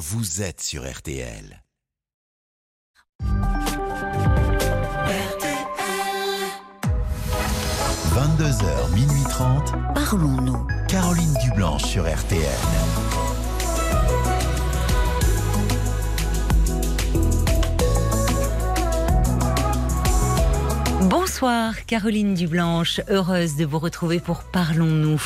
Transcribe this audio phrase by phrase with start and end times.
[0.00, 1.62] vous êtes sur RTL.
[8.14, 9.74] 22h, minuit 30.
[9.94, 10.66] Parlons-nous.
[10.88, 12.40] Caroline Dublanche sur RTL.
[21.02, 25.20] Bonsoir Caroline Dublanche, heureuse de vous retrouver pour Parlons-nous.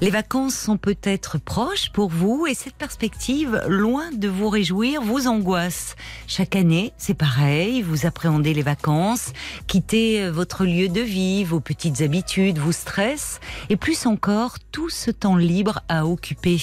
[0.00, 5.28] Les vacances sont peut-être proches pour vous et cette perspective, loin de vous réjouir, vous
[5.28, 5.94] angoisse.
[6.26, 9.32] Chaque année, c'est pareil, vous appréhendez les vacances,
[9.66, 13.40] quittez votre lieu de vie, vos petites habitudes vous stressent
[13.70, 16.60] et plus encore tout ce temps libre à occuper.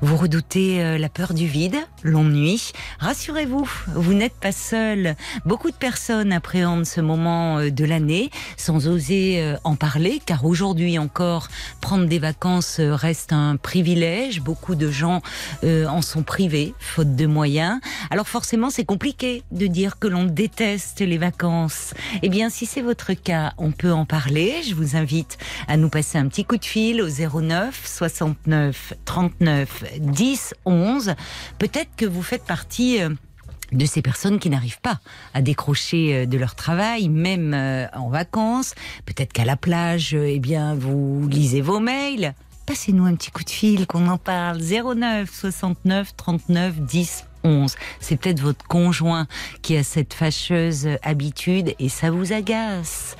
[0.00, 2.72] Vous redoutez euh, la peur du vide, l'ennui.
[2.98, 5.16] Rassurez-vous, vous n'êtes pas seul.
[5.44, 10.44] Beaucoup de personnes appréhendent ce moment euh, de l'année sans oser euh, en parler car
[10.44, 11.48] aujourd'hui encore,
[11.80, 14.40] prendre des vacances reste un privilège.
[14.40, 15.22] Beaucoup de gens
[15.64, 17.80] en sont privés faute de moyens.
[18.10, 21.94] Alors forcément, c'est compliqué de dire que l'on déteste les vacances.
[22.22, 24.62] Eh bien, si c'est votre cas, on peut en parler.
[24.68, 29.84] Je vous invite à nous passer un petit coup de fil au 09 69 39
[30.00, 31.14] 10 11.
[31.58, 33.10] Peut-être que vous faites partie euh,
[33.72, 35.00] de ces personnes qui n'arrivent pas
[35.34, 38.74] à décrocher euh, de leur travail, même euh, en vacances.
[39.06, 42.34] Peut-être qu'à la plage, eh bien, vous lisez vos mails.
[42.70, 44.60] Passez-nous un petit coup de fil, qu'on en parle.
[44.60, 47.74] 09 69 39 10 11.
[47.98, 49.26] C'est peut-être votre conjoint
[49.60, 53.16] qui a cette fâcheuse habitude et ça vous agace.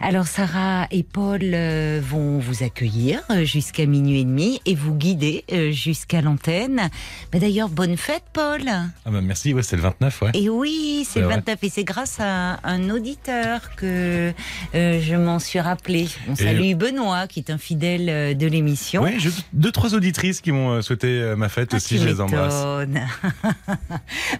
[0.00, 4.94] Alors Sarah et Paul euh, vont vous accueillir euh, jusqu'à minuit et demi et vous
[4.94, 6.88] guider euh, jusqu'à l'antenne.
[7.32, 8.62] Mais d'ailleurs, bonne fête Paul.
[8.68, 10.30] Ah bah merci, ouais, c'est le 29, ouais.
[10.34, 14.32] Et oui, c'est le 29 et c'est grâce à un auditeur que
[14.72, 16.08] je m'en suis rappelé.
[16.28, 19.02] On salue Benoît qui est un fidèle de l'émission.
[19.02, 22.54] Oui, j'ai deux, trois auditrices qui m'ont souhaité ma fête ah, aussi, je les embrasse.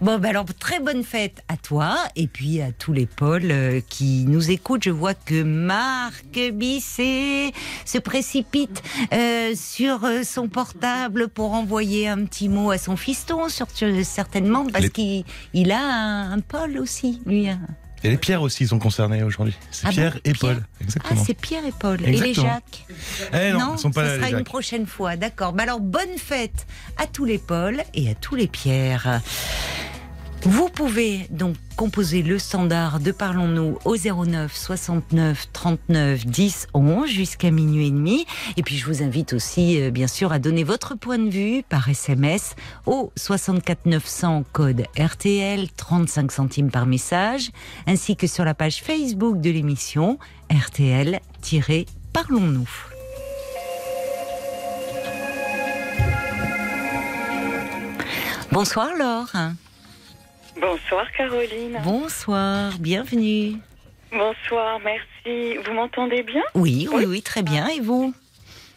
[0.01, 4.25] bon, ben alors, très bonne fête à toi et puis à tous les Pauls qui
[4.27, 4.85] nous écoutent.
[4.85, 7.53] Je vois que Marc Bisset
[7.85, 13.49] se précipite euh, sur euh, son portable pour envoyer un petit mot à son fiston,
[13.49, 15.81] certainement, parce qu'il a
[16.33, 17.49] un, Paul aussi, lui.
[17.49, 17.61] Hein.
[18.05, 19.57] Et les Pierre aussi sont concernés aujourd'hui.
[19.73, 20.63] C'est ah Pierre et Paul.
[20.81, 21.21] Exactement.
[21.21, 22.01] Ah, c'est Pierre et Paul.
[22.05, 22.87] Et les Jacques
[23.33, 25.17] eh non, ils sont pas ça sera une prochaine fois.
[25.17, 25.53] D'accord.
[25.53, 29.21] Bah alors, bonne fête à tous les Paul et à tous les Pierre.
[30.43, 37.51] Vous pouvez donc composer le standard de Parlons-nous au 09 69 39 10 11 jusqu'à
[37.51, 38.25] minuit et demi.
[38.57, 41.65] Et puis je vous invite aussi, euh, bien sûr, à donner votre point de vue
[41.69, 42.55] par SMS
[42.87, 47.51] au 64 900 code RTL 35 centimes par message,
[47.87, 50.19] ainsi que sur la page Facebook de l'émission
[50.51, 52.69] RTL-Parlons-nous.
[58.53, 59.33] Bonsoir Laure.
[60.61, 61.79] Bonsoir Caroline.
[61.85, 63.57] Bonsoir, bienvenue.
[64.11, 65.57] Bonsoir, merci.
[65.65, 66.43] Vous m'entendez bien?
[66.55, 67.69] Oui, oui, oui, très bien.
[67.69, 68.13] Et vous?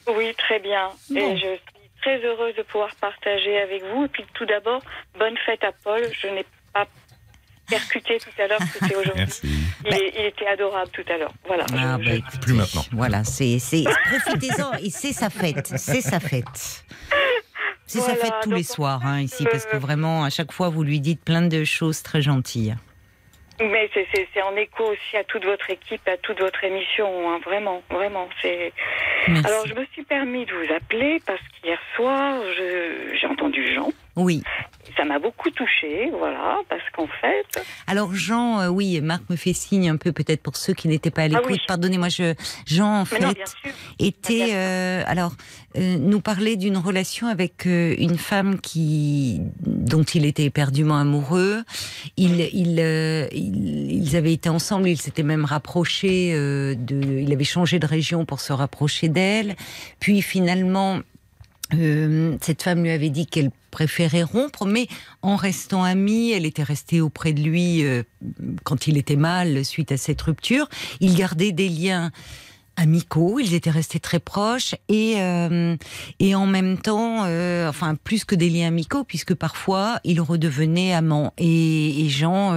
[0.08, 0.90] Oui, très bien.
[1.16, 4.06] Et je suis très heureuse de pouvoir partager avec vous.
[4.06, 4.82] Et puis tout d'abord,
[5.18, 6.02] bonne fête à Paul.
[6.22, 6.86] Je n'ai pas
[7.68, 9.26] percuté tout à l'heure c'était aujourd'hui.
[9.86, 11.34] Il, il, était adorable tout à l'heure.
[11.48, 11.66] Voilà.
[11.76, 12.12] Ah, bah,
[12.42, 12.84] plus maintenant.
[12.92, 13.58] Voilà, c'est
[14.06, 15.74] profitez-en et c'est sa fête.
[15.78, 16.84] C'est sa fête.
[17.92, 20.84] C'est sa fête tous les soirs hein, ici, parce que vraiment, à chaque fois, vous
[20.84, 22.76] lui dites plein de choses très gentilles.
[23.60, 27.84] Mais c'est en écho aussi à toute votre équipe, à toute votre émission, hein, vraiment,
[27.92, 28.28] vraiment.
[28.42, 28.74] C'est.
[29.28, 33.92] Alors je me suis permis de vous appeler parce qu'hier soir j'ai entendu Jean.
[34.16, 34.42] Oui.
[35.44, 37.64] Beaucoup touchée, voilà, parce qu'en fait.
[37.88, 41.10] Alors Jean, euh, oui, Marc me fait signe un peu peut-être pour ceux qui n'étaient
[41.10, 41.62] pas à ah l'écoute.
[41.68, 42.36] Pardonnez-moi, je
[42.68, 43.24] Jean en fait
[43.98, 45.34] était euh, alors
[45.78, 51.64] euh, nous parlait d'une relation avec une femme qui dont il était éperdument amoureux.
[52.18, 52.80] Il, il,
[53.34, 58.42] ils avaient été ensemble, ils s'étaient même rapprochés de, il avait changé de région pour
[58.42, 59.56] se rapprocher d'elle.
[60.00, 61.00] Puis finalement
[61.74, 64.88] euh, cette femme lui avait dit qu'elle préférait rompre, mais
[65.22, 68.04] en restant amie, elle était restée auprès de lui euh,
[68.64, 70.68] quand il était mal suite à cette rupture.
[71.00, 72.12] Ils gardaient des liens
[72.78, 75.76] amicaux, ils étaient restés très proches et euh,
[76.20, 77.26] et en même temps,
[77.68, 82.54] enfin plus que des liens amicaux, puisque parfois ils redevenaient amants et, Jean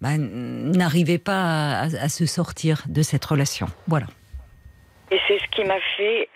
[0.00, 3.66] bah, n'arrivait pas à se sortir de cette relation.
[3.86, 4.06] Voilà.
[5.10, 6.28] Et c'est ce qui m'a fait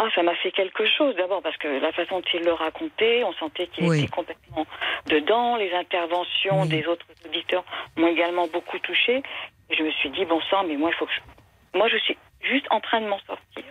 [0.00, 1.16] ah, ça m'a fait quelque chose.
[1.16, 4.64] D'abord parce que la façon dont il le racontait, on sentait qu'il était complètement
[5.06, 5.56] dedans.
[5.56, 7.64] Les interventions des autres auditeurs
[7.96, 9.24] m'ont également beaucoup touché.
[9.76, 11.76] Je me suis dit, bon sang, mais moi, il faut que je...
[11.76, 13.64] Moi, je suis juste en train de m'en sortir.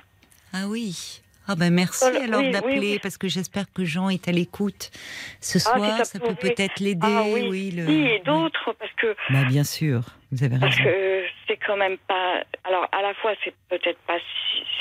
[0.53, 1.21] Ah oui.
[1.49, 4.91] Ah ben merci alors d'appeler parce que j'espère que Jean est à l'écoute
[5.39, 6.05] ce ah, soir.
[6.05, 6.99] ça, peut peut-être l'aider.
[7.03, 7.89] Ah, oui, oui, le...
[7.89, 9.15] et d'autres parce que.
[9.29, 10.01] Bah, bien sûr,
[10.33, 10.67] vous avez raison.
[10.67, 12.43] Parce que c'est quand même pas.
[12.65, 14.17] Alors à la fois c'est peut-être pas.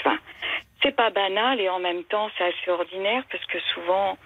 [0.00, 0.18] Enfin,
[0.82, 4.18] c'est pas banal et en même temps c'est assez ordinaire parce que souvent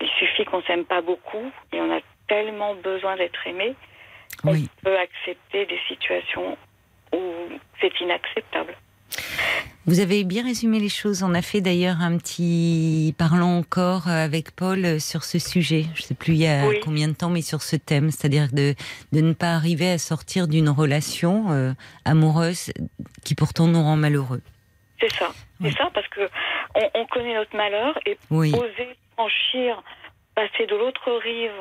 [0.00, 3.74] il suffit qu'on s'aime pas beaucoup et on a tellement besoin d'être aimé
[4.42, 6.56] qu'on peut accepter des situations
[7.12, 7.18] où
[7.80, 8.74] c'est inacceptable.
[9.86, 11.22] Vous avez bien résumé les choses.
[11.22, 15.86] On a fait d'ailleurs un petit parlant encore avec Paul sur ce sujet.
[15.94, 18.48] Je ne sais plus il y a combien de temps, mais sur ce thème, c'est-à-dire
[18.52, 18.74] de,
[19.12, 21.72] de ne pas arriver à sortir d'une relation euh,
[22.04, 22.72] amoureuse
[23.24, 24.42] qui pourtant nous rend malheureux.
[25.00, 25.30] C'est ça,
[25.62, 26.28] c'est ça, parce que
[26.94, 29.82] on, connaît notre malheur et oser franchir,
[30.34, 31.52] passer de l'autre rive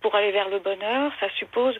[0.00, 1.74] pour aller vers le bonheur, ça suppose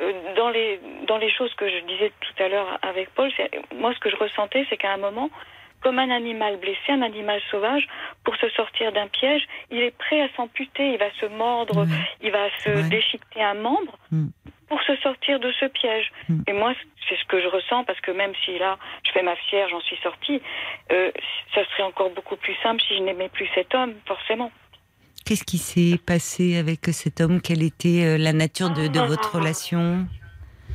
[0.00, 3.30] euh, dans les dans les choses que je disais tout à l'heure avec Paul,
[3.76, 5.30] moi ce que je ressentais, c'est qu'à un moment,
[5.82, 7.86] comme un animal blessé, un animal sauvage,
[8.24, 11.86] pour se sortir d'un piège, il est prêt à s'amputer, il va se mordre,
[12.22, 13.96] il va se déchiqueter un membre.
[14.10, 14.28] Mm.
[14.70, 16.10] Pour se sortir de ce piège.
[16.28, 16.42] Mm.
[16.46, 16.72] Et moi,
[17.08, 19.80] c'est ce que je ressens parce que même si là, je fais ma fière, j'en
[19.80, 20.40] suis sortie,
[20.92, 21.10] euh,
[21.54, 24.50] ça serait encore beaucoup plus simple si je n'aimais plus cet homme, forcément.
[25.26, 27.42] Qu'est-ce qui s'est passé avec cet homme?
[27.42, 30.06] Quelle était euh, la nature de, votre relation?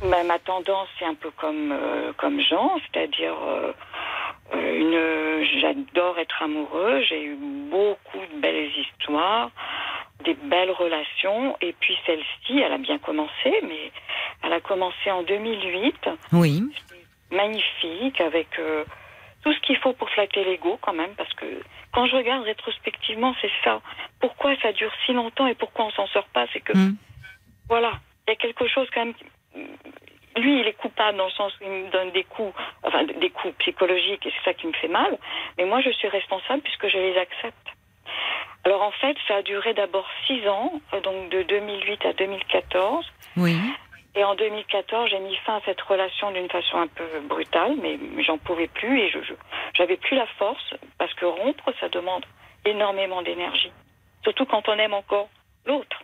[0.02, 3.34] Bah, Ma tendance, c'est un peu comme, euh, comme Jean, c'est-à-dire
[4.52, 5.44] une.
[5.60, 7.02] J'adore être amoureux.
[7.08, 7.36] J'ai eu
[7.70, 9.50] beaucoup de belles histoires,
[10.24, 13.92] des belles relations, et puis celle-ci, elle a bien commencé, mais
[14.42, 15.94] elle a commencé en 2008.
[16.32, 16.62] Oui.
[17.30, 18.48] Magnifique, avec
[19.46, 21.46] tout ce qu'il faut pour flatter l'ego quand même, parce que
[21.92, 23.80] quand je regarde rétrospectivement, c'est ça.
[24.20, 26.96] Pourquoi ça dure si longtemps et pourquoi on s'en sort pas C'est que, hmm.
[27.68, 27.92] voilà,
[28.26, 29.14] il y a quelque chose quand même.
[30.36, 32.52] Lui, il est coupable dans le sens où il me donne des coups,
[32.82, 35.18] enfin des coups psychologiques et c'est ça qui me fait mal.
[35.56, 37.66] Mais moi, je suis responsable puisque je les accepte.
[38.64, 40.72] Alors en fait, ça a duré d'abord six ans,
[41.04, 43.06] donc de 2008 à 2014.
[43.36, 43.56] Oui.
[44.16, 47.98] Et en 2014, j'ai mis fin à cette relation d'une façon un peu brutale, mais
[48.24, 49.18] j'en pouvais plus et je
[49.74, 52.24] j'avais plus la force parce que rompre, ça demande
[52.64, 53.70] énormément d'énergie,
[54.22, 55.28] surtout quand on aime encore
[55.66, 56.02] l'autre.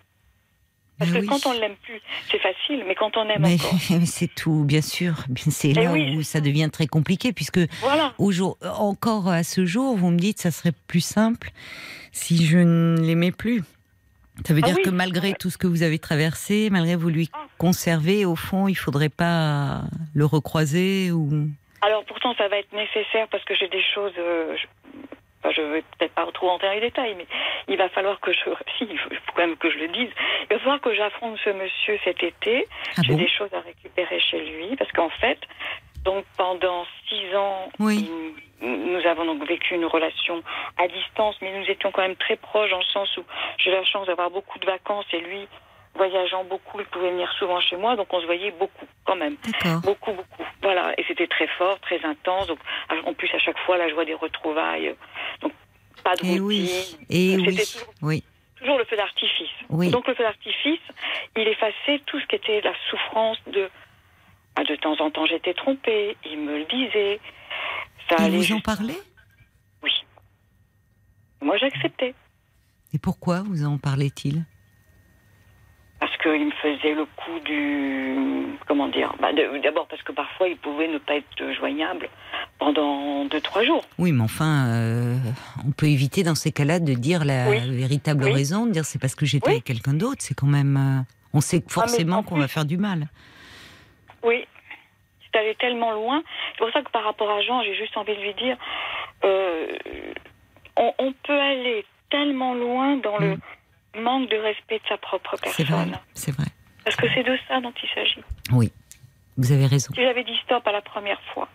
[1.05, 2.01] Parce que quand on ne l'aime plus,
[2.31, 3.79] c'est facile, mais quand on aime mais, encore.
[4.07, 5.15] C'est tout, bien sûr.
[5.51, 8.15] C'est eh là où ça devient très compliqué, puisque voilà.
[8.79, 11.51] encore à ce jour, vous me dites ça serait plus simple
[12.13, 13.63] si je ne l'aimais plus.
[14.47, 17.31] Ça veut ah dire que malgré tout ce que vous avez traversé, malgré vous lui
[17.33, 17.45] ah.
[17.59, 19.83] conserver, au fond, il faudrait pas
[20.15, 21.49] le recroiser ou.
[21.83, 24.13] Alors pourtant, ça va être nécessaire parce que j'ai des choses.
[24.19, 24.67] Euh, je,
[25.49, 27.27] ne vais peut-être pas trop entrer dans les détails, mais
[27.69, 28.39] il va falloir que je.
[28.79, 30.11] Si, il faut quand même que je le dise.
[30.50, 32.67] Il va falloir que j'affronte ce monsieur cet été.
[32.97, 35.39] Ah j'ai des choses à récupérer chez lui parce qu'en fait,
[36.05, 37.71] donc pendant six ans,
[38.61, 40.43] nous avons donc vécu une relation
[40.79, 43.25] à distance, mais nous étions quand même très proches le sens où
[43.59, 45.49] j'ai la chance d'avoir beaucoup de vacances et lui,
[45.94, 49.37] voyageant beaucoup, il pouvait venir souvent chez moi, donc on se voyait beaucoup quand même.
[49.83, 50.44] Beaucoup, beaucoup.
[50.62, 52.47] Voilà, et c'était très fort, très intense.
[52.47, 52.59] Donc
[53.05, 54.94] en plus à chaque fois la joie des retrouvailles.
[55.41, 55.53] Donc
[56.03, 56.97] pas de et oui.
[57.11, 57.56] Et oui.
[57.56, 58.25] Toujours, oui.
[58.56, 59.50] toujours le feu d'artifice.
[59.91, 60.81] Donc le feu d'artifice,
[61.37, 63.69] il effaçait tout ce qui était la souffrance de
[64.55, 66.17] ah, de temps en temps, j'étais trompée.
[66.25, 67.21] Il me le disait.
[68.09, 68.97] Ça Et vous en parlez?
[69.83, 69.93] Oui.
[71.41, 72.15] Moi, j'acceptais.
[72.93, 74.44] Et pourquoi vous en parlait-il?
[76.03, 78.17] Parce qu'il me faisait le coup du.
[78.67, 79.29] Comment dire bah,
[79.63, 82.09] D'abord parce que parfois, il pouvait ne pas être joignable
[82.59, 83.85] pendant deux, trois jours.
[83.99, 85.15] Oui, mais enfin, euh,
[85.65, 89.15] on peut éviter dans ces cas-là de dire la véritable raison, de dire c'est parce
[89.15, 90.17] que j'étais avec quelqu'un d'autre.
[90.19, 90.77] C'est quand même.
[90.77, 93.06] Euh, on sait ah, forcément qu'on va faire du mal.
[94.25, 94.44] Oui,
[95.21, 96.25] c'est allé tellement loin.
[96.51, 98.56] C'est pour ça que par rapport à Jean, j'ai juste envie de lui dire,
[99.23, 99.69] euh,
[100.77, 103.41] on, peut aller tellement loin dans le mm.
[104.01, 105.99] Manque de respect de sa propre personne.
[106.15, 106.46] C'est vrai.
[106.84, 108.25] Parce que c'est de ça dont il s'agit.
[108.53, 108.72] Oui,
[109.37, 109.93] vous avez raison.
[109.94, 111.49] Si j'avais dit stop à la première fois.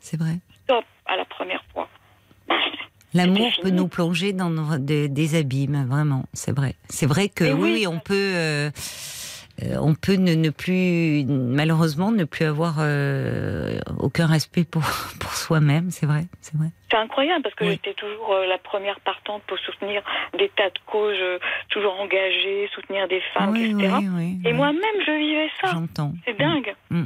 [0.00, 0.38] C'est vrai.
[0.64, 1.88] Stop à la première fois.
[3.14, 6.74] L'amour peut nous plonger dans des, abîmes, vraiment, c'est vrai.
[6.88, 8.14] C'est vrai que oui, on peut.
[8.14, 8.70] Euh,
[9.62, 14.82] euh, on peut ne, plus, malheureusement, ne plus avoir euh, aucun respect pour,
[15.20, 16.68] pour soi-même, c'est vrai, c'est vrai.
[16.90, 20.02] C'est incroyable parce que j'étais toujours euh, la première partante pour soutenir
[20.38, 23.96] des tas de causes, toujours engagées, soutenir des femmes, etc.
[24.44, 25.70] Et moi-même, je vivais ça.
[25.72, 26.12] J'entends.
[26.26, 26.74] C'est dingue.
[26.90, 27.04] Mm.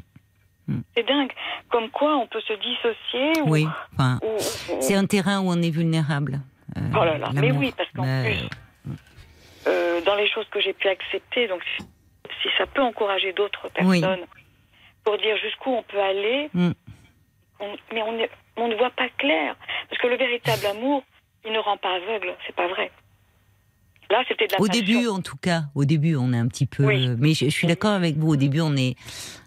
[0.66, 0.80] Mm.
[0.96, 1.32] C'est dingue.
[1.70, 3.42] Comme quoi, on peut se dissocier.
[3.46, 3.66] Oui.
[3.94, 4.18] Enfin,
[4.80, 6.40] c'est un terrain où on est vulnérable.
[6.76, 7.30] oh là là.
[7.32, 8.48] Mais oui, parce qu'en plus,
[10.04, 11.62] dans les choses que j'ai pu accepter, donc
[12.42, 14.26] si ça peut encourager d'autres personnes
[15.04, 16.50] pour dire jusqu'où on peut aller.
[16.52, 16.70] Mm.
[17.92, 19.56] mais on est, on ne voit pas clair.
[19.88, 21.02] Parce que le véritable amour,
[21.44, 22.90] il ne rend pas aveugle, c'est pas vrai.
[24.10, 26.66] Là, c'était de la Au début, en tout cas, au début, on est un petit
[26.66, 26.84] peu.
[27.18, 28.32] Mais je, suis d'accord avec vous.
[28.32, 28.96] Au début, on est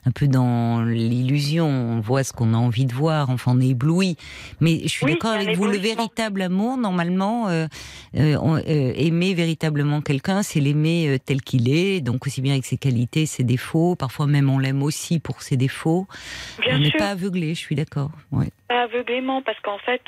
[0.06, 1.66] un peu dans l'illusion.
[1.66, 3.30] On voit ce qu'on a envie de voir.
[3.30, 4.18] Enfin, on est ébloui.
[4.60, 5.66] Mais je suis d'accord avec vous.
[5.66, 7.68] Le véritable amour, normalement, euh,
[8.16, 12.02] euh, euh, aimer véritablement quelqu'un, c'est l'aimer tel qu'il est.
[12.02, 13.96] Donc aussi bien avec ses qualités, ses défauts.
[13.96, 16.08] Parfois même, on l'aime aussi pour ses défauts.
[16.68, 17.54] on n'est pas aveuglé.
[17.56, 18.12] Je suis d'accord.
[18.32, 18.48] Ouais.
[18.68, 20.02] Pas aveuglément, parce qu'en fait,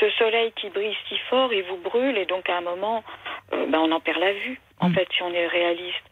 [0.00, 3.02] ce soleil qui brille si fort, il vous brûle, et donc à un moment,
[3.50, 4.94] ben, on en perd la vue, en mm.
[4.94, 6.04] fait, si on est réaliste.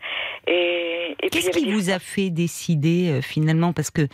[0.47, 3.73] Et, Qu'est-ce qui vous a fait décider euh, finalement?
[3.73, 4.07] Parce que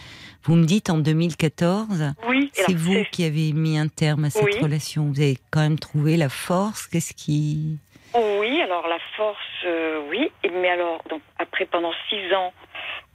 [0.45, 4.55] vous me dites en 2014, oui, c'est vous qui avez mis un terme à cette
[4.63, 5.05] relation.
[5.05, 6.87] Vous avez quand même trouvé la force.
[6.87, 7.79] Qu'est-ce qui
[8.15, 10.31] Oui, alors la force, euh, oui.
[10.51, 12.53] Mais alors, donc après pendant six ans,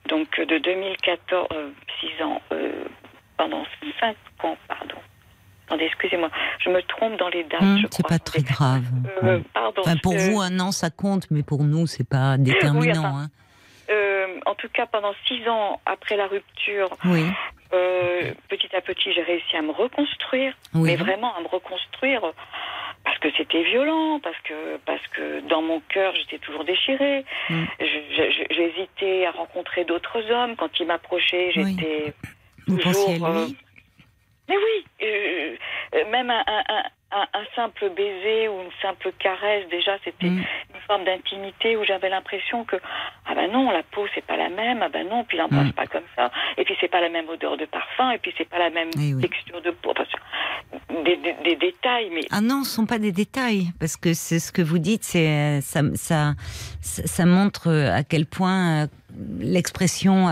[0.08, 2.41] donc de 2014, euh, six ans,
[3.38, 3.65] pendant
[4.00, 4.98] cinq ans, pardon,
[5.67, 6.29] Attendez, excusez-moi,
[6.63, 7.62] je me trompe dans les dates.
[7.62, 8.83] Hum, c'est pas très grave.
[9.24, 9.81] Euh, pardon.
[10.01, 13.17] pour vous, un an, ça compte, mais pour nous, c'est pas déterminant.
[13.17, 13.27] Hein.
[13.89, 16.89] Euh, en tout cas, pendant six ans après la rupture,
[17.74, 22.21] euh, petit à petit, j'ai réussi à me reconstruire, mais vraiment à me reconstruire
[23.03, 27.25] parce que c'était violent, parce que parce que dans mon cœur, j'étais toujours déchirée.
[27.50, 27.67] Hum.
[27.79, 30.55] J'hésitais à rencontrer d'autres hommes.
[30.55, 32.13] Quand ils m'approchaient, j'étais
[32.65, 33.51] toujours.
[34.47, 35.55] Mais oui, euh,
[35.95, 40.37] euh, même un, un, un, simple baiser ou une simple caresse, déjà, c'était mm.
[40.73, 42.77] une forme d'intimité où j'avais l'impression que
[43.25, 45.73] ah ben non, la peau c'est pas la même, ah ben non, puis l'embrasse mm.
[45.73, 48.47] pas comme ça, et puis c'est pas la même odeur de parfum, et puis c'est
[48.47, 49.93] pas la même eh texture de peau,
[51.03, 54.53] des, des, détails, mais ah non, ce sont pas des détails, parce que c'est ce
[54.53, 56.35] que vous dites, c'est ça, ça,
[56.81, 58.87] ça montre à quel point
[59.39, 60.27] l'expression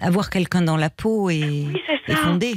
[0.00, 1.66] avoir quelqu'un dans la peau est,
[2.08, 2.54] est fondée.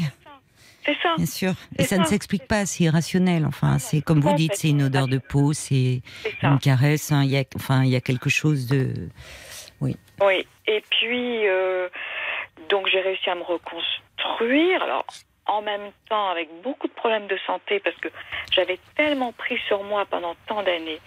[0.85, 1.15] C'est ça.
[1.17, 1.53] Bien sûr.
[1.77, 3.45] Et ça, ne s'explique pas, c'est irrationnel.
[3.45, 6.01] Enfin, c'est comme vous dites, c'est une odeur de peau, c'est
[6.41, 7.11] une caresse.
[7.11, 7.23] Hein.
[7.23, 8.93] Il y a, enfin, il y a quelque chose de.
[9.79, 9.95] Oui.
[10.21, 10.45] Oui.
[10.67, 11.89] Et puis, euh,
[12.69, 14.81] donc, j'ai réussi à me reconstruire.
[14.83, 15.05] Alors,
[15.45, 18.09] en même temps, avec beaucoup de problèmes de santé, parce que
[18.51, 20.99] j'avais tellement pris sur moi pendant tant d'années.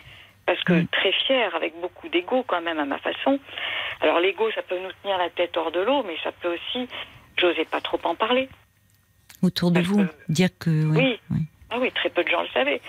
[0.47, 3.39] Parce que très fière, avec beaucoup d'ego quand même à ma façon.
[4.03, 6.87] Alors l'ego, ça peut nous tenir la tête hors de l'eau, mais ça peut aussi,
[7.39, 8.51] j'osais pas trop en parler
[9.45, 10.71] autour de vous Dire que.
[10.71, 11.19] oui.
[11.75, 12.81] Ah oui, très peu de gens le savaient.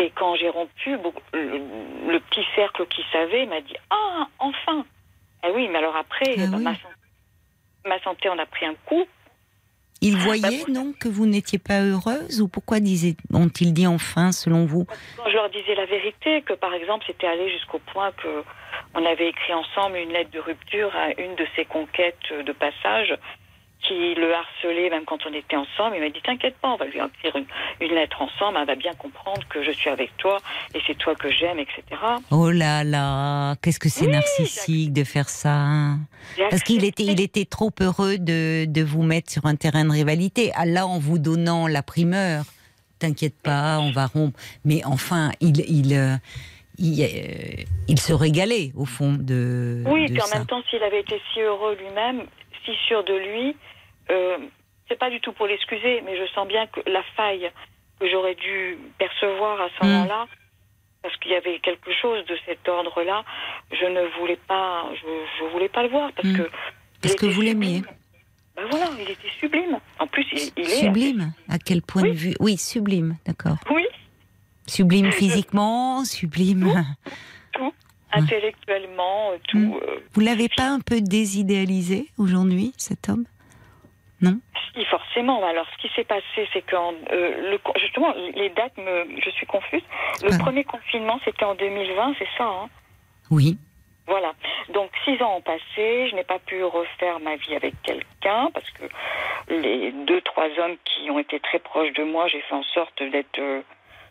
[0.00, 0.96] Et quand j'ai rompu,
[1.32, 4.84] le, petit cercle qui savait m'a dit Ah, enfin
[5.46, 6.72] Eh oui, mais alors après, ah bah,
[7.84, 9.04] ma, santé en a pris un coup.
[10.00, 14.66] Ils bah, voyaient, non, que vous n'étiez pas heureuse Ou pourquoi ont-ils dit enfin, selon
[14.66, 14.86] vous?
[15.24, 18.42] Je leur disais la vérité, que par exemple, c'était allé jusqu'au point que
[18.94, 23.16] on avait écrit ensemble une lettre de rupture à une de ses conquêtes de passage
[23.86, 25.96] qui le harcelait même quand on était ensemble.
[25.96, 27.36] Il m'a dit T'inquiète pas, on va lui écrire
[27.80, 30.38] une, lettre ensemble, elle va bien comprendre que je suis avec toi
[30.74, 31.82] et c'est toi que j'aime, etc.
[32.30, 35.94] Oh là là, qu'est-ce que c'est narcissique de faire ça
[36.50, 39.92] Parce qu'il était, il était trop heureux de, de vous mettre sur un terrain de
[39.92, 40.52] rivalité.
[40.64, 42.44] Là, en vous donnant la primeur,
[42.98, 44.38] t'inquiète pas, on va rompre.
[44.64, 45.60] Mais enfin, il.
[45.68, 46.16] il euh,
[46.78, 49.82] il, euh, il, se régalait au fond de.
[49.86, 52.24] Oui, et puis en même temps, s'il avait été si heureux lui-même,
[52.66, 53.56] si sûr de lui,
[54.10, 54.38] euh,
[54.88, 57.50] c'est pas du tout pour l'excuser, mais je sens bien que la faille
[58.00, 59.88] que j'aurais dû percevoir à ce mm.
[59.88, 60.26] moment-là,
[61.02, 63.24] parce qu'il y avait quelque chose de cet ordre-là,
[63.72, 66.36] je ne voulais pas, je, voulais pas le voir parce mm.
[66.36, 66.50] que.
[67.02, 67.82] Parce que vous l'aimiez.
[68.56, 69.78] Ben voilà, il était sublime.
[69.98, 71.32] En plus, il, est sublime.
[71.48, 73.58] À quel point de vue Oui, sublime, d'accord.
[73.70, 73.84] Oui.
[74.66, 76.96] Sublime physiquement, sublime.
[77.52, 77.72] Tout,
[78.12, 79.58] intellectuellement, tout.
[79.58, 79.74] Mm.
[79.74, 83.26] Euh, vous l'avez pas un peu désidéalisé aujourd'hui, cet homme?
[84.20, 84.38] Non
[84.74, 85.44] Si, forcément.
[85.46, 89.82] Alors, ce qui s'est passé, c'est que euh, justement, les dates, me, je suis confuse.
[90.22, 92.68] Le premier confinement, c'était en 2020, c'est ça hein?
[93.30, 93.58] Oui.
[94.06, 94.34] Voilà.
[94.72, 96.08] Donc, six ans ont passé.
[96.08, 98.84] Je n'ai pas pu refaire ma vie avec quelqu'un parce que
[99.48, 103.02] les deux, trois hommes qui ont été très proches de moi, j'ai fait en sorte
[103.02, 103.62] d'être euh,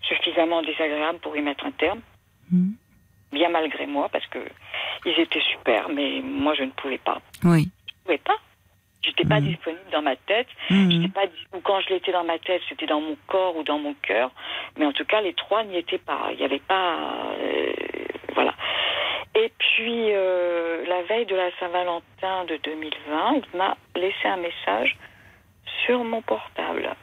[0.01, 2.01] suffisamment désagréable pour y mettre un terme.
[2.51, 2.73] Hmm.
[3.31, 4.39] Bien malgré moi, parce que
[5.05, 7.21] ils étaient super, mais moi, je ne pouvais pas.
[7.43, 7.69] Oui.
[7.87, 8.37] Je ne pouvais pas.
[9.05, 9.47] J'étais pas mmh.
[9.47, 10.47] disponible dans ma tête.
[10.69, 11.09] Mmh.
[11.09, 13.93] Pas, ou quand je l'étais dans ma tête, c'était dans mon corps ou dans mon
[13.93, 14.31] cœur.
[14.77, 16.29] Mais en tout cas, les trois n'y étaient pas.
[16.31, 16.97] Il n'y avait pas.
[17.39, 17.73] Euh,
[18.33, 18.53] voilà.
[19.35, 24.97] Et puis, euh, la veille de la Saint-Valentin de 2020, il m'a laissé un message
[25.85, 26.95] sur mon portable.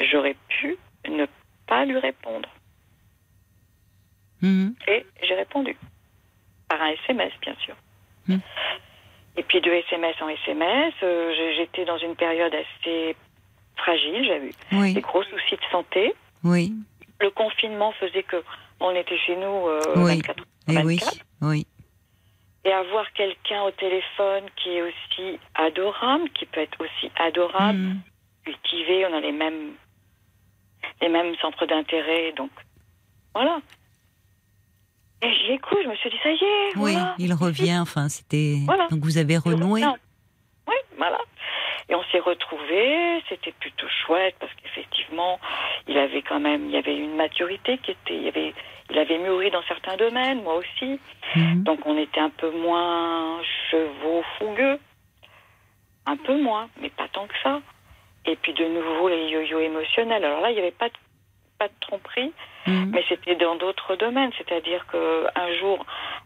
[0.00, 0.76] J'aurais pu
[1.08, 1.26] ne
[1.66, 2.48] pas lui répondre.
[4.40, 4.70] Mmh.
[4.88, 5.76] Et j'ai répondu.
[6.68, 7.76] Par un SMS, bien sûr.
[9.36, 13.16] Et puis de SMS en SMS, euh, j'étais dans une période assez
[13.76, 16.14] fragile, j'avais des gros soucis de santé.
[16.44, 16.72] Oui.
[17.20, 18.42] Le confinement faisait que
[18.80, 20.84] on était chez nous euh, 24 heures 24.
[20.86, 21.00] oui.
[21.40, 21.66] oui.
[22.64, 28.00] Et avoir quelqu'un au téléphone qui est aussi adorable, qui peut être aussi adorable, Mm.
[28.44, 29.72] cultivé, on a les mêmes,
[31.00, 32.50] les mêmes centres d'intérêt, donc
[33.34, 33.60] voilà.
[35.22, 37.14] Et j'y écoute, je me suis dit, ça y est, Oui, voilà.
[37.18, 37.78] il revient.
[37.80, 38.56] Enfin, c'était.
[38.66, 38.88] Voilà.
[38.88, 39.82] Donc vous avez renoué.
[40.66, 41.18] Oui, voilà.
[41.88, 45.38] Et on s'est retrouvés, c'était plutôt chouette parce qu'effectivement,
[45.88, 48.54] il avait quand même, il y avait une maturité qui était, il avait,
[48.90, 50.98] il avait mûri dans certains domaines, moi aussi.
[51.36, 51.64] Mhm.
[51.64, 54.78] Donc on était un peu moins chevaux fougueux,
[56.06, 57.60] un peu moins, mais pas tant que ça.
[58.26, 60.24] Et puis de nouveau les yo-yo émotionnels.
[60.24, 60.94] Alors là, il n'y avait pas de,
[61.62, 62.32] pas de tromperie,
[62.66, 62.90] Mhm.
[62.92, 64.32] mais c'était dans d'autres domaines.
[64.38, 65.78] C'est-à-dire que un jour,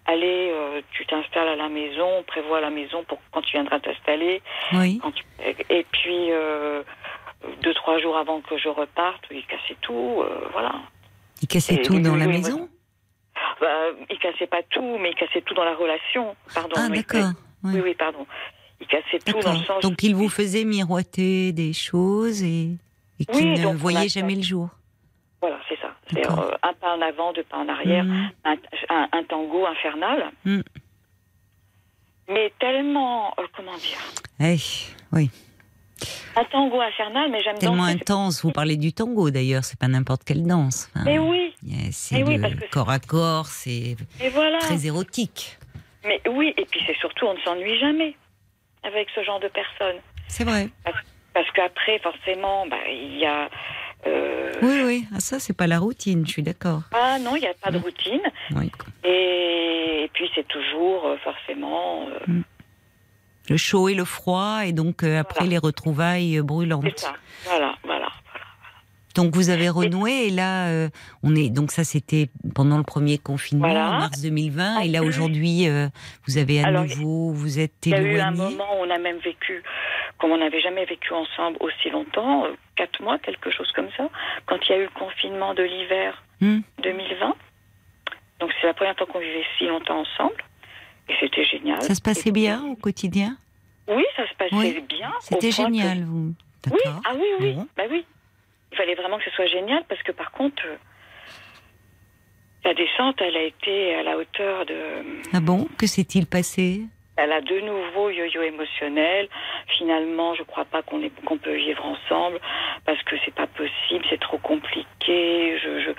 [0.07, 3.81] allez, euh, tu t'installes à la maison, on prévoit la maison pour quand tu viendras
[3.81, 4.40] t'installer.
[4.73, 5.00] Oui.
[5.14, 5.25] Tu-
[5.78, 6.83] Et puis euh,
[7.62, 10.75] deux trois jours avant que je reparte, il cassait tout, euh, voilà.
[11.43, 12.69] Il cassait tout dans la maison?
[13.61, 13.69] Bah,
[14.11, 16.35] il cassait pas tout, mais il cassait tout dans la relation.
[16.55, 16.76] Pardon.
[16.78, 17.31] Ah d'accord.
[17.64, 17.81] Oui, Oui.
[17.85, 18.26] oui, pardon.
[18.81, 19.83] Il cassait tout dans le sens.
[19.83, 22.69] Donc il vous faisait miroiter des choses et,
[23.21, 24.69] et qui Oui, ne voyait jamais le jour.
[25.49, 25.95] Voilà, c'est ça.
[26.12, 28.31] C'est euh, un pas en avant, deux pas en arrière, Mhm.
[28.45, 28.57] un,
[28.91, 30.31] un- un tango infernal.
[30.45, 30.61] Mm.
[32.29, 33.99] Mais tellement, euh, comment dire,
[34.41, 34.57] Eh,
[35.12, 35.31] oui.
[36.35, 37.93] un tango infernal, mais j'aime Tellement danser.
[38.00, 38.43] intense.
[38.43, 39.62] Vous parlez du tango d'ailleurs.
[39.62, 40.91] C'est pas n'importe quelle danse.
[40.97, 41.55] Enfin, Mais oui,
[41.93, 42.41] C'est oui,
[42.73, 43.47] corps à corps.
[43.47, 43.97] C'est
[44.33, 44.59] voilà.
[44.59, 45.59] très érotique.
[46.05, 48.17] Mais oui, et puis c'est surtout, on ne s'ennuie jamais
[48.83, 50.00] avec ce genre de personnes.
[50.26, 50.69] C'est vrai.
[51.35, 53.49] Parce qu'après, forcément, bah, il y a.
[54.07, 55.05] euh, Oui, oui.
[55.15, 56.27] Ah, ça, c'est pas la routine.
[56.27, 56.83] Je suis d'accord.
[56.93, 57.83] Ah non, il n'y a pas de Mm.
[57.83, 58.21] routine.
[58.53, 58.71] Oui.
[59.05, 62.09] Et, et puis c'est toujours euh, forcément.
[62.09, 62.41] euh,
[63.49, 65.51] Le chaud et le froid, et donc euh, après Voilà.
[65.51, 66.99] les retrouvailles euh, c'est brûlantes.
[66.99, 67.15] ça.
[67.45, 68.09] Voilà, voilà.
[69.16, 70.88] Donc vous avez renoué et là euh,
[71.23, 73.88] on est donc ça c'était pendant le premier confinement Voilà.
[73.88, 75.88] en mars 2020 En et là plus- aujourd'hui euh,
[76.28, 78.55] vous avez à Alors, nouveau vous êtes Il y a eu un éloigné.
[78.57, 79.62] moment où on a même vécu,
[80.18, 84.09] comme on n'avait jamais vécu ensemble aussi longtemps, euh, quatre mois, quelque chose comme ça,
[84.44, 86.61] quand il y a eu le confinement de l'hiver Hmm.
[86.83, 87.35] 2020.
[88.40, 90.37] Donc c'est la première fois qu'on vivait si longtemps ensemble.
[91.09, 91.81] Et c'était génial.
[91.81, 93.38] Ça se passait Et- bien au quotidien?
[93.88, 94.85] Oui, ça se passait Oui.
[94.88, 95.11] bien.
[95.20, 96.35] C'était que- génial vous.
[96.70, 97.52] Oui, ah oui, oui.
[97.55, 97.66] Bon.
[97.76, 98.05] Bah oui.
[98.72, 100.76] Il fallait vraiment que ce soit génial parce que par contre, euh,
[102.64, 104.74] la descente, elle a été à la hauteur de.
[105.33, 105.68] Ah bon?
[105.79, 106.83] Que s'est-il passé?
[107.16, 109.29] Elle a de nouveau yo-yo émotionnel.
[109.79, 112.38] Finalement, je crois pas qu'on peut vivre ensemble
[112.85, 115.59] parce que c'est pas possible, c'est trop compliqué.
[115.59, 115.90] Je je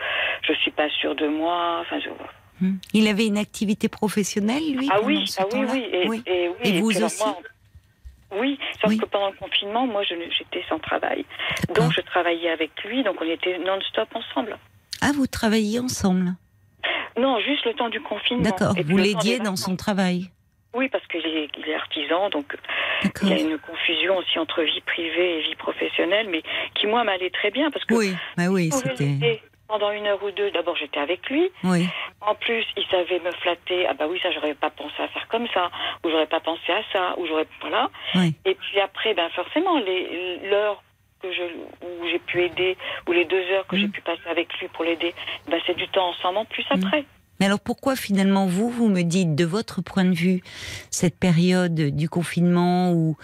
[0.43, 1.79] je suis pas sûre de moi.
[1.81, 2.09] Enfin, je...
[2.63, 2.77] Hmm.
[2.93, 6.23] Il avait une activité professionnelle lui ah oui, ah oui, oui, et, Oui.
[6.25, 6.55] et oui.
[6.63, 7.23] Et vous aussi?
[7.23, 7.37] moi,
[8.31, 8.97] Oui, sauf Oui.
[8.97, 11.25] que pendant le confinement, moi, j'étais sans travail.
[11.73, 14.57] Donc, je travaillais avec lui, donc on était non-stop ensemble.
[15.01, 16.33] Ah vous travailliez ensemble?
[17.17, 18.43] Non, juste le temps du confinement.
[18.43, 18.75] D'accord.
[18.85, 20.29] Vous l'aidiez dans son travail?
[20.75, 22.55] Oui, parce qu'il est, il est artisan, donc
[23.01, 23.29] D'accord.
[23.29, 26.43] il y a une confusion aussi entre vie privée et vie professionnelle, mais
[26.75, 29.41] qui, moi, m'allait très bien, parce que Oui, bah oui, c'était.
[29.67, 30.51] Pendant une heure ou deux.
[30.51, 31.49] D'abord, j'étais avec lui.
[31.63, 31.87] Oui.
[32.21, 33.85] En plus, il savait me flatter.
[33.87, 35.69] Ah bah oui, ça, j'aurais pas pensé à faire comme ça,
[36.03, 37.47] ou j'aurais pas pensé à ça, ou j'aurais...
[37.61, 37.89] Voilà.
[38.15, 38.33] Oui.
[38.45, 40.83] Et puis après, ben forcément, l'heure
[41.21, 41.41] que je,
[41.85, 42.77] où j'ai pu aider,
[43.07, 43.91] ou les deux heures que j'ai Mm.
[43.91, 45.15] pu passer avec lui pour l'aider,
[45.49, 47.05] ben c'est du temps ensemble en plus après.
[47.39, 50.41] Mais alors pourquoi finalement vous, vous me dites de votre point de vue,
[50.89, 53.15] cette période du confinement où,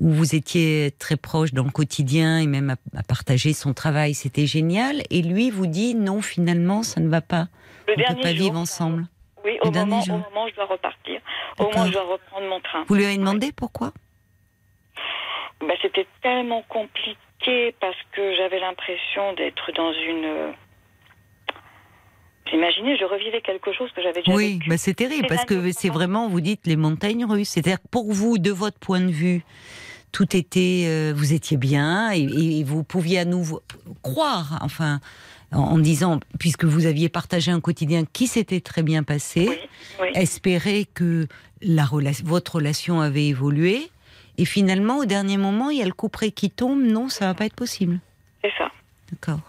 [0.00, 4.14] où vous étiez très proche dans le quotidien et même à, à partager son travail,
[4.14, 7.48] c'était génial, et lui vous dit non finalement ça ne va pas,
[7.86, 9.06] Le on ne peut pas jour, vivre ensemble.
[9.44, 11.20] Oui, au moment, au moment où je dois repartir,
[11.58, 12.84] au moment où je dois reprendre mon train.
[12.88, 13.92] Vous lui avez demandé pourquoi?
[15.60, 20.24] Ben, c'était tellement compliqué parce que j'avais l'impression d'être dans une.
[20.24, 20.52] euh,
[22.50, 24.68] J'imaginais, je revivais quelque chose que j'avais déjà Oui, vécu.
[24.68, 27.50] bah c'est terrible parce que c'est vraiment, vous dites, les montagnes russes.
[27.50, 29.44] C'est-à-dire que pour vous, de votre point de vue,
[30.12, 32.20] tout était, euh, vous étiez bien et,
[32.60, 33.62] et vous pouviez à nouveau
[34.02, 35.00] croire, enfin,
[35.52, 39.58] en, en disant, puisque vous aviez partagé un quotidien qui s'était très bien passé, Oui,
[40.02, 40.08] oui.
[40.14, 41.26] espérer que
[41.62, 43.90] la rela- votre relation avait évolué.
[44.38, 46.80] Et finalement, au dernier moment, il y a le coup près qui tombe.
[46.82, 48.00] Non, ça va pas être possible.
[48.42, 48.70] C'est ça.
[49.10, 49.40] D'accord.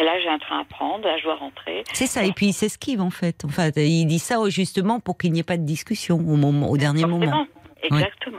[0.00, 1.82] Et là, j'ai un train à prendre, là, je dois rentrer.
[1.92, 2.24] C'est ça.
[2.24, 3.44] Et puis il s'esquive en fait.
[3.44, 6.76] Enfin, il dit ça justement pour qu'il n'y ait pas de discussion au moment, au
[6.78, 7.26] dernier moment.
[7.26, 7.46] Forcément.
[7.82, 8.38] Exactement.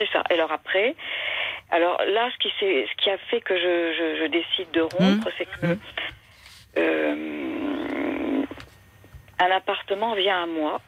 [0.00, 0.22] C'est ça.
[0.30, 0.94] Et alors après,
[1.70, 4.82] alors là, ce qui, s'est- ce qui a fait que je, je- je décide de
[4.82, 5.78] rompre, c'est que Mmh.
[6.78, 8.42] euh,
[9.40, 10.80] un appartement vient à moi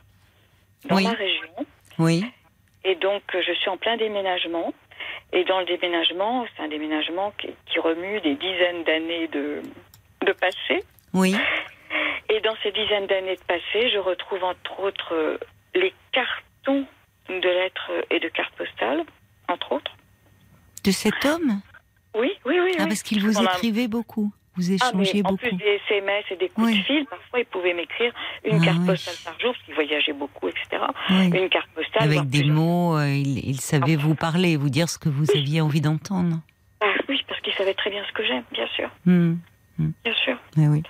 [0.85, 1.05] dans Oui.
[1.05, 1.55] ma région.
[1.99, 2.25] Oui.
[2.85, 4.73] Et donc, je suis en plein déménagement.
[5.33, 9.63] Et dans le déménagement, c'est un déménagement qui, qui remue des dizaines d'années de,
[10.27, 10.83] de passé.
[11.15, 11.37] Oui.
[12.29, 15.39] Et dans ces dizaines d'années de passé, je retrouve entre autres
[15.75, 16.87] les cartons
[17.41, 19.05] de lettres et de cartes postales,
[19.49, 19.93] entre autres.
[20.85, 21.61] De cet homme?
[22.17, 22.73] Oui, oui, oui.
[22.79, 22.89] Ah, oui.
[22.89, 24.33] parce qu'il vous On a- écrivait beaucoup.
[24.57, 25.37] Vous Ah, échangez en beaucoup.
[25.37, 26.79] plus des SMS et des coups Oui.
[26.79, 28.13] de fil, parfois il pouvait m'écrire
[28.45, 28.87] une Ah, carte oui.
[28.87, 30.83] postale par jour, parce qu'il voyageait beaucoup, etc.
[31.09, 32.03] Une carte postale.
[32.03, 32.57] Avec des plusieurs.
[32.57, 36.39] mots, euh, il, il savait vous parler, vous dire ce que vous aviez envie d'entendre.
[36.81, 39.37] Ah, oui, parce qu'il savait très bien ce que j'aime, bien sûr, Hmm.
[39.79, 40.37] bien sûr.
[40.57, 40.83] Ah oui.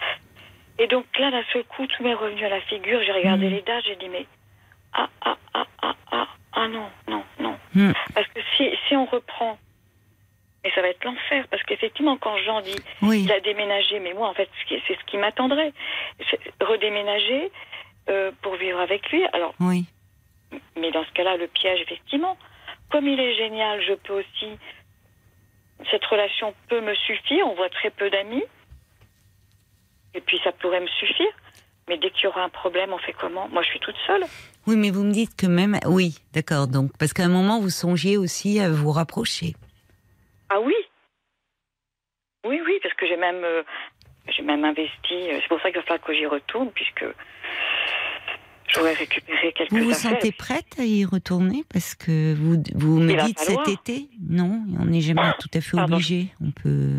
[0.79, 3.01] Et donc là, d'un seul coup, tout m'est revenu à la figure.
[3.05, 3.51] J'ai regardé Mm.
[3.51, 4.27] les dates, j'ai dit mais
[4.93, 7.57] ah ah ah ah ah ah non non non.
[7.75, 7.93] Mm.
[8.15, 9.59] Parce que si si on reprend,
[10.65, 13.23] mais ça va être l'enfer parce qu'effectivement quand Jean dit Oui.
[13.25, 15.73] il a déménagé, mais moi en fait c'est ce qui m'attendrait,
[16.61, 17.51] redéménager
[18.09, 19.25] euh, pour vivre avec lui.
[19.33, 19.87] Alors Oui.
[20.77, 22.37] mais dans ce cas-là, le piège effectivement,
[22.91, 24.59] comme il est génial, je peux aussi
[25.91, 27.47] cette relation peut me suffire.
[27.49, 28.45] On voit très peu d'amis.
[30.13, 31.33] Et puis ça pourrait me suffire.
[31.91, 33.49] Mais dès qu'il y aura un problème, on fait comment?
[33.49, 34.23] Moi, je suis toute seule.
[34.69, 35.77] Oui, mais vous me dites que même.
[35.87, 36.69] Oui, d'accord.
[36.69, 39.57] Donc, parce qu'à un moment, vous songiez aussi à vous rapprocher.
[40.51, 40.75] Ah oui
[42.47, 43.63] Oui, oui, parce que j'ai même, euh,
[44.29, 45.15] j'ai même investi.
[45.15, 47.05] euh, C'est pour ça qu'il va falloir que j'y retourne, puisque
[48.69, 50.13] j'aurais récupéré quelques Vous vous affaires.
[50.13, 54.09] sentez prête à y retourner Parce que vous, vous me Il dites cet été?
[54.29, 56.29] Non, on n'est jamais tout à fait obligé.
[56.41, 56.95] On peut.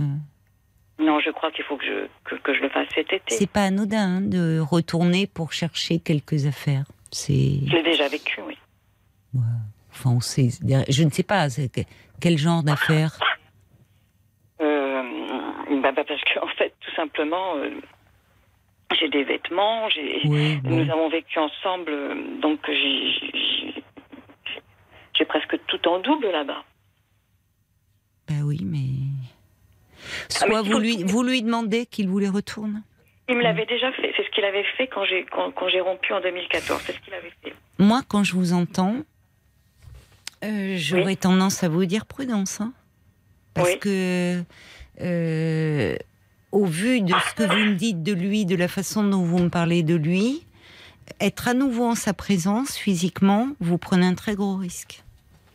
[1.01, 3.35] Non, je crois qu'il faut que je, que, que je le fasse cet été.
[3.35, 6.85] C'est pas anodin hein, de retourner pour chercher quelques affaires.
[7.11, 7.59] C'est.
[7.67, 8.57] Je l'ai déjà vécu, oui.
[9.33, 9.41] Ouais.
[9.91, 10.49] Enfin, on sait.
[10.89, 11.47] Je ne sais pas.
[11.49, 11.81] que-
[12.21, 13.17] Quel genre d'affaires
[14.61, 15.03] Euh,
[15.81, 17.71] bah, bah, parce qu'en fait, tout simplement, euh,
[18.99, 20.69] j'ai des vêtements, j'ai, Oui, bon.
[20.83, 23.83] nous avons vécu ensemble, euh, donc j'ai, j'ai-
[25.17, 26.63] j'ai presque tout en double là-bas.
[28.29, 28.87] Bah oui, mais.
[30.41, 32.83] Ah, Soit vous lui, vous lui demandez qu'il vous les retourne.
[33.29, 35.79] Il me l'avait déjà fait, c'est ce qu'il avait fait quand j'ai, quand, quand j'ai
[35.79, 37.53] rompu en 2014, c'est ce qu'il avait fait.
[37.79, 38.95] Moi, quand je vous entends,
[40.43, 42.59] euh, j'aurais tendance à vous dire prudence.
[42.61, 42.73] hein.
[43.53, 43.79] Parce Oui.
[43.79, 44.43] que,
[45.01, 45.95] euh,
[46.51, 49.39] au vu de ce que vous me dites de lui, de la façon dont vous
[49.39, 50.45] me parlez de lui,
[51.19, 55.03] être à nouveau en sa présence physiquement, vous prenez un très gros risque.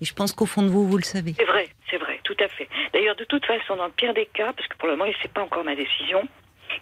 [0.00, 1.34] Et je pense qu'au fond de vous, vous le savez.
[1.38, 2.68] C'est vrai, c'est vrai, tout à fait.
[2.92, 5.16] D'ailleurs, de toute façon, dans le pire des cas, parce que pour le moment, il
[5.16, 6.26] ne sait pas encore ma décision,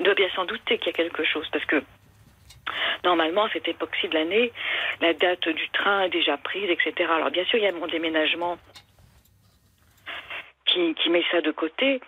[0.01, 1.83] il doit bien s'en douter qu'il y a quelque chose, parce que
[3.05, 4.53] normalement, à cette époque-ci de l'année,
[5.01, 7.11] la date du train est déjà prise, etc.
[7.11, 8.59] Alors, bien sûr, il y a mon déménagement
[10.67, 12.01] qui, qui met ça de côté,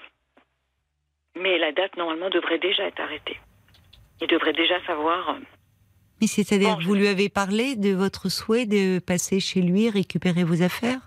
[1.39, 3.39] mais la date, normalement, devrait déjà être arrêtée.
[4.23, 5.31] Il devrait déjà savoir.
[5.31, 5.41] euh,
[6.23, 10.45] Mais c'est-à-dire que vous lui avez parlé de votre souhait de passer chez lui, récupérer
[10.45, 11.01] vos affaires?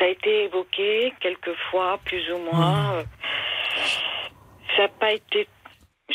[0.00, 2.94] Ça a été évoqué quelques fois, plus ou moins.
[2.94, 3.04] Euh,
[4.76, 5.46] Ça n'a pas été.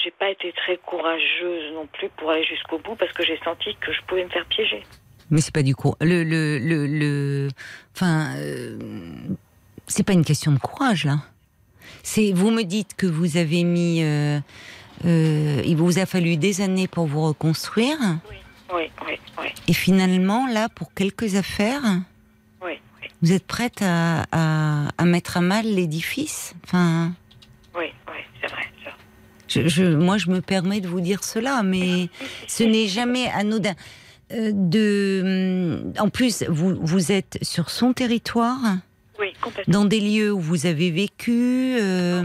[0.03, 3.73] J'ai pas été très courageuse non plus pour aller jusqu'au bout parce que j'ai senti
[3.79, 4.83] que je pouvais me faire piéger.
[5.29, 5.95] Mais c'est pas du coup.
[6.01, 7.47] Le, le, le, le-
[7.95, 8.77] enfin, euh,
[9.87, 11.17] c'est pas une question de courage là.
[12.03, 14.39] C'est, vous me dites que vous avez mis, euh,
[15.05, 17.97] euh, il vous a fallu des années pour vous reconstruire,
[18.73, 21.81] Oui, oui, oui, et finalement là, pour quelques affaires,
[23.25, 26.53] vous êtes prête à, à, à mettre à mal l'édifice?
[26.63, 27.11] Enfin,
[27.75, 28.61] oui, oui, c'est vrai.
[28.83, 28.91] ça.
[29.47, 32.09] je, je- moi, je me permets de vous dire cela, mais
[32.47, 33.73] ce n'est jamais anodin.
[34.31, 38.59] Euh, de, en plus, vous, vous êtes sur son territoire.
[39.19, 39.73] Oui, complètement.
[39.79, 41.77] dans des lieux où vous avez vécu.
[41.79, 42.23] euh,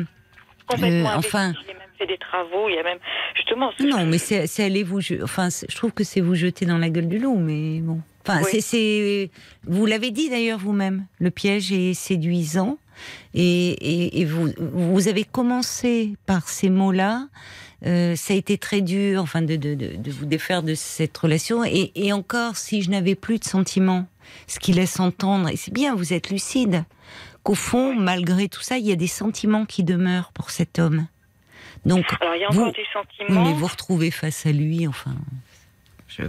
[0.66, 2.68] complètement euh, enfin- J'ai même fait des travaux.
[2.68, 2.98] Il y a même
[3.36, 3.70] justement.
[3.80, 5.00] non, mais c'est aller vous.
[5.00, 8.00] je- Enfin, je trouve que c'est vous jeter dans la gueule du loup, mais bon.
[8.34, 8.48] Enfin, Oui.
[8.52, 9.30] c'est- c'est.
[9.66, 11.06] Vous l'avez dit d'ailleurs vous-même.
[11.18, 12.78] Le piège est séduisant,
[13.34, 17.28] et, et, et vous vous avez commencé par ces mots-là.
[17.86, 21.16] Euh, ça a été très dur, enfin, de, de, de, de vous défaire de cette
[21.16, 21.64] relation.
[21.64, 24.06] Et, et encore, si je n'avais plus de sentiments,
[24.46, 26.84] ce qui laisse entendre, et c'est bien, vous êtes lucide,
[27.42, 31.06] qu'au fond, malgré tout ça, il y a des sentiments qui demeurent pour cet homme.
[31.86, 33.44] Donc, Alors il y a vous- encore des oui, sentiments.
[33.46, 35.14] mais vous retrouvez face à lui, enfin.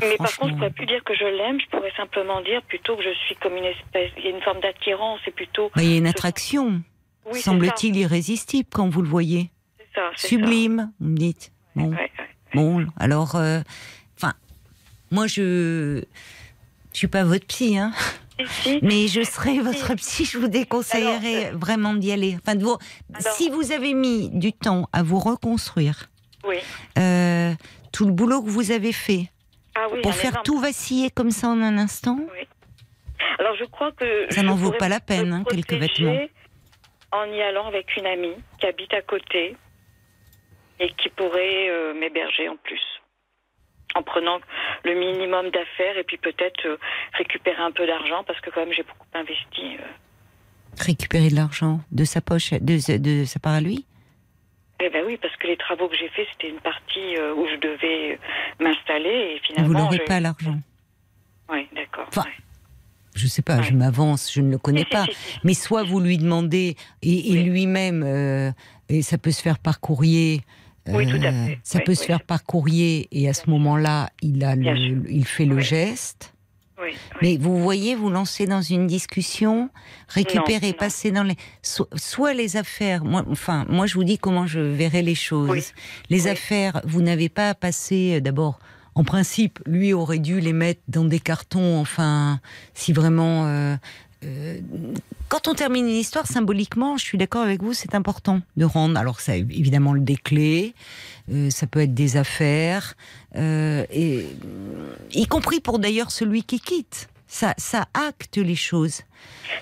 [0.01, 1.59] Mais par contre, je ne pourrais plus dire que je l'aime.
[1.59, 4.11] Je pourrais simplement dire plutôt que je suis comme une espèce.
[4.17, 5.19] Il y a une forme d'attirance.
[5.25, 5.71] C'est plutôt.
[5.75, 6.81] bah, il y a une attraction,
[7.31, 9.49] Oui, semble-t-il, irrésistible quand vous le voyez.
[9.77, 11.51] ça, c'est ça, c'est Sublime, vous me dites.
[11.75, 12.11] Bon, Ouais, ouais.
[12.53, 13.61] bon alors, euh,
[14.17, 14.33] enfin,
[15.11, 16.03] moi, je.
[16.93, 17.93] Je suis pas votre psy, hein.
[18.37, 18.79] Si, si.
[18.83, 22.37] Mais je serais votre psy, je vous déconseillerais Alors, vraiment d'y aller.
[22.41, 22.75] Enfin, de vous,
[23.13, 26.09] Alors- si vous avez mis du temps à vous reconstruire,
[26.45, 26.57] Oui.
[26.97, 27.53] euh,
[27.93, 29.29] tout le boulot que vous avez fait
[29.75, 32.47] Ah oui, pour faire énorme- tout vaciller comme ça en un instant, Oui.
[33.39, 36.19] Alors je crois que ça n'en vaut pas la peine, hein, quelques vêtements.
[37.11, 39.55] En y allant avec une amie qui habite à côté
[40.79, 42.81] et qui pourrait euh, m'héberger en plus.
[43.95, 44.39] En prenant
[44.83, 46.77] le minimum d'affaires et puis peut-être euh,
[47.13, 49.77] récupérer un peu d'argent parce que quand même j'ai beaucoup investi.
[49.77, 50.79] Euh.
[50.79, 53.85] Récupérer de l'argent de sa poche, de, de sa part à lui?
[54.83, 57.55] Eh ben oui, parce que les travaux que j'ai faits, c'était une partie où je
[57.57, 58.19] devais
[58.59, 59.67] m'installer et finalement.
[59.67, 60.59] Vous n'aurez pas l'argent.
[61.49, 62.05] Oui, d'accord.
[62.07, 62.25] Enfin,
[63.15, 65.05] je sais pas, je m'avance, je ne le connais pas.
[65.43, 68.51] Mais soit vous lui demandez, et, lui-même, euh,
[68.89, 70.41] et ça peut se faire par courrier.
[70.87, 71.59] oui, tout à euh, fait.
[71.63, 75.59] Ça peut se faire par courrier, et à ce moment-là, il, a il fait le
[75.59, 76.33] geste.
[77.21, 79.69] Mais vous voyez, vous lancez dans une discussion,
[80.07, 83.03] récupérer, passer dans les, soit les affaires.
[83.03, 85.73] Moi, enfin, moi, je vous dis comment je verrai les choses.
[86.09, 88.59] Les affaires, vous n'avez pas à passer euh, d'abord
[88.93, 92.39] en principe, lui aurait dû les mettre dans des cartons, enfin,
[92.73, 93.45] si vraiment...
[93.47, 93.75] Euh,
[95.27, 98.99] quand on termine une histoire symboliquement, je suis d'accord avec vous, c'est important de rendre.
[98.99, 100.73] Alors ça, évidemment, le déclé,
[101.31, 102.95] euh, ça peut être des affaires,
[103.35, 104.25] et
[105.13, 109.03] y compris pour d'ailleurs celui qui quitte ça, ça acte les choses.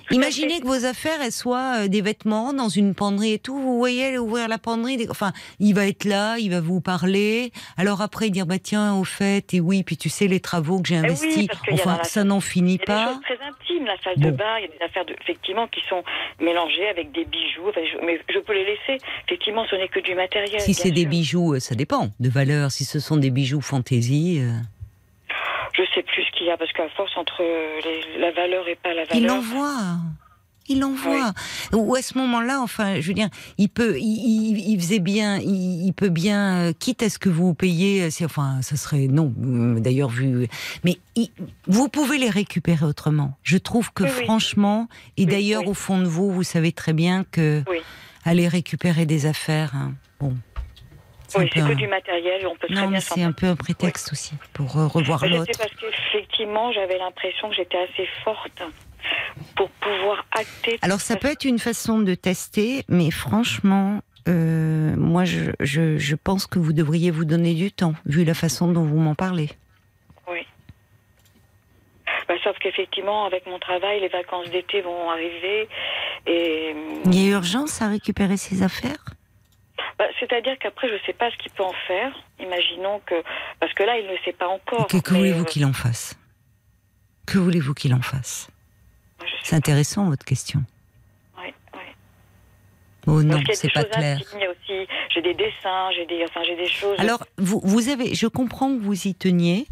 [0.09, 3.59] Imaginez que vos affaires elles soient euh, des vêtements dans une penderie et tout.
[3.59, 5.05] Vous voyez ouvrir la penderie.
[5.07, 7.51] Enfin, il va être là, il va vous parler.
[7.77, 10.87] Alors après dire bah tiens au fait et oui puis tu sais les travaux que
[10.87, 11.47] j'ai eh investis.
[11.71, 12.83] enfin ça n'en finit pas.
[12.93, 14.57] Il y a des choses très intimes, la salle de bain.
[14.57, 16.03] Il y a des affaires effectivement qui sont
[16.39, 17.69] mélangées avec des bijoux.
[18.03, 18.99] mais je peux les laisser.
[19.27, 20.59] Effectivement, ce n'est que du matériel.
[20.59, 22.71] Si c'est des bijoux, euh, ça dépend de valeur.
[22.71, 24.39] Si ce sont des bijoux fantaisie.
[24.39, 24.49] Euh,
[25.73, 27.43] je sais plus ce qu'il y a parce qu'à force entre
[28.19, 29.15] la valeur et pas la valeur.
[29.15, 29.97] Il l'envoie.
[30.69, 31.33] Il l'envoie.
[31.73, 36.09] Ou à ce moment-là, enfin, je veux dire, il peut, il, faisait bien, il, peut
[36.09, 40.09] bien, euh, quitte à ce que vous payez, euh, enfin, ça serait non, euh, d'ailleurs
[40.09, 40.47] vu,
[40.83, 40.99] mais
[41.65, 43.35] vous pouvez les récupérer autrement.
[43.41, 47.63] Je trouve que franchement, et d'ailleurs au fond de vous, vous savez très bien que
[48.23, 50.35] aller récupérer des affaires, hein, bon.
[51.37, 54.33] Oui, c'est que du matériel, on peut très non, c'est un peu un prétexte aussi
[54.53, 55.51] pour euh, revoir l'autre.
[55.51, 58.63] C'est parce qu'effectivement, j'avais l'impression que j'étais assez forte
[59.55, 60.79] pour pouvoir acter.
[60.81, 66.15] Alors, ça peut être une façon de tester, mais franchement, euh, moi, je, je, je,
[66.15, 69.49] pense que vous devriez vous donner du temps, vu la façon dont vous m'en parlez.
[70.27, 70.45] Oui.
[72.27, 75.67] Bah, sauf qu'effectivement, avec mon travail, les vacances d'été vont arriver
[76.27, 76.75] et.
[77.05, 79.03] Il y a urgence à récupérer ses affaires?
[79.97, 82.11] Bah, c'est-à-dire qu'après, je ne sais pas ce qu'il peut en faire.
[82.39, 83.15] Imaginons que.
[83.59, 84.87] Parce que là, il ne sait pas encore.
[84.87, 86.17] que voulez-vous euh, qu'il en fasse?
[87.25, 88.49] Que voulez-vous qu'il en fasse?
[89.43, 90.63] C'est intéressant, votre question.
[91.37, 91.79] Oui, oui.
[93.07, 94.19] Oh non, c'est pas clair.
[95.13, 96.99] J'ai des dessins, j'ai des, enfin, des choses.
[96.99, 99.67] Alors, vous, vous avez, je comprends que vous y teniez.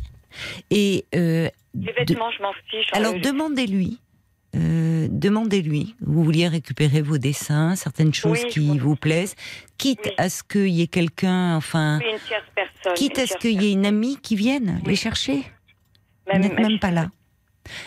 [0.72, 1.06] Et.
[1.15, 2.88] Euh, Les vêtements, je m'en fiche.
[2.93, 4.00] Alors, demandez-lui
[4.56, 5.96] euh, demandez-lui.
[6.02, 9.36] Vous vouliez récupérer vos dessins, certaines choses qui vous plaisent,
[9.78, 12.00] quitte à ce qu'il y ait quelqu'un, enfin,
[12.96, 15.44] quitte à ce qu'il y ait une amie qui vienne les chercher.
[16.28, 17.10] Même, vous n'êtes même pas là.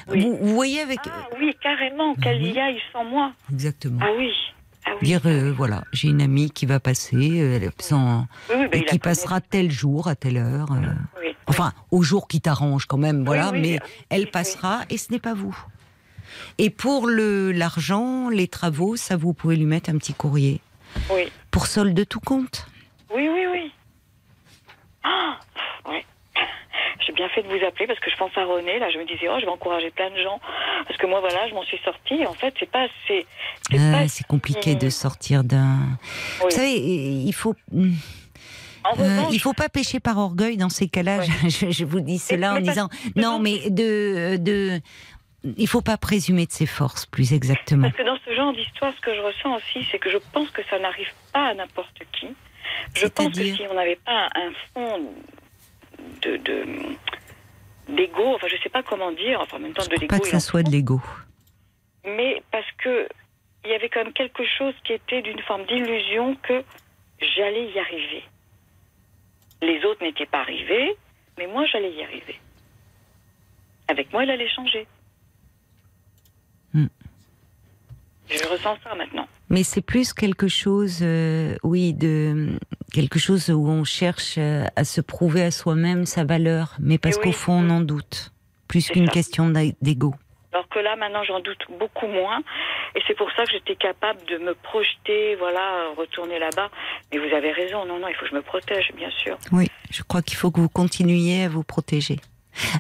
[0.07, 0.99] Vous, voyez avec.
[1.07, 3.33] Ah, oui, carrément, qu'elle y aille sans moi.
[3.51, 4.01] Exactement.
[4.03, 4.31] Ah oui.
[4.87, 8.27] Ah Dire euh, voilà, j'ai une amie qui va passer, euh, sans,
[8.73, 10.69] et qui passera tel jour à telle heure.
[11.47, 15.35] enfin, au jour qui t'arrange quand même, voilà, mais elle passera et ce n'est pas
[15.35, 15.57] vous.
[16.59, 20.61] Et pour le l'argent, les travaux, ça vous pouvez lui mettre un petit courrier.
[21.11, 21.31] Oui.
[21.51, 22.67] Pour solde de tout compte.
[23.15, 23.73] Oui, oui, oui.
[25.03, 25.39] Ah,
[25.89, 26.05] oui.
[27.07, 28.79] J'ai bien fait de vous appeler parce que je pense à René.
[28.79, 30.41] Là, je me disais, oh, je vais encourager plein de gens.
[30.87, 32.27] Parce que moi, voilà, je m'en suis sortie.
[32.27, 33.27] En fait, c'est pas assez.
[33.71, 35.79] C'est ah, compliqué de sortir d'un.
[36.41, 37.55] Vous savez, il faut.
[37.73, 37.93] Hmm,
[38.99, 41.21] euh, il faut pas pécher par orgueil dans ces cas-là.
[41.45, 44.81] Je, je, vous dis cela en disant non, mais de, de
[45.45, 47.89] il faut pas présumer de ses forces, plus exactement.
[47.89, 50.51] Parce que dans ce genre d'histoire, ce que je ressens aussi, c'est que je pense
[50.51, 52.29] que ça n'arrive pas à n'importe qui.
[52.95, 55.13] Je pense que si on n'avait pas un fond
[56.23, 56.37] de,
[57.89, 60.07] d'ego, enfin je sais pas comment dire, enfin en même temps de l'ego.
[60.07, 61.01] Pas que ça soit de l'ego.
[62.05, 63.09] Mais parce que
[63.65, 66.63] il y avait quand même quelque chose qui était d'une forme d'illusion que
[67.21, 68.25] j'allais y arriver.
[69.63, 70.97] Les autres n'étaient pas arrivés,
[71.39, 72.41] mais moi j'allais y arriver.
[73.89, 74.87] Avec moi, il allait changer.
[78.31, 79.27] Je ressens ça maintenant.
[79.49, 82.57] Mais c'est plus quelque chose, euh, oui, de
[82.93, 87.19] quelque chose où on cherche euh, à se prouver à soi-même sa valeur, mais parce
[87.19, 88.33] qu'au fond on en doute,
[88.69, 90.15] plus qu'une question d'ego.
[90.53, 92.41] Alors que là, maintenant, j'en doute beaucoup moins.
[92.97, 96.71] Et c'est pour ça que j'étais capable de me projeter, voilà, retourner là-bas.
[97.13, 99.39] Mais vous avez raison, non, non, il faut que je me protège, bien sûr.
[99.53, 102.17] Oui, je crois qu'il faut que vous continuiez à vous protéger.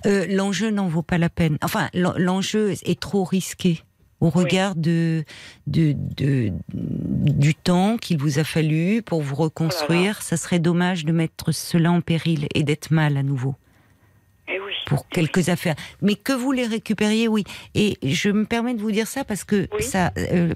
[0.04, 1.58] Euh, l'enjeu n'en vaut pas la peine.
[1.62, 3.82] Enfin, l'enjeu est trop risqué
[4.20, 5.24] au regard de,
[5.66, 5.96] de,
[6.76, 10.18] du temps qu'il vous a fallu pour vous reconstruire.
[10.20, 13.54] Oh ça serait dommage de mettre cela en péril et d'être mal à nouveau.
[14.48, 15.76] Eh oui, pour quelques affaires.
[16.02, 17.44] Mais que vous les récupériez, oui.
[17.74, 20.54] Et je me permets de vous dire ça parce que ça, euh,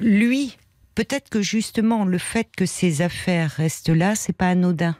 [0.00, 0.56] lui,
[0.94, 4.96] peut-être que justement le fait que ces affaires restent là, c'est pas anodin.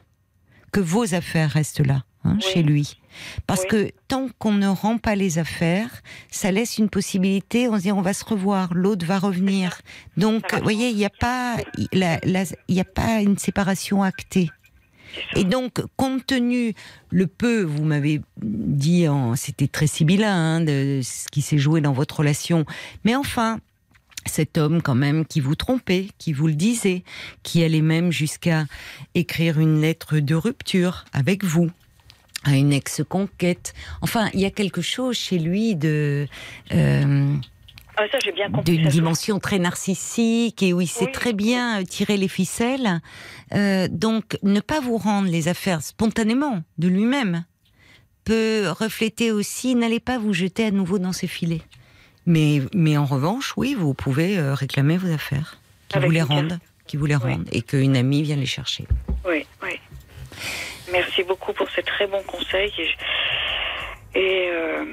[0.71, 2.03] Que vos affaires restent là.
[2.25, 2.97] Hein, chez lui.
[3.45, 7.83] Parce que tant qu'on ne rend pas les affaires, ça laisse une possibilité, on se
[7.83, 9.79] dit on va se revoir, l'autre va revenir.
[10.17, 11.57] Donc, vous voyez, il n'y a, pas,
[11.91, 14.49] il a pas une séparation actée.
[15.35, 16.73] Et donc, compte tenu
[17.11, 21.93] le peu, vous m'avez dit, c'était très sibyllin, hein, de ce qui s'est joué dans
[21.93, 22.65] votre relation,
[23.03, 23.59] mais enfin,
[24.25, 27.03] cet homme quand même qui vous trompait, qui vous le disait,
[27.43, 28.65] qui allait même jusqu'à
[29.13, 31.69] écrire une lettre de rupture avec vous,
[32.45, 33.73] à une ex-conquête.
[34.01, 36.27] Enfin, il y a quelque chose chez lui de...
[36.73, 37.35] Euh,
[37.97, 38.03] ah,
[38.65, 43.01] d'une dimension très narcissique et où il sait très bien tirer les ficelles.
[43.53, 47.45] Euh, donc, ne pas vous rendre les affaires spontanément de lui-même
[48.25, 51.61] peut refléter aussi, n'allez pas vous jeter à nouveau dans ses filets.
[52.25, 56.59] Mais, mais en revanche, oui, vous pouvez euh, réclamer vos affaires, qui vous les rendent,
[56.87, 58.87] qui vous les rendent, et qu'une amie vienne les chercher.
[59.25, 59.45] Oui,
[61.17, 61.23] oui.
[61.23, 62.71] Merci beaucoup pour ces très bons conseils.
[64.15, 64.85] Et, euh,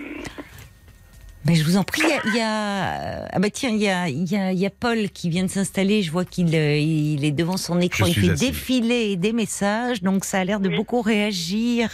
[1.45, 4.31] ben, je vous en prie, il y a, ah bah tiens, il y a, il
[4.31, 6.03] y, a, y a Paul qui vient de s'installer.
[6.03, 8.07] Je vois qu'il euh, il est devant son écran.
[8.07, 11.91] Il fait défiler des messages, donc ça a l'air de beaucoup réagir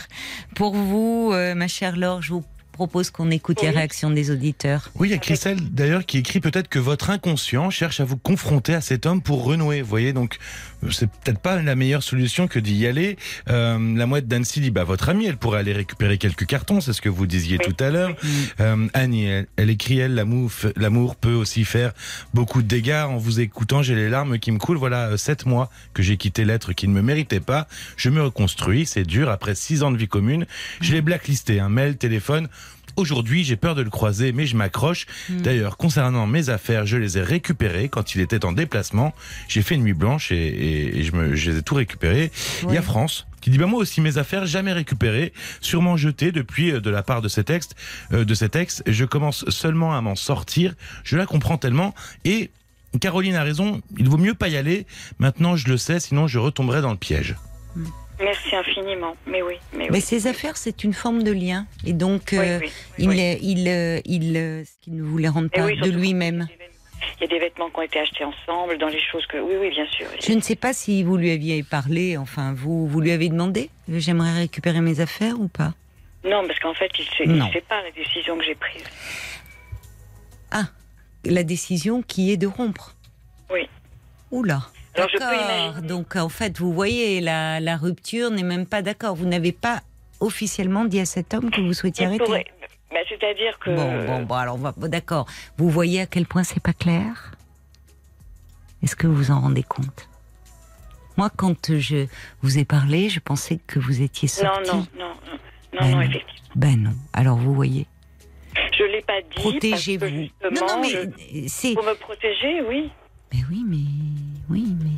[0.55, 2.23] pour vous, euh, ma chère Laure.
[2.23, 4.91] Je vous propose qu'on écoute les réactions des auditeurs.
[4.95, 8.17] Oui, il y a Christelle d'ailleurs qui écrit peut-être que votre inconscient cherche à vous
[8.17, 9.83] confronter à cet homme pour renouer.
[9.83, 10.38] Vous voyez, donc
[10.91, 13.17] c'est peut-être pas la meilleure solution que d'y aller.
[13.49, 16.93] Euh, la mouette d'Annecy dit bah votre amie, elle pourrait aller récupérer quelques cartons, c'est
[16.93, 18.14] ce que vous disiez tout à l'heure.
[18.61, 21.93] Euh, Annie, elle, écrit elle l'amour, peut aussi faire
[22.35, 23.05] beaucoup de dégâts.
[23.09, 24.79] En vous écoutant, j'ai les larmes qui me coulent.
[24.79, 27.67] Voilà sept mois que j'ai quitté l'être qui ne me méritait pas.
[27.97, 29.31] Je me reconstruis, c'est dur.
[29.31, 30.47] Après six ans de vie commune,
[30.81, 32.49] je l'ai blacklisté, un mail, téléphone.
[32.98, 35.06] Aujourd'hui, j'ai peur de le croiser, mais je m'accroche.
[35.28, 35.40] Hmm.
[35.40, 39.14] D'ailleurs, concernant mes affaires, je les ai récupérées quand il était en déplacement.
[39.46, 42.32] J'ai fait une nuit blanche et, je, me, les ai tout récupérées.
[42.64, 46.32] Il y a France qui dit bah moi aussi mes affaires jamais récupérées, sûrement jetées
[46.32, 47.68] depuis euh, de la part de cet ex,
[48.12, 48.82] euh, de cet ex.
[48.84, 50.74] Je commence seulement à m'en sortir.
[51.04, 52.50] Je la comprends tellement et
[53.00, 53.80] Caroline a raison.
[53.96, 54.87] Il vaut mieux pas y aller.
[55.20, 57.37] Maintenant, je le sais, sinon je retomberai dans le piège.
[57.76, 57.84] Hmm.
[58.20, 59.16] Merci infiniment.
[59.26, 59.54] Mais oui.
[59.72, 61.66] Mais, mais ces affaires, c'est une forme de lien.
[61.87, 62.61] Et donc, euh,
[62.98, 66.48] il, il, euh, il, euh, il, ne vous les rend pas de lui-même.
[67.20, 69.38] Il y a des vêtements qui ont été achetés ensemble, dans les choses que.
[69.38, 70.07] Oui, oui, bien sûr.
[70.20, 73.70] Je ne sais pas si vous lui aviez parlé, enfin, vous, vous lui avez demandé
[73.88, 75.74] J'aimerais récupérer mes affaires ou pas?
[76.24, 78.85] Non, parce qu'en fait, il ne sait pas la décision que j'ai prise.
[80.50, 80.64] Ah,
[81.24, 82.94] la décision qui est de rompre
[83.50, 83.68] Oui.
[84.31, 84.62] Oula.
[84.98, 85.82] D'accord.
[85.82, 89.14] Donc en fait, vous voyez, la, la rupture n'est même pas d'accord.
[89.14, 89.80] Vous n'avez pas
[90.20, 92.46] officiellement dit à cet homme que vous souhaitiez arrêter.
[92.90, 93.70] Bah, c'est-à-dire que.
[93.70, 95.26] Bon, bon, bon, alors d'accord.
[95.56, 97.32] Vous voyez à quel point c'est pas clair?
[98.82, 100.08] Est-ce que vous vous en rendez compte?
[101.16, 102.06] Moi, quand je
[102.42, 104.70] vous ai parlé, je pensais que vous étiez sorti.
[104.70, 106.52] Non, non, non, non, ben non, effectivement.
[106.54, 106.94] Ben non.
[107.12, 107.87] Alors vous voyez.
[108.76, 109.34] Je l'ai pas dit.
[109.34, 110.28] Protégez-vous.
[110.54, 111.74] Non, non, mais c'est.
[111.74, 112.90] Pour me protéger, oui.
[113.32, 113.76] Mais oui, mais
[114.50, 114.90] oui, mais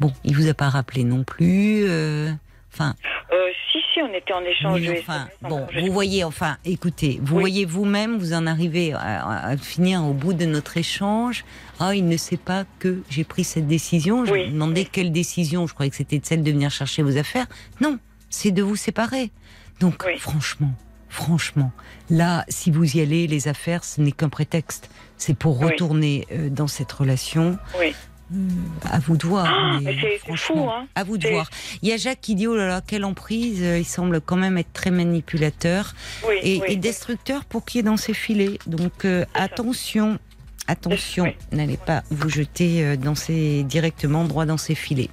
[0.00, 1.84] bon, il vous a pas rappelé non plus.
[1.84, 2.30] Euh,
[2.72, 2.94] enfin.
[3.32, 3.36] Euh,
[3.70, 4.80] si, si, on était en échange.
[5.00, 10.14] enfin, bon, vous voyez, enfin, écoutez, vous voyez vous-même, vous en arrivez à, finir au
[10.14, 11.44] bout de notre échange.
[11.80, 14.24] Ah, il ne sait pas que j'ai pris cette décision.
[14.24, 15.66] Je me demandais quelle décision.
[15.66, 17.46] Je croyais que c'était celle de venir chercher vos affaires.
[17.80, 17.98] Non,
[18.30, 19.30] c'est de vous séparer.
[19.80, 20.72] Donc, franchement,
[21.08, 21.72] franchement,
[22.10, 24.90] là, si vous y allez, les affaires, ce n'est qu'un prétexte.
[25.16, 27.58] C'est pour retourner euh, dans cette relation.
[27.78, 27.94] Oui.
[28.30, 28.48] Hmm,
[28.90, 29.46] à vous de voir.
[29.48, 30.86] Ah, c'est fou, hein.
[30.94, 31.48] À vous de voir.
[31.82, 33.60] Il y a Jacques qui dit oh là là, quelle emprise.
[33.60, 35.94] Il semble quand même être très manipulateur
[36.42, 38.58] et, destructeur pour qui est dans ses filets.
[38.66, 40.18] Donc euh, attention,
[40.66, 45.10] attention, n'allez pas vous jeter euh, dans ses, directement droit dans ses filets.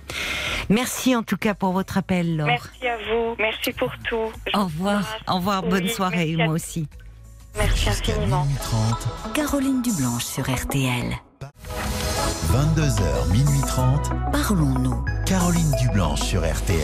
[0.70, 2.48] Merci en tout cas pour votre appel, Laure.
[2.48, 3.36] Merci à vous.
[3.40, 4.32] Merci pour tout.
[4.54, 5.18] au revoir.
[5.28, 5.64] Au revoir.
[5.64, 6.88] Bonne soirée, moi aussi.
[7.58, 8.46] Merci infiniment.
[9.34, 11.16] Caroline Dublanche sur RTL.
[12.52, 14.12] 22h, minuit 30.
[14.32, 15.04] Parlons-nous.
[15.26, 16.80] Caroline Dublanche sur RTL.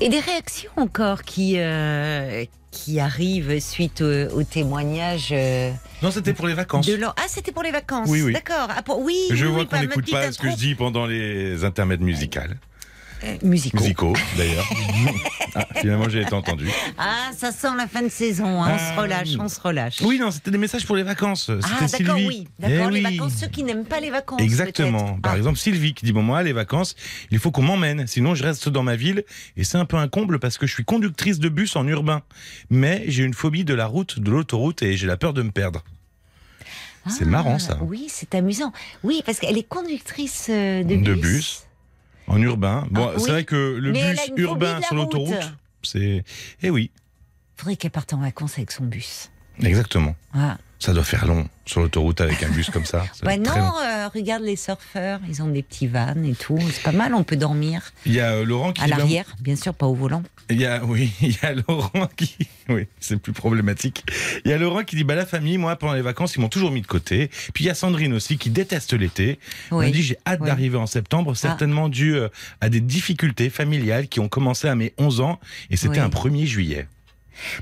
[0.00, 5.28] Et des réactions encore qui, euh, qui arrivent suite au, témoignage.
[5.32, 5.70] Euh,
[6.02, 6.88] non, c'était pour les vacances.
[7.16, 8.08] Ah, c'était pour les vacances.
[8.08, 8.32] Oui, oui.
[8.32, 8.68] D'accord.
[8.70, 9.28] Ah, oui.
[9.30, 12.56] Je vois qu'on n'écoute pas ce que je dis pendant les intermèdes musicales.
[13.24, 13.78] Euh, musicaux.
[13.78, 14.68] Musicaux, d'ailleurs.
[15.54, 16.68] ah, finalement, j'ai été entendu.
[16.98, 18.62] Ah, ça sent la fin de saison.
[18.62, 18.72] Hein.
[18.74, 20.00] On se euh, relâche, on se relâche.
[20.02, 21.50] Oui, non, c'était des messages pour les vacances.
[21.62, 22.46] Ah, d'accord, oui.
[22.58, 24.40] D'accord, eh les vacances, ceux qui n'aiment pas les vacances.
[24.40, 25.18] Exactement.
[25.20, 25.36] Par ah.
[25.36, 26.96] exemple, Sylvie qui dit Bon, moi, les vacances,
[27.30, 28.06] il faut qu'on m'emmène.
[28.06, 29.24] Sinon, je reste dans ma ville.
[29.56, 32.22] Et c'est un peu un comble parce que je suis conductrice de bus en urbain.
[32.70, 35.50] Mais j'ai une phobie de la route, de l'autoroute et j'ai la peur de me
[35.50, 35.84] perdre.
[37.08, 37.78] c'est marrant ça.
[37.80, 38.72] Ah, oui, c'est amusant.
[39.02, 41.04] Oui, parce qu'elle est conductrice euh, de bus.
[41.04, 41.63] De bus.
[42.26, 42.86] En urbain.
[42.90, 46.24] Bon, ah, c'est vrai que le bus urbain sur l'autoroute, c'est.
[46.62, 46.90] Eh oui.
[47.56, 49.30] Faudrait qu'elle parte en vacances avec son bus.
[49.62, 50.16] Exactement.
[50.32, 50.58] Ah.
[50.84, 53.06] Ça doit faire long sur l'autoroute avec un bus comme ça.
[53.24, 56.58] Ouais, non, euh, regarde les surfeurs, ils ont des petits vannes et tout.
[56.70, 57.94] C'est pas mal, on peut dormir.
[58.04, 58.82] Il y a euh, Laurent qui.
[58.82, 60.22] À l'arrière, bien sûr, pas au volant.
[60.50, 62.36] Il y a, oui, il y a Laurent qui.
[62.68, 64.04] Oui, c'est plus problématique.
[64.44, 66.50] Il y a Laurent qui dit bah, la famille, moi, pendant les vacances, ils m'ont
[66.50, 67.30] toujours mis de côté.
[67.54, 69.38] Puis il y a Sandrine aussi qui déteste l'été.
[69.70, 69.86] Oui.
[69.86, 71.34] Elle dit j'ai hâte d'arriver en septembre, ah.
[71.34, 72.28] certainement dû euh,
[72.60, 75.40] à des difficultés familiales qui ont commencé à mes 11 ans.
[75.70, 76.88] Et c'était un 1er juillet.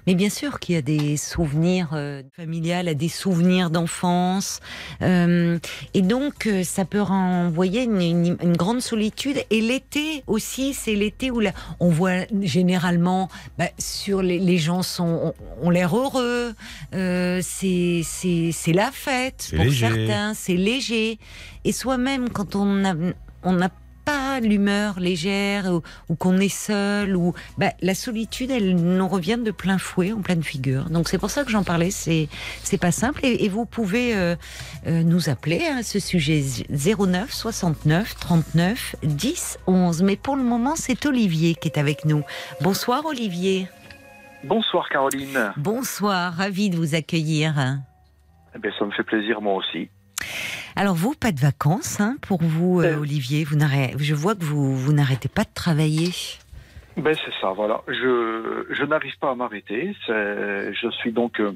[0.07, 4.61] Mais bien sûr qu'il y a des souvenirs euh, familiales, des souvenirs d'enfance.
[5.03, 5.59] Euh,
[5.95, 9.43] et donc, euh, ça peut renvoyer une, grande solitude.
[9.51, 11.41] Et l'été aussi, c'est l'été où
[11.81, 16.55] on voit généralement, bah, sur les, gens sont, ont, l'air heureux.
[16.93, 21.19] c'est la fête pour certains, c'est léger.
[21.65, 22.95] Et soi-même, quand on a,
[23.43, 23.69] on a
[24.05, 25.71] pas l'humeur légère
[26.09, 30.23] ou, qu'on est seul ou bah, la solitude elle nous revient de plein fouet en
[30.23, 30.91] pleine figure.
[30.91, 31.91] Donc c'est pour ça que j'en parlais.
[31.91, 32.29] C'est
[32.63, 33.21] c'est pas simple.
[33.25, 34.35] Et, vous pouvez euh,
[34.87, 40.75] euh, nous appeler à ce sujet 09 69 39 10 11 mais pour le moment
[40.77, 42.23] c'est Olivier qui est avec nous.
[42.61, 43.69] Bonsoir Olivier.
[44.45, 45.53] Bonsoir Caroline.
[45.57, 46.33] Bonsoir.
[46.35, 47.55] Ravi de vous accueillir.
[48.55, 49.89] Eh bien, ça me fait plaisir moi aussi
[50.77, 53.01] alors vous, pas de vacances hein, pour vous, euh, euh.
[53.01, 53.45] Olivier.
[53.45, 53.59] Vous
[53.99, 56.11] je vois que vous, vous n'arrêtez pas de travailler.
[56.97, 57.83] Ben c'est ça, voilà.
[57.89, 59.95] Je, je n'arrive pas à m'arrêter.
[60.09, 61.53] Je suis donc euh,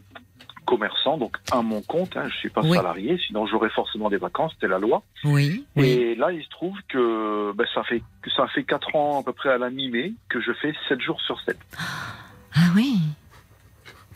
[0.64, 2.16] commerçant, donc à mon compte.
[2.16, 4.52] Hein, je suis pas salarié, sinon j'aurais forcément des vacances.
[4.54, 5.02] C'était la loi.
[5.24, 5.64] Oui.
[5.76, 8.02] Et là, il se trouve que ben, ça fait
[8.34, 11.20] ça fait quatre ans à peu près à la mi-mai que je fais 7 jours
[11.20, 11.56] sur 7.
[12.54, 13.00] Ah oui.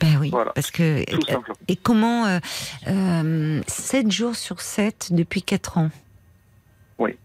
[0.01, 1.05] Ben oui, parce que
[1.69, 5.91] et comment euh, 7 euh, jours sur 7 depuis 4 ans.
[6.99, 7.17] Oui.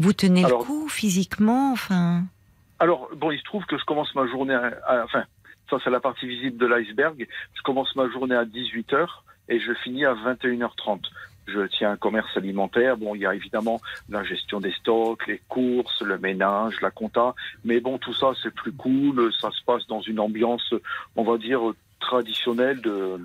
[0.00, 2.24] Vous tenez le coup physiquement, enfin.
[2.80, 5.24] Alors bon, il se trouve que je commence ma journée, à, enfin,
[5.70, 7.28] ça c'est la partie visible de l'iceberg.
[7.54, 9.06] Je commence ma journée à 18 h
[9.48, 11.02] et je finis à 21h30
[11.46, 12.96] je tiens un commerce alimentaire.
[12.96, 17.34] Bon, il y a évidemment la gestion des stocks, les courses, le ménage, la compta.
[17.64, 19.32] Mais bon, tout ça, c'est plus cool.
[19.40, 20.74] Ça se passe dans une ambiance,
[21.16, 21.60] on va dire,
[22.02, 23.18] traditionnel de,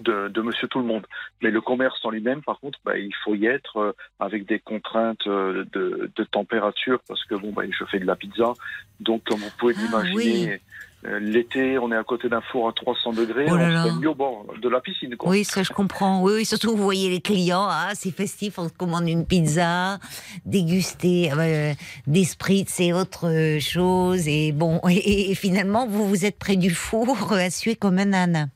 [0.00, 1.06] de, Monsieur Tout le Monde.
[1.42, 4.58] Mais le commerce en lui-même, par contre, bah, il faut y être euh, avec des
[4.58, 8.52] contraintes euh, de, de, température parce que bon, bah, je fais de la pizza,
[9.00, 10.60] donc comme vous pouvez ah, l'imaginer.
[11.04, 14.10] Euh, l'été, on est à côté d'un four à 300 degrés, oh on se mieux
[14.10, 15.16] au bord de la piscine.
[15.16, 15.30] Quoi.
[15.30, 16.22] Oui, ça je comprends.
[16.22, 19.98] Oui, surtout vous voyez les clients, ah, c'est festif, on commande une pizza,
[20.46, 21.72] déguster euh,
[22.06, 22.24] des
[22.68, 24.28] c'est autre chose.
[24.28, 28.50] Et bon, et, finalement, vous vous êtes près du four à suer comme un âne.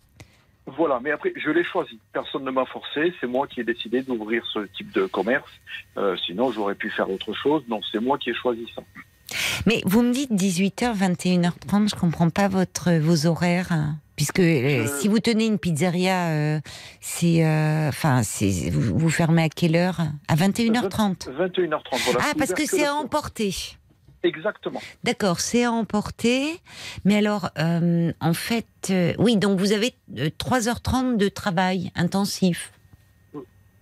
[0.67, 2.01] Voilà, mais après, je l'ai choisi.
[2.13, 3.15] Personne ne m'a forcé.
[3.21, 5.51] C'est moi qui ai décidé d'ouvrir ce type de commerce.
[5.97, 7.63] Euh, sinon, j'aurais pu faire autre chose.
[7.69, 8.83] Non, c'est moi qui ai choisi ça.
[9.67, 13.73] Mais vous me dites 18h, 21h30, je comprends pas votre, vos horaires.
[13.73, 13.99] Hein.
[14.17, 16.61] Puisque euh, si vous tenez une pizzeria, euh,
[17.01, 20.01] c'est, euh, enfin, c'est, vous, fermez à quelle heure?
[20.27, 21.29] À 21h30.
[21.29, 21.81] 21h30.
[22.05, 22.21] Voilà.
[22.23, 23.55] Ah, parce que c'est à emporter.
[24.23, 24.81] Exactement.
[25.05, 26.61] D'accord, c'est à emporter.
[27.05, 32.73] Mais alors, en fait, oui, donc vous avez 3h30 de travail intensif.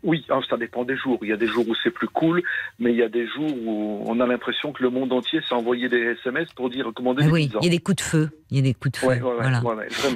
[0.04, 1.18] Oui, hein, ça dépend des jours.
[1.22, 2.42] Il y a des jours où c'est plus cool,
[2.78, 5.54] mais il y a des jours où on a l'impression que le monde entier s'est
[5.54, 8.02] envoyé des SMS pour dire commander ah des oui, il y a des coups de
[8.02, 8.30] feu.
[8.50, 9.18] Il y a des coups de feu.
[9.18, 9.62] voilà.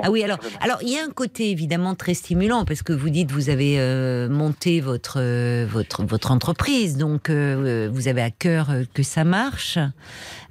[0.03, 3.09] ah oui, alors, alors il y a un côté évidemment très stimulant parce que vous
[3.09, 8.31] dites vous avez euh, monté votre euh, votre votre entreprise, donc euh, vous avez à
[8.31, 9.79] cœur que ça marche.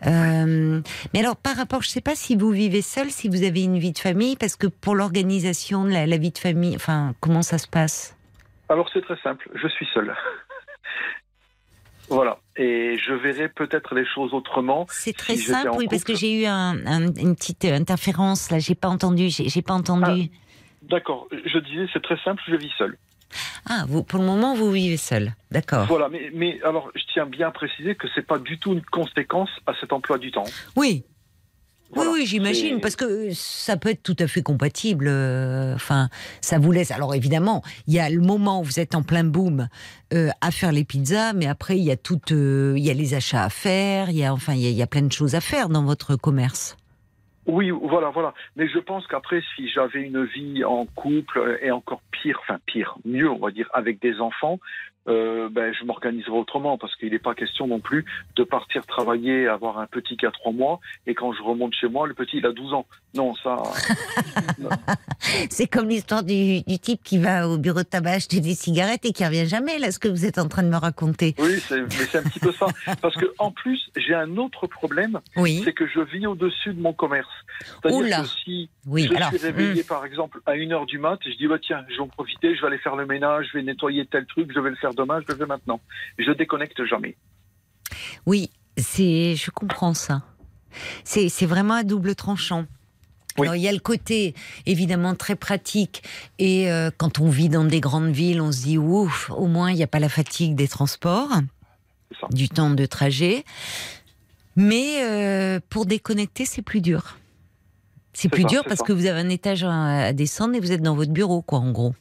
[0.03, 3.63] mais alors par rapport, je ne sais pas si vous vivez seul, si vous avez
[3.63, 7.43] une vie de famille, parce que pour l'organisation de la vie de famille, enfin comment
[7.43, 8.16] ça se passe?
[8.69, 10.15] Alors c'est très simple, je suis seul.
[12.09, 14.85] voilà, et je verrai peut-être les choses autrement.
[14.89, 19.29] C'est très simple, oui, parce que j'ai eu une petite interférence là, j'ai pas entendu,
[19.29, 20.29] j'ai pas entendu.
[20.31, 20.37] Ah,
[20.83, 22.97] d'accord, je disais c'est très simple, je vis seul.
[23.69, 25.85] Ah, vous, pour le moment, vous vivez seul, d'accord.
[25.87, 28.83] Voilà, mais, mais alors, je tiens bien à préciser que c'est pas du tout une
[28.83, 30.45] conséquence à cet emploi du temps.
[30.75, 31.03] Oui,
[31.95, 35.07] oui, oui, j'imagine, parce que ça peut être tout à fait compatible.
[35.07, 36.09] Euh, enfin,
[36.41, 36.91] ça vous laisse.
[36.91, 39.67] Alors évidemment, il y a le moment où vous êtes en plein boom
[40.13, 42.93] euh, à faire les pizzas, mais après il y a tout, euh, il y a
[42.93, 45.41] les achats à faire, il y a enfin il y a plein de choses à
[45.41, 46.75] faire dans votre commerce.
[47.45, 48.33] Oui, voilà, voilà.
[48.57, 52.97] Mais je pense qu'après, si j'avais une vie en couple et encore pire, enfin pire,
[53.05, 54.59] mieux, on va dire, avec des enfants,
[55.07, 58.05] euh, ben, je m'organiserai autrement parce qu'il n'est pas question non plus
[58.35, 61.87] de partir travailler, avoir un petit qui a trois mois et quand je remonte chez
[61.87, 62.85] moi, le petit il a 12 ans.
[63.15, 63.57] Non, ça.
[65.49, 69.05] c'est comme l'histoire du, du, type qui va au bureau de tabac acheter des cigarettes
[69.05, 71.33] et qui revient jamais, là, ce que vous êtes en train de me raconter.
[71.39, 72.67] Oui, mais c'est un petit peu ça.
[73.01, 75.61] Parce que en plus, j'ai un autre problème, oui.
[75.63, 77.27] c'est que je vis au-dessus de mon commerce.
[77.81, 79.87] C'est-à-dire que si oui, je suis réveillé, hmm.
[79.87, 82.61] par exemple, à 1h du mat, je dis, bah, tiens, je vais en profiter, je
[82.61, 85.21] vais aller faire le ménage, je vais nettoyer tel truc, je vais le faire demain,
[85.21, 85.79] je le fais maintenant.
[86.17, 87.15] Je déconnecte jamais.
[88.25, 90.23] Oui, c'est, je comprends ça.
[91.03, 92.65] C'est vraiment un double tranchant.
[93.39, 94.33] Alors, il y a le côté
[94.65, 96.01] évidemment très pratique
[96.39, 99.69] et euh, quand on vit dans des grandes villes, on se dit ouf, au moins
[99.69, 101.29] il n'y a pas la fatigue des transports,
[102.31, 103.45] du temps de trajet.
[104.55, 107.17] Mais euh, pour déconnecter, c'est plus dur.
[108.13, 110.95] C'est plus dur parce que vous avez un étage à descendre et vous êtes dans
[110.95, 111.93] votre bureau, quoi, en gros.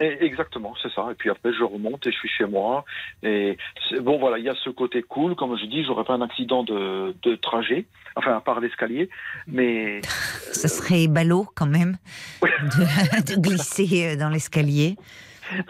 [0.00, 1.08] Exactement, c'est ça.
[1.10, 2.84] Et puis après, je remonte et je suis chez moi.
[3.22, 3.56] Et
[4.00, 5.34] bon, voilà, il y a ce côté cool.
[5.34, 9.08] Comme je dis, j'aurais pas un accident de, trajet, enfin, à part l'escalier.
[9.46, 10.00] Mais.
[10.52, 11.96] Ça serait ballot, quand même,
[12.42, 14.96] de, glisser euh, dans l'escalier.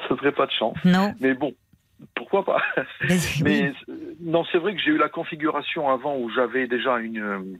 [0.08, 0.76] Ça serait pas de chance.
[0.84, 1.14] Non.
[1.20, 1.54] Mais bon,
[2.14, 2.62] pourquoi pas?
[3.42, 3.72] Mais
[4.20, 7.58] non, c'est vrai que j'ai eu la configuration avant où j'avais déjà une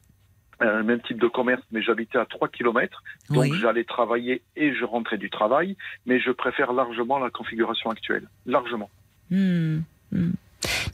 [0.61, 4.85] un même type de commerce, mais j'habitais à 3 km, donc j'allais travailler et je
[4.85, 5.77] rentrais du travail,
[6.07, 8.91] mais je préfère largement la configuration actuelle, largement.
[9.31, 9.81] Hmm,
[10.13, 10.33] hmm.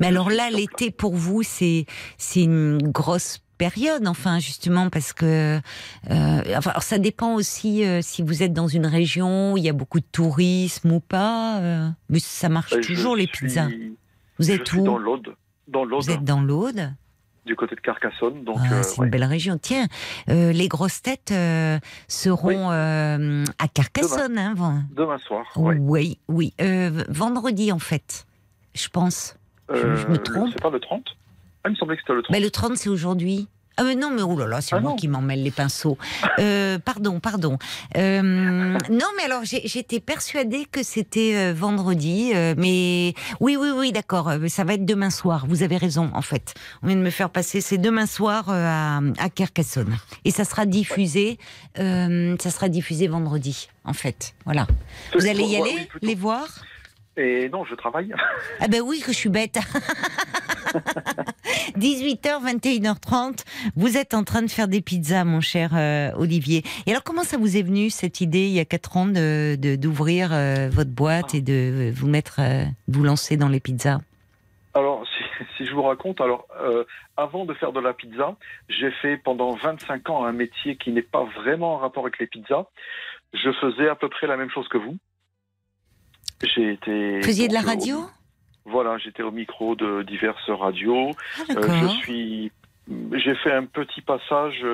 [0.01, 1.87] Mais alors là, l'été pour vous, c'est
[2.35, 5.61] une grosse période, enfin justement parce que
[6.11, 9.69] euh, enfin, ça dépend aussi euh, si vous êtes dans une région où il y
[9.69, 11.61] a beaucoup de tourisme ou pas.
[11.61, 13.69] Euh, mais ça marche toujours les pizzas.
[14.39, 15.37] Vous êtes où Dans l'Aude.
[15.69, 16.03] Dans l'Aude.
[16.03, 16.93] Vous êtes dans l'Aude
[17.45, 18.45] du côté de Carcassonne.
[18.45, 19.59] Donc, ah, euh, c'est une belle région.
[19.61, 19.87] Tiens,
[20.29, 21.79] euh, les grosses têtes euh,
[22.09, 25.47] seront à Carcassonne demain, hein, demain soir.
[25.57, 26.55] Oui, oui.
[27.09, 28.27] vendredi en fait,
[28.75, 29.37] je pense.
[29.73, 30.51] Je, me trompe.
[30.53, 31.17] C'est pas le 30
[31.65, 32.33] ah, Il me semblait que c'était le 30.
[32.33, 33.49] Mais le 30 c'est aujourd'hui.
[33.77, 35.97] Ah mais non, mais oh là là, c'est ah moi qui m'en mêle les pinceaux.
[36.39, 37.59] Euh, pardon, pardon.
[37.97, 38.23] Euh,
[38.91, 44.31] non, mais alors j'étais persuadée que c'était euh, vendredi, mais oui, oui, oui, d'accord.
[44.49, 45.47] Ça va être demain soir.
[45.49, 46.55] Vous avez raison, en fait.
[46.83, 47.61] On vient de me faire passer.
[47.61, 51.39] C'est demain soir à, à, Carcassonne, et ça sera diffusé.
[51.77, 54.35] ça sera diffusé vendredi, en fait.
[54.45, 54.67] Voilà.
[55.15, 56.47] Vous allez y aller, les voir?
[57.17, 58.15] Et non, je travaille.
[58.61, 59.59] Ah ben oui, que je suis bête.
[61.79, 63.45] 18h, 21h30,
[63.77, 66.63] vous êtes en train de faire des pizzas, mon cher euh, Olivier.
[66.87, 69.59] Et alors, comment ça vous est venu cette idée, il y a 4 ans, d'ouvrir
[69.59, 73.99] de, d'ouvrir euh, votre boîte et de vous mettre, euh, vous lancer dans les pizzas?
[74.75, 75.05] Alors,
[75.57, 76.49] si, je vous raconte, alors
[77.19, 78.37] avant de faire de la pizza,
[78.71, 82.27] j'ai fait pendant 25 ans un métier qui n'est pas vraiment en rapport avec les
[82.27, 82.67] pizzas.
[83.35, 84.97] Je faisais à peu près la même chose que vous.
[86.43, 87.19] J'ai été.
[87.19, 88.05] Vous faisiez de la radio
[88.65, 91.11] Voilà, j'étais au micro de diverses radios.
[91.39, 92.53] Ah, euh, je suis.
[93.13, 94.65] J'ai fait un petit passage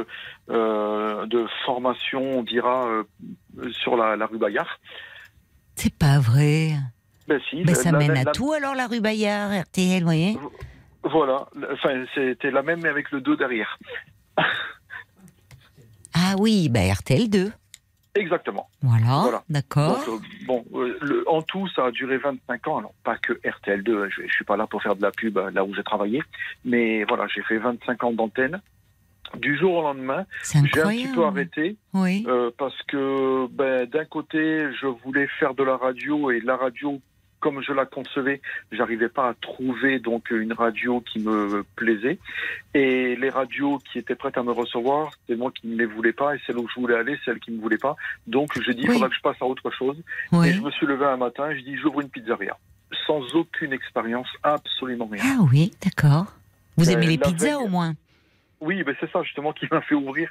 [0.49, 3.05] euh, de formation, on dira, euh,
[3.71, 4.69] sur la, rue Bayard.
[5.75, 6.71] C'est pas vrai.
[7.29, 7.63] Ben si.
[7.65, 10.39] Ben, ça mène à tout alors la rue Bayard, RTL, vous voyez
[11.05, 11.47] Voilà.
[11.73, 13.79] Enfin, c'était la même mais avec le 2 derrière.
[16.15, 17.53] ah oui, ben RTL 2.
[18.15, 18.69] Exactement.
[18.83, 20.05] Voilà, d'accord.
[20.09, 22.79] Euh, bon, euh, en tout, ça a duré 25 ans.
[22.79, 25.51] Alors, pas que RTL2, je ne suis pas là pour faire de la pub euh,
[25.51, 26.23] là où j'ai travaillé,
[26.65, 28.61] mais voilà, j'ai fait 25 ans d'antenne.
[29.37, 32.27] Du jour au lendemain, j'ai un petit peu arrêté oui.
[32.57, 36.99] parce que ben, d'un côté, je voulais faire de la radio et la radio
[37.41, 38.41] comme je la concevais,
[38.72, 42.18] j'arrivais pas à trouver donc une radio qui me plaisait.
[42.74, 46.12] Et les radios qui étaient prêtes à me recevoir, c'est moi qui ne les voulais
[46.12, 47.97] pas, et celle où je voulais aller, celle qui ne me voulait pas.
[48.26, 49.97] Donc j'ai dit, il faudra que je passe à autre chose.
[50.45, 52.57] Et je me suis levé un matin, je dis, j'ouvre une pizzeria.
[53.07, 55.22] Sans aucune expérience, absolument rien.
[55.24, 56.34] Ah oui, d'accord.
[56.76, 57.95] Vous aimez les pizzas au moins
[58.61, 60.31] oui, mais c'est ça justement qui m'a fait ouvrir.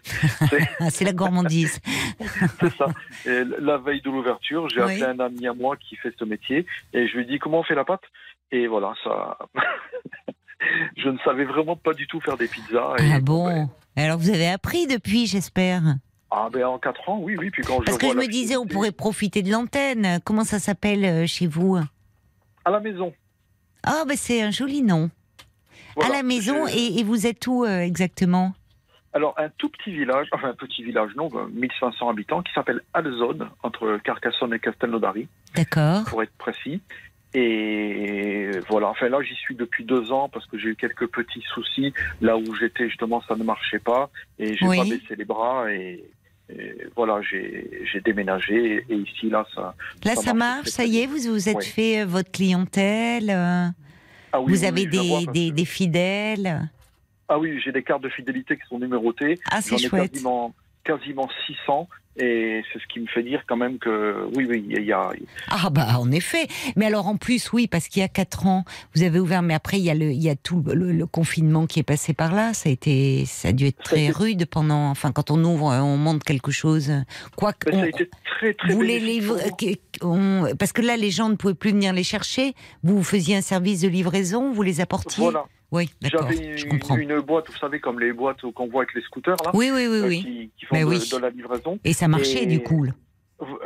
[0.89, 1.79] C'est la gourmandise.
[2.59, 2.87] c'est ça.
[3.25, 7.07] la veille de l'ouverture, j'ai appelé un ami à moi qui fait ce métier et
[7.07, 8.03] je lui ai dit comment on fait la pâte?
[8.51, 9.37] Et voilà, ça.
[10.97, 12.95] je ne savais vraiment pas du tout faire des pizzas.
[12.99, 15.81] ah bon Alors vous avez appris depuis, j'espère?
[16.29, 17.49] Ah ben en 4 ans, oui, oui.
[17.49, 20.19] Puis quand Parce que je me disais, on pourrait profiter de l'antenne.
[20.25, 21.77] Comment ça s'appelle euh, chez vous?
[22.65, 23.13] À la maison.
[23.83, 25.09] Ah ben c'est un joli nom
[26.01, 28.53] à la maison et, vous êtes où euh, exactement?
[29.13, 33.49] Alors, un tout petit village, enfin un petit village, non, 1500 habitants, qui s'appelle Alzone,
[33.63, 35.27] entre Carcassonne et Castelnaudary.
[35.55, 36.03] D'accord.
[36.05, 36.81] Pour être précis.
[37.33, 41.43] Et voilà, enfin là j'y suis depuis deux ans parce que j'ai eu quelques petits
[41.53, 41.93] soucis.
[42.21, 46.03] Là où j'étais justement ça ne marchait pas et j'ai pas baissé les bras et,
[46.95, 49.75] voilà j'ai déménagé et ici là ça.
[50.05, 53.29] Là ça, marche, ça y est, vous vous êtes fait euh, votre clientèle.
[54.37, 56.69] Ah vous avez des, des, fidèles.
[57.27, 59.39] Ah oui, j'ai des cartes de fidélité qui sont numérotées.
[59.51, 60.11] Ah c'est chouette.
[60.11, 61.89] Quasiment, quasiment 600
[62.19, 65.11] et c'est ce qui me fait dire quand même que oui, oui, il y a.
[65.49, 66.47] Ah bah en effet.
[66.75, 68.65] Mais alors en plus, oui, parce qu'il y a quatre ans,
[68.95, 71.67] vous avez ouvert, mais après il y a le, il y a tout le, confinement
[71.67, 72.53] qui est passé par là.
[72.53, 74.89] Ça a été, ça a dû être très rude pendant.
[74.89, 76.91] Enfin, quand on ouvre, on monte quelque chose.
[77.35, 77.71] Quoi que.
[77.71, 78.73] Ça a été très très.
[78.73, 79.21] Vous les
[80.59, 82.53] parce que là, les gens ne pouvaient plus venir les chercher.
[82.83, 85.23] Vous faisiez un service de livraison, vous les apportiez.
[85.23, 85.45] Voilà.
[85.71, 86.29] Oui, d'accord.
[86.29, 89.51] J'avais une, boîte, vous savez, comme les boîtes qu'on voit avec les scooters, là.
[89.53, 89.97] Oui, oui, oui.
[89.97, 90.51] Euh, oui.
[90.57, 91.79] Qui, font de, la livraison.
[91.83, 92.85] Et ça marchait, du coup.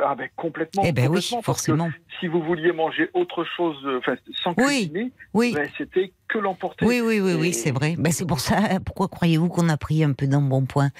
[0.04, 0.82] Ah ben complètement.
[0.84, 1.90] Eh ben oui, forcément.
[2.20, 5.52] Si vous vouliez manger autre chose, euh, enfin sans cuisiner, oui.
[5.54, 6.84] Ben, c'était que l'emporter.
[6.84, 7.94] Oui, oui, oui, oui, c'est vrai.
[7.98, 8.80] Ben, c'est pour ça.
[8.84, 10.90] Pourquoi croyez-vous qu'on a pris un peu d'un bon point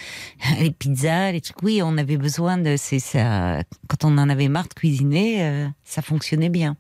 [0.59, 2.77] les pizzas, les trucs Oui, on avait besoin de.
[2.79, 3.59] C'est ça.
[3.89, 6.77] Quand on en avait marre de cuisiner, euh, ça fonctionnait bien.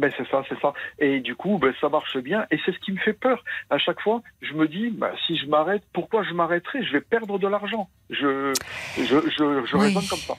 [0.00, 0.72] Ben c'est ça, c'est ça.
[0.98, 2.46] Et du coup, ben, ça marche bien.
[2.50, 3.44] Et c'est ce qui me fait peur.
[3.68, 6.82] À chaque fois, je me dis, ben, si je m'arrête, pourquoi je m'arrêterai?
[6.82, 7.90] Je vais perdre de l'argent.
[8.08, 8.54] Je,
[8.96, 10.34] je, je, je raisonne comme ça.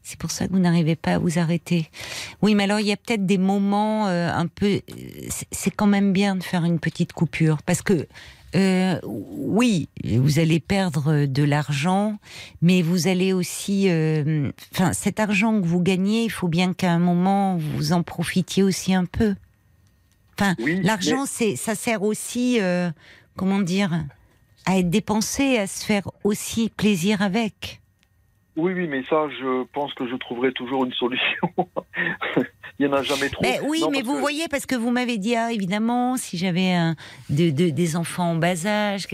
[0.00, 1.90] C'est pour ça que vous n'arrivez pas à vous arrêter.
[2.40, 4.80] Oui, mais alors il y a peut-être des moments euh, un peu.
[5.50, 8.06] C'est quand même bien de faire une petite coupure parce que
[8.56, 12.18] euh, oui, vous allez perdre de l'argent,
[12.62, 16.92] mais vous allez aussi, euh, enfin, cet argent que vous gagnez, il faut bien qu'à
[16.92, 19.34] un moment vous en profitiez aussi un peu.
[20.38, 22.90] Enfin, l'argent, c'est, ça sert aussi, euh,
[23.36, 23.90] comment dire,
[24.64, 27.80] à être dépensé, à se faire aussi plaisir avec.
[28.56, 31.50] Oui, oui, mais ça, je pense que je trouverai toujours une solution.
[32.78, 33.42] Il n'y en a jamais trop.
[33.42, 36.76] Mais oui, mais vous voyez, parce que vous m'avez dit, ah, évidemment, si j'avais
[37.30, 39.06] de, des enfants en bas âge.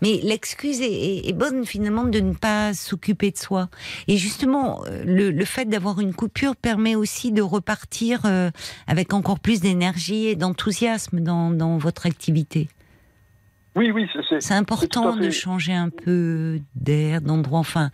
[0.00, 3.68] Mais l'excuse est, bonne, finalement, de ne pas s'occuper de soi.
[4.08, 8.50] Et justement, euh, le, fait d'avoir une coupure permet aussi de repartir euh,
[8.86, 12.68] avec encore plus d'énergie et d'enthousiasme dans, dans votre activité.
[13.76, 14.40] Oui, oui, c'est.
[14.40, 17.60] C'est important de changer un peu d'air, d'endroit.
[17.60, 17.90] Enfin,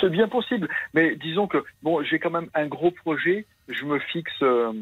[0.00, 3.46] c'est bien possible, mais disons que bon, j'ai quand même un gros projet.
[3.68, 4.72] Je me fixe euh,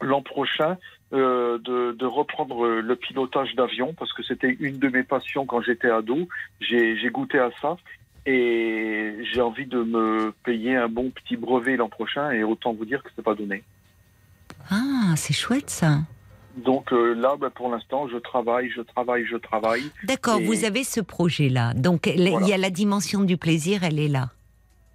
[0.00, 0.76] l'an prochain
[1.12, 5.90] euh, de, reprendre le pilotage d'avion parce que c'était une de mes passions quand j'étais
[5.90, 6.28] ado.
[6.60, 7.76] J'ai goûté à ça
[8.26, 12.84] et j'ai envie de me payer un bon petit brevet l'an prochain et autant vous
[12.84, 13.62] dire que c'est pas donné.
[14.70, 16.00] Ah, c'est chouette ça.
[16.56, 19.82] Donc euh, là, ben, pour l'instant, je travaille, je travaille, je travaille.
[20.04, 21.74] D'accord, vous avez ce projet-là.
[21.74, 24.30] Donc il y a la dimension du plaisir, elle est là.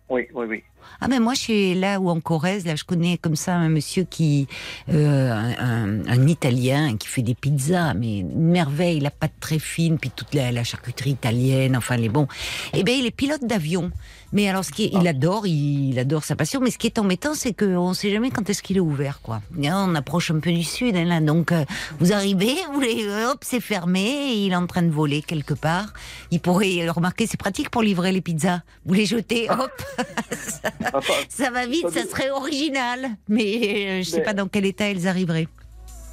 [0.09, 0.63] Oui, oui, oui.
[1.01, 3.69] Ah ben moi je suis là ou en Corrèze, là je connais comme ça un
[3.69, 4.47] monsieur qui,
[4.89, 10.09] euh, un, Italien qui fait des pizzas, mais une merveille, la pâte très fine, puis
[10.09, 12.27] toute la, charcuterie italienne, enfin les bons.
[12.73, 13.91] Eh ben il est pilote d'avion.
[14.33, 15.11] Mais alors, ce qui il ah.
[15.11, 16.59] adore, il, adore sa passion.
[16.61, 19.21] Mais ce qui est embêtant, c'est qu'on ne sait jamais quand est-ce qu'il est ouvert,
[19.21, 19.41] quoi.
[19.57, 21.21] On approche un peu du sud, hein, là.
[21.21, 21.63] Donc, euh,
[21.99, 25.93] vous arrivez, vous les, hop, c'est fermé, il est en train de voler quelque part.
[26.31, 28.61] Il pourrait, remarquer, c'est pratique pour livrer les pizzas.
[28.85, 29.71] Vous les jetez, hop.
[31.29, 33.09] ça, va vite, ça, serait original.
[33.27, 35.47] Mais euh, je ne sais pas dans quel état elles arriveraient.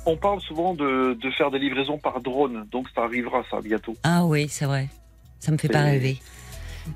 [0.06, 3.96] On parle souvent de, de, faire des livraisons par drone, donc ça arrivera, ça, bientôt.
[4.02, 4.88] Ah oui, c'est vrai.
[5.40, 6.18] Ça me fait pas rêver.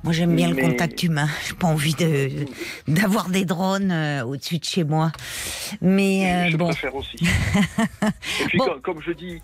[0.05, 1.29] Moi, j'aime bien le contact humain.
[1.47, 2.47] J'ai pas envie de
[2.87, 5.13] d'avoir des drones euh, au-dessus de chez moi.
[5.81, 6.67] Mais euh, je bon.
[6.67, 7.17] préfère aussi.
[8.03, 9.41] Et puis, comme, je dis,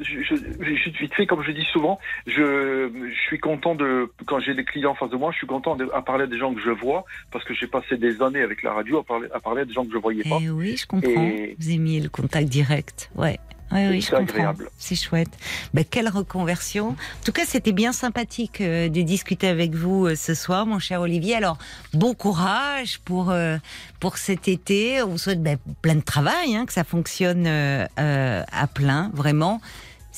[0.00, 4.54] je, je, vite fait, comme je dis souvent, je, je suis content de quand j'ai
[4.54, 6.60] des clients en face de moi, je suis content de, à parler des gens que
[6.60, 9.64] je vois parce que j'ai passé des années avec la radio à parler à parler
[9.64, 10.36] des gens que je voyais pas.
[10.36, 11.30] Et eh oui, je comprends.
[11.58, 13.38] Vous aimez le contact direct, ouais.
[13.70, 14.54] Oui, oui, je comprends.
[14.78, 15.28] C'est chouette.
[15.74, 16.88] Ben, quelle reconversion.
[16.88, 20.78] En tout cas, c'était bien sympathique euh, de discuter avec vous euh, ce soir, mon
[20.78, 21.34] cher Olivier.
[21.34, 21.58] Alors,
[21.92, 23.58] bon courage pour, euh,
[24.00, 25.02] pour cet été.
[25.02, 29.60] On vous souhaite ben, plein de travail, hein, que ça fonctionne à plein, vraiment.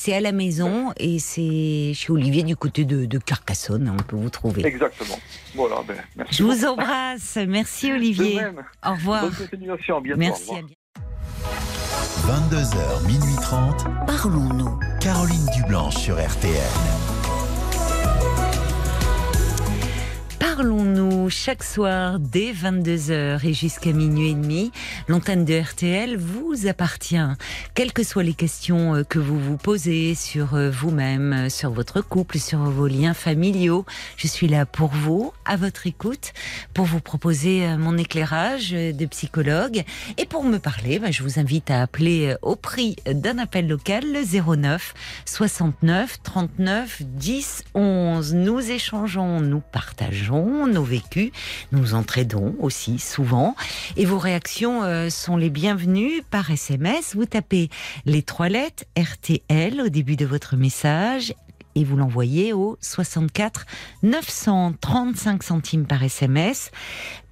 [0.03, 3.95] C'est à la maison et c'est chez Olivier du côté de, Carcassonne.
[3.95, 4.65] On peut vous trouver.
[4.65, 5.19] Exactement.
[5.55, 6.37] Voilà, ben, merci.
[6.37, 7.37] Je vous embrasse.
[7.47, 8.41] Merci Olivier.
[8.83, 9.25] Au revoir.
[9.25, 9.99] Bonne continuation.
[9.99, 10.19] À bientôt.
[10.19, 10.53] Merci.
[12.25, 13.85] 22h, minuit 30.
[14.07, 14.81] Parlons-nous.
[15.03, 17.20] Caroline Dublanche sur RTN.
[20.61, 24.73] Parlons-nous chaque soir dès 22h et jusqu'à minuit et demi.
[25.09, 27.17] L'antenne de RTL vous appartient.
[27.75, 31.71] Quelles que soient les questions euh, que vous vous posez sur euh, vous-même, euh, sur
[31.71, 33.87] votre couple, sur vos liens familiaux,
[34.19, 36.35] je suis là pour vous, à votre écoute,
[36.75, 39.83] pour vous proposer mon éclairage de psychologue.
[40.19, 44.05] Et pour me parler, bah, je vous invite à appeler au prix d'un appel local
[44.13, 44.93] le 09
[45.25, 48.35] 69 39 10 11.
[48.35, 51.31] Nous échangeons, nous partageons nos vécus,
[51.73, 53.57] nous entraidons aussi souvent.
[53.97, 57.15] Et vos réactions euh, sont les bienvenues par SMS.
[57.15, 57.71] Vous tapez
[58.07, 61.35] les trois lettres RTL au début de votre message
[61.75, 63.67] et vous l'envoyez au 64
[64.03, 66.71] 935 centimes par SMS.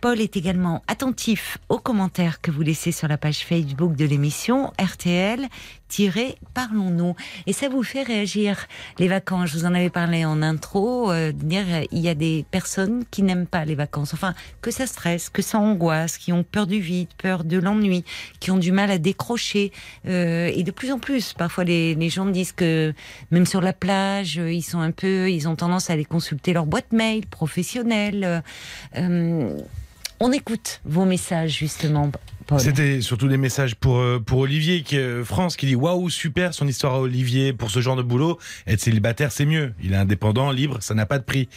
[0.00, 4.72] Paul est également attentif aux commentaires que vous laissez sur la page Facebook de l'émission
[4.80, 5.48] RTL
[6.54, 7.14] Parlons-nous.
[7.46, 8.66] Et ça vous fait réagir
[8.98, 9.50] les vacances.
[9.50, 11.10] Je vous en avais parlé en intro.
[11.10, 14.14] Euh, dire il y a des personnes qui n'aiment pas les vacances.
[14.14, 18.04] Enfin, que ça stresse, que ça angoisse, qui ont peur du vide, peur de l'ennui,
[18.40, 19.72] qui ont du mal à décrocher.
[20.06, 22.92] Euh, et de plus en plus, parfois les, les gens disent que
[23.30, 26.66] même sur la plage, ils sont un peu, ils ont tendance à aller consulter leur
[26.66, 28.42] boîte mail professionnelle.
[28.96, 29.58] Euh,
[30.20, 32.10] on écoute vos messages justement.
[32.56, 36.54] C'était surtout des messages pour euh, pour Olivier qui euh, France qui dit waouh super
[36.54, 38.38] son histoire à Olivier pour ce genre de boulot.
[38.66, 39.74] Être célibataire c'est mieux.
[39.82, 41.48] Il est indépendant libre ça n'a pas de prix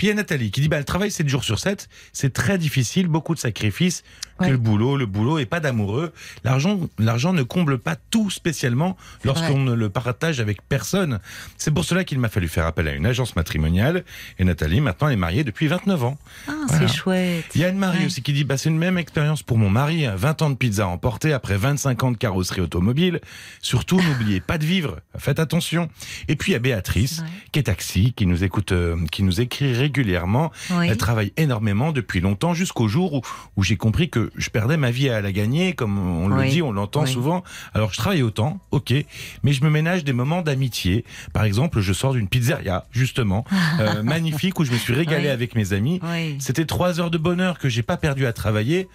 [0.00, 2.32] puis il y a Nathalie qui dit bah le travail 7 jours sur 7 c'est
[2.32, 4.02] très difficile beaucoup de sacrifices
[4.38, 6.14] que le boulot le boulot et pas d'amoureux.
[6.42, 11.20] L'argent l'argent ne comble pas tout spécialement lorsqu'on ne le partage avec personne.
[11.58, 14.04] C'est pour cela qu'il m'a fallu faire appel à une agence matrimoniale.
[14.38, 16.18] Et Nathalie maintenant est mariée depuis 29 ans.
[16.48, 17.44] Ah c'est chouette.
[17.54, 19.68] Il y a une Marie aussi qui dit bah c'est une même expérience pour mon
[19.68, 20.06] mari.
[20.16, 23.20] 20 de pizza emportée après 25 ans de carrosserie automobile.
[23.60, 25.00] Surtout, n'oubliez pas de vivre.
[25.18, 25.90] Faites attention.
[26.28, 27.22] Et puis, il y a Béatrice,
[27.52, 30.52] qui est taxi, qui nous écoute, euh, qui nous écrit régulièrement.
[30.70, 33.20] Elle travaille énormément depuis longtemps jusqu'au jour où,
[33.56, 36.62] où j'ai compris que je perdais ma vie à la gagner, comme on le dit,
[36.62, 37.42] on l'entend souvent.
[37.74, 38.94] Alors, je travaille autant, ok,
[39.42, 41.04] mais je me ménage des moments d'amitié.
[41.32, 43.44] Par exemple, je sors d'une pizzeria, justement,
[43.80, 46.00] euh, magnifique, où je me suis régalé avec mes amis.
[46.38, 48.88] C'était trois heures de bonheur que j'ai pas perdu à travailler.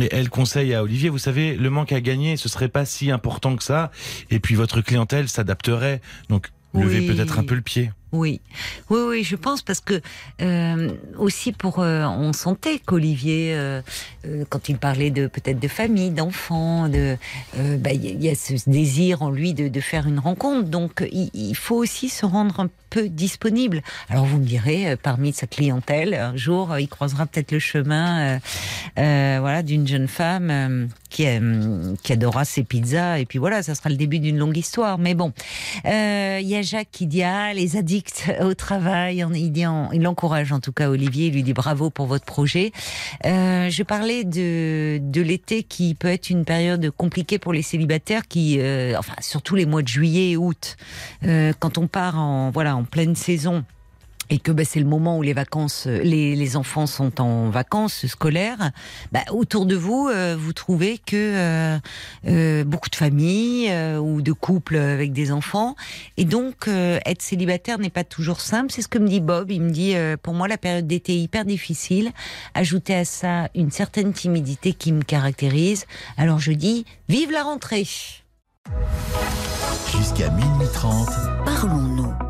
[0.00, 3.10] Et elle conseille à Olivier, vous savez, le manque à gagner, ce serait pas si
[3.10, 3.90] important que ça.
[4.30, 6.00] Et puis votre clientèle s'adapterait.
[6.28, 7.90] Donc levez peut-être un peu le pied.
[8.12, 8.40] Oui,
[8.88, 10.00] oui, oui, je pense parce que
[10.42, 13.82] euh, aussi pour euh, on sentait qu'Olivier, euh,
[14.48, 17.16] quand il parlait de peut-être de famille, d'enfants, de,
[17.56, 20.68] bah, il y a ce désir en lui de, faire une rencontre.
[20.68, 23.82] Donc il, il, faut aussi se rendre un peu disponible.
[24.08, 28.40] Alors vous me direz, parmi sa clientèle, un jour il croisera peut-être le chemin,
[28.96, 31.26] voilà, d'une jeune femme qui,
[32.02, 34.98] qui adora ses pizzas et puis voilà, ça sera le début d'une longue histoire.
[34.98, 35.32] Mais bon,
[35.84, 39.24] il y a Jacques qui dit ah les addicts au travail.
[39.34, 42.72] Il, dit il encourage en tout cas Olivier, il lui dit bravo pour votre projet.
[43.26, 48.26] Euh, je parlais de, de l'été qui peut être une période compliquée pour les célibataires,
[48.28, 50.76] qui, euh, enfin surtout les mois de juillet et août,
[51.24, 53.64] euh, quand on part en voilà en pleine saison
[54.30, 57.50] et que bah, c'est le moment où les vacances, euh, les, les, enfants sont en
[57.50, 58.70] vacances scolaires,
[59.12, 61.78] bah, autour de vous, euh, vous trouvez que euh,
[62.26, 65.74] euh beaucoup de familles ou de couples avec des enfants,
[66.16, 68.70] et donc être célibataire n'est pas toujours simple.
[68.70, 69.50] C'est ce que me dit Bob.
[69.50, 72.12] Il me dit, pour moi, la période d'été est hyper difficile.
[72.54, 75.86] Ajouter à ça une certaine timidité qui me caractérise.
[76.16, 77.88] Alors je dis, vive la rentrée.
[79.90, 81.08] Jusqu'à minuit 30,
[81.44, 82.29] parlons-nous.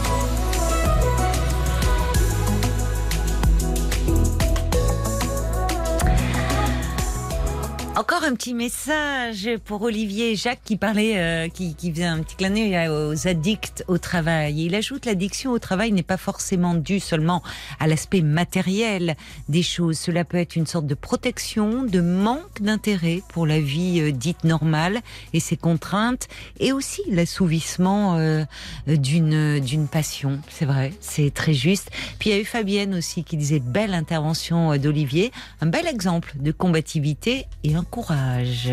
[8.01, 12.35] Encore un petit message pour Olivier Jacques qui parlait, euh, qui, qui faisait un petit
[12.35, 14.63] clin d'œil aux addicts au travail.
[14.65, 17.43] il ajoute l'addiction au travail n'est pas forcément due seulement
[17.79, 19.15] à l'aspect matériel
[19.49, 19.99] des choses.
[19.99, 24.45] Cela peut être une sorte de protection, de manque d'intérêt pour la vie euh, dite
[24.45, 25.01] normale
[25.33, 26.27] et ses contraintes,
[26.59, 28.43] et aussi l'assouvissement euh,
[28.87, 30.39] d'une d'une passion.
[30.49, 31.91] C'est vrai, c'est très juste.
[32.17, 35.31] Puis il y a eu Fabienne aussi qui disait belle intervention d'Olivier,
[35.61, 38.69] un bel exemple de combativité et un courage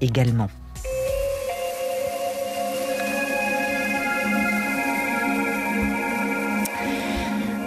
[0.00, 0.48] également.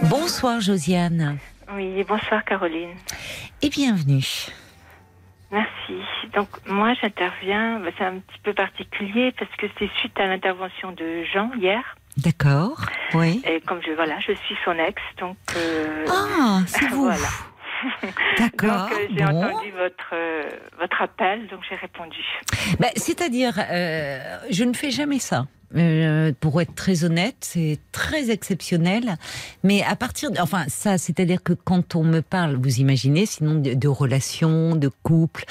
[0.09, 1.37] Bonsoir Josiane.
[1.73, 2.89] Oui, bonsoir Caroline.
[3.61, 4.25] Et bienvenue.
[5.51, 6.01] Merci.
[6.33, 10.91] Donc moi j'interviens, bah, c'est un petit peu particulier parce que c'est suite à l'intervention
[10.91, 11.81] de Jean hier.
[12.17, 12.85] D'accord.
[13.13, 13.41] Oui.
[13.45, 15.37] Et comme je voilà, je suis son ex, donc.
[15.55, 17.03] Euh, ah, c'est vous.
[17.03, 17.27] voilà.
[18.37, 18.89] D'accord.
[19.15, 20.15] j'ai entendu votre,
[20.79, 22.23] votre appel, donc j'ai répondu.
[22.79, 23.55] Bah, c'est-à-dire,
[24.49, 25.45] je ne fais jamais ça.
[25.75, 29.15] Euh, pour être très honnête, c'est très exceptionnel.
[29.63, 33.55] Mais à partir, de, enfin ça, c'est-à-dire que quand on me parle, vous imaginez, sinon
[33.55, 35.43] de, de relations, de couple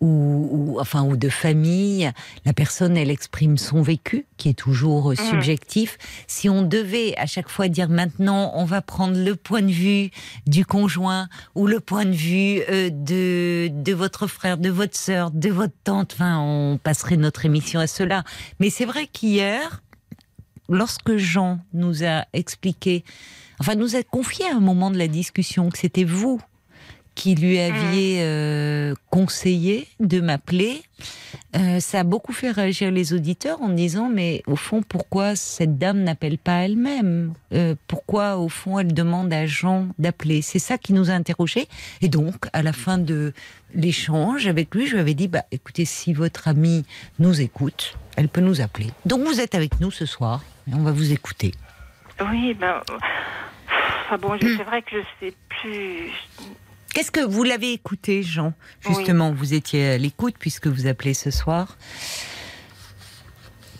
[0.00, 2.10] ou, enfin ou de famille,
[2.44, 5.16] la personne elle exprime son vécu qui est toujours mmh.
[5.16, 5.98] subjectif.
[6.26, 10.10] Si on devait à chaque fois dire maintenant on va prendre le point de vue
[10.46, 15.30] du conjoint ou le point de vue euh, de de votre frère, de votre sœur,
[15.30, 18.24] de votre tante, enfin on passerait notre émission à cela.
[18.58, 19.82] Mais c'est vrai qu'hier
[20.70, 23.04] lorsque Jean nous a expliqué,
[23.58, 26.40] enfin nous a confié à un moment de la discussion que c'était vous
[27.14, 30.82] qui lui aviez euh, conseillé de m'appeler,
[31.56, 35.78] euh, ça a beaucoup fait réagir les auditeurs en disant mais au fond pourquoi cette
[35.78, 37.34] dame n'appelle pas elle-même?
[37.52, 40.42] Euh, Pourquoi au fond elle demande à Jean d'appeler?
[40.42, 41.68] C'est ça qui nous a interrogés.
[42.00, 43.32] Et donc à la fin de
[43.74, 46.84] l'échange avec lui, je lui avais dit bah écoutez si votre amie
[47.18, 48.88] nous écoute, elle peut nous appeler.
[49.04, 51.52] Donc vous êtes avec nous ce soir et on va vous écouter.
[52.30, 52.80] Oui, ben.
[54.04, 56.10] Enfin bon, c'est vrai que je sais plus.
[56.92, 58.52] Qu'est-ce que vous l'avez écouté, Jean?
[58.80, 61.76] Justement, vous étiez à l'écoute puisque vous appelez ce soir.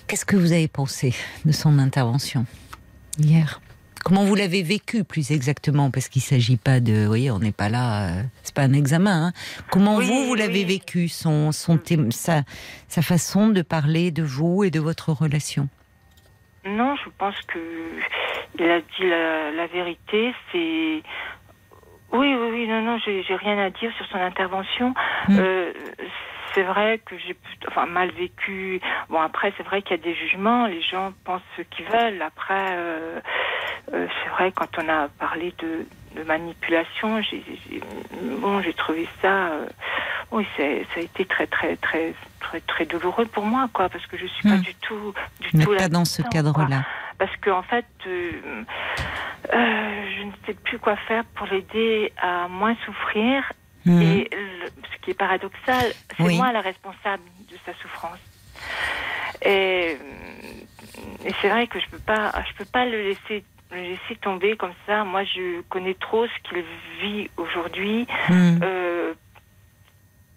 [0.06, 2.46] Qu'est-ce que vous avez pensé de son intervention
[3.18, 3.60] hier?
[4.04, 5.90] Comment vous l'avez vécu plus exactement?
[5.90, 8.62] Parce qu'il ne s'agit pas de, vous voyez, on n'est pas là, euh, c'est pas
[8.62, 9.26] un examen.
[9.26, 9.32] Hein.
[9.70, 11.78] Comment vous vous l'avez vécu son, son
[12.10, 12.44] sa,
[12.88, 15.68] sa façon de parler de vous et de votre relation?
[16.64, 17.58] Non, je pense que
[18.58, 20.32] il a dit la, la vérité.
[20.50, 21.02] C'est
[22.12, 24.94] oui, oui, oui, non, non, j'ai rien à dire sur son intervention.
[25.28, 25.38] Hmm.
[25.38, 25.72] Euh,
[26.54, 27.36] c'est vrai que j'ai
[27.68, 28.80] enfin, mal vécu.
[29.08, 30.66] Bon, après, c'est vrai qu'il y a des jugements.
[30.66, 32.20] Les gens pensent ce qu'ils veulent.
[32.22, 33.20] Après, euh,
[33.92, 35.86] euh, c'est vrai, quand on a parlé de,
[36.16, 37.42] de manipulation, j'ai
[38.40, 39.48] bon, j'ai trouvé ça.
[39.48, 39.66] Euh,
[40.32, 44.16] oui, ça a été très, très, très, très, très douloureux pour moi, quoi, parce que
[44.16, 44.62] je suis pas hmm.
[44.62, 46.84] du tout, du tout pas dans ce cadre-là.
[47.18, 47.86] Parce qu'en en fait.
[49.52, 53.52] Euh, je ne sais plus quoi faire pour l'aider à moins souffrir.
[53.86, 54.02] Hmm.
[54.02, 58.18] Et ce qui est paradoxal, c'est moi la responsable de sa souffrance.
[59.42, 59.96] Et,
[61.24, 64.56] et c'est vrai que je peux pas, je peux pas le laisser, le laisser tomber
[64.56, 65.04] comme ça.
[65.04, 66.64] Moi, je connais trop ce qu'il
[67.00, 68.06] vit aujourd'hui.
[68.30, 69.14] Euh,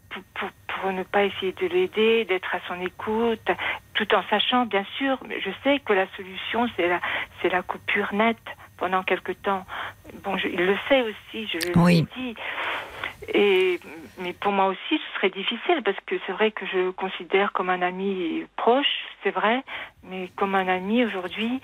[0.09, 0.49] pour, pour,
[0.91, 3.49] ne pas essayer de l'aider, d'être à son écoute,
[3.93, 6.99] tout en sachant, bien sûr, je sais que la solution, c'est la,
[7.41, 8.37] c'est la coupure nette
[8.77, 9.65] pendant quelque temps.
[10.23, 12.35] Bon, je, il le sait aussi, je lui dit.
[13.33, 13.79] Et,
[14.19, 17.53] mais pour moi aussi, ce serait difficile parce que c'est vrai que je le considère
[17.53, 19.63] comme un ami proche, c'est vrai,
[20.03, 21.61] mais comme un ami aujourd'hui.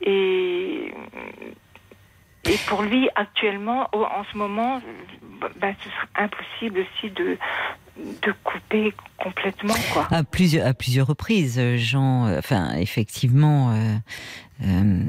[0.00, 0.94] Et,
[2.44, 4.80] et pour lui, actuellement, en ce moment,
[5.60, 7.38] ben, ce serait impossible aussi de,
[7.96, 10.08] de couper complètement quoi.
[10.10, 13.94] À plusieurs à plusieurs reprises, Jean, euh, enfin effectivement, euh,
[14.64, 15.02] euh,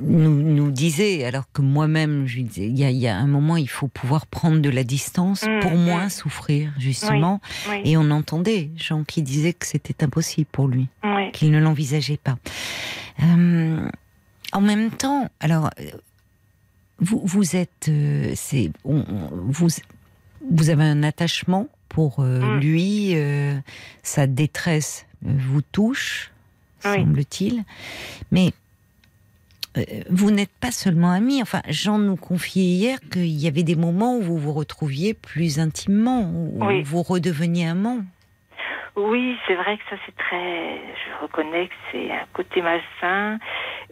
[0.00, 3.88] nous, nous disait alors que moi-même, je disais, il y a, un moment, il faut
[3.88, 5.84] pouvoir prendre de la distance mm, pour mm.
[5.84, 7.40] moins souffrir justement.
[7.84, 10.88] Et on entendait Jean qui disait que c'était impossible pour lui,
[11.32, 12.36] qu'il ne l'envisageait pas.
[13.20, 15.70] en même temps, alors
[16.98, 17.90] vous vous êtes,
[18.34, 19.68] c'est, vous
[20.50, 22.60] vous avez un attachement pour euh, mm.
[22.60, 23.54] lui, euh,
[24.02, 26.30] sa détresse vous touche,
[26.80, 27.64] semble-t-il.
[28.30, 28.52] Mais
[29.76, 31.42] euh, vous n'êtes pas seulement amis.
[31.42, 35.58] Enfin, Jean nous confiait hier qu'il y avait des moments où vous vous retrouviez plus
[35.58, 38.00] intimement, où vous redeveniez amant.
[38.96, 40.78] Oui, c'est vrai que ça c'est très.
[40.78, 43.38] Je reconnais que c'est un côté malsain.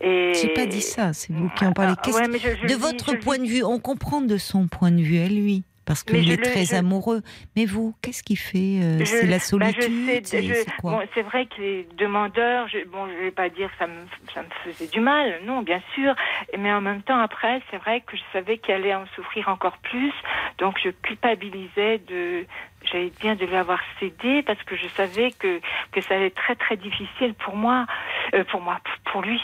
[0.01, 0.33] Et...
[0.35, 1.95] J'ai pas dit ça, c'est vous qui en parlez.
[1.95, 6.03] De votre point de vue, on comprend de son point de vue à lui parce
[6.03, 7.22] qu'il est très amoureux.
[7.57, 12.68] Mais vous, qu'est-ce qui fait euh, C'est la bah, solitude C'est vrai que les demandeurs,
[12.68, 15.62] je, bon, je vais pas dire que ça me, ça me faisait du mal, non,
[15.62, 16.14] bien sûr.
[16.59, 19.78] Mais en même temps, après, c'est vrai que je savais qu'il allait en souffrir encore
[19.78, 20.12] plus.
[20.59, 22.47] Donc, je culpabilisais de,
[22.85, 25.61] j'allais bien de lui avoir cédé parce que je savais que,
[25.93, 27.87] que ça allait être très, très difficile pour moi,
[28.35, 28.78] euh, pour moi,
[29.12, 29.41] pour lui.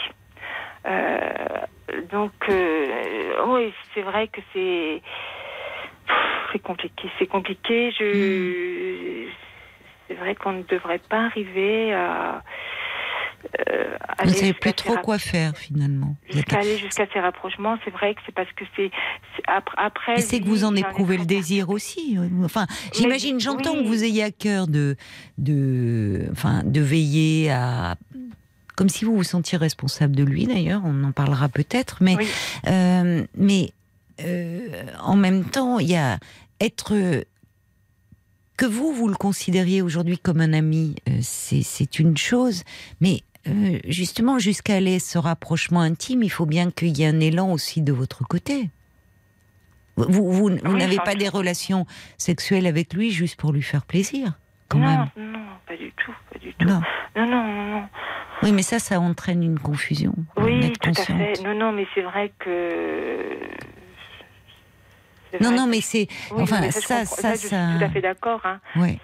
[0.86, 1.18] Euh,
[2.10, 5.02] donc, oui, c'est vrai que c'est
[6.52, 7.92] c'est compliqué, c'est compliqué.
[7.98, 9.26] Je,
[10.08, 12.42] c'est vrai qu'on ne devrait pas arriver à.
[13.70, 16.16] Euh, Vous ne savez plus trop quoi faire finalement.
[16.28, 18.90] Jusqu'à aller jusqu'à ces rapprochements, c'est vrai que c'est parce que c'est
[19.46, 20.18] après.
[20.18, 22.18] c'est que vous en éprouvez le désir aussi.
[22.44, 24.96] Enfin, j'imagine, j'entends que vous ayez à cœur de,
[25.38, 27.96] de, enfin, de veiller à
[28.76, 32.16] comme si vous vous sentiez responsable de lui d'ailleurs, on en parlera peut-être, mais,
[32.66, 33.72] euh, mais
[35.00, 36.18] en même temps, il y a
[36.60, 37.24] être
[38.56, 42.64] que vous, vous le considériez aujourd'hui comme un ami, c'est une chose,
[43.00, 43.22] mais
[43.86, 47.82] justement, jusqu'à aller ce rapprochement intime, il faut bien qu'il y ait un élan aussi
[47.82, 48.70] de votre côté.
[49.96, 54.34] Vous, vous, n'avez pas des relations sexuelles avec lui juste pour lui faire plaisir
[54.68, 55.32] quand non, même.
[55.32, 56.66] non, pas du tout, pas du tout.
[56.66, 56.80] Non.
[57.16, 57.88] non, non, non,
[58.42, 60.14] Oui, mais ça, ça entraîne une confusion.
[60.36, 61.42] Oui, tout à fait.
[61.42, 63.36] Non, non, mais c'est vrai que.
[65.40, 66.08] Non, non, mais c'est.
[66.32, 68.40] enfin, ça, ça, ça, Je suis tout à fait d'accord.
[68.44, 68.60] Hein.
[68.76, 68.98] Oui.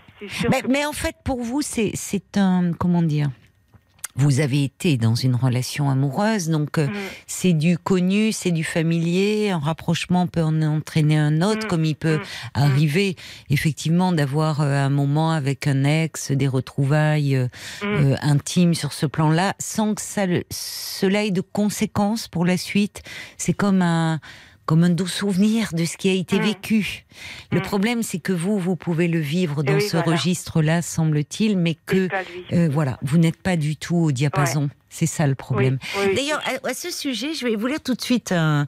[0.51, 1.93] Mais, mais, en fait, pour vous, c'est
[2.37, 2.73] un.
[2.79, 3.31] Comment dire
[4.17, 6.95] vous avez été dans une relation amoureuse, donc euh, mm.
[7.27, 9.51] c'est du connu, c'est du familier.
[9.51, 11.69] Un rapprochement peut en entraîner un autre, mm.
[11.69, 12.23] comme il peut mm.
[12.55, 13.17] arriver
[13.51, 19.55] effectivement d'avoir euh, un moment avec un ex, des retrouvailles euh, intimes sur ce plan-là,
[19.59, 23.03] sans que ça, cela ait de conséquences pour la suite.
[23.37, 24.21] C'est comme un
[24.67, 27.07] comme un doux souvenir de ce qui a été vécu.
[27.53, 32.09] Le problème, c'est que vous, vous pouvez le vivre dans ce registre-là, semble-t-il, mais que
[32.69, 34.69] voilà, vous n'êtes pas du tout au diapason.
[34.89, 35.79] C'est ça le problème.
[36.15, 38.67] D'ailleurs, à, ce sujet, je vais vous lire tout de suite un,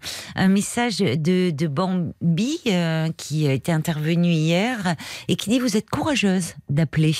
[0.48, 4.96] message de, de Bambi euh, qui a été intervenu hier
[5.28, 7.14] et qui dit Vous êtes courageuse d'appeler.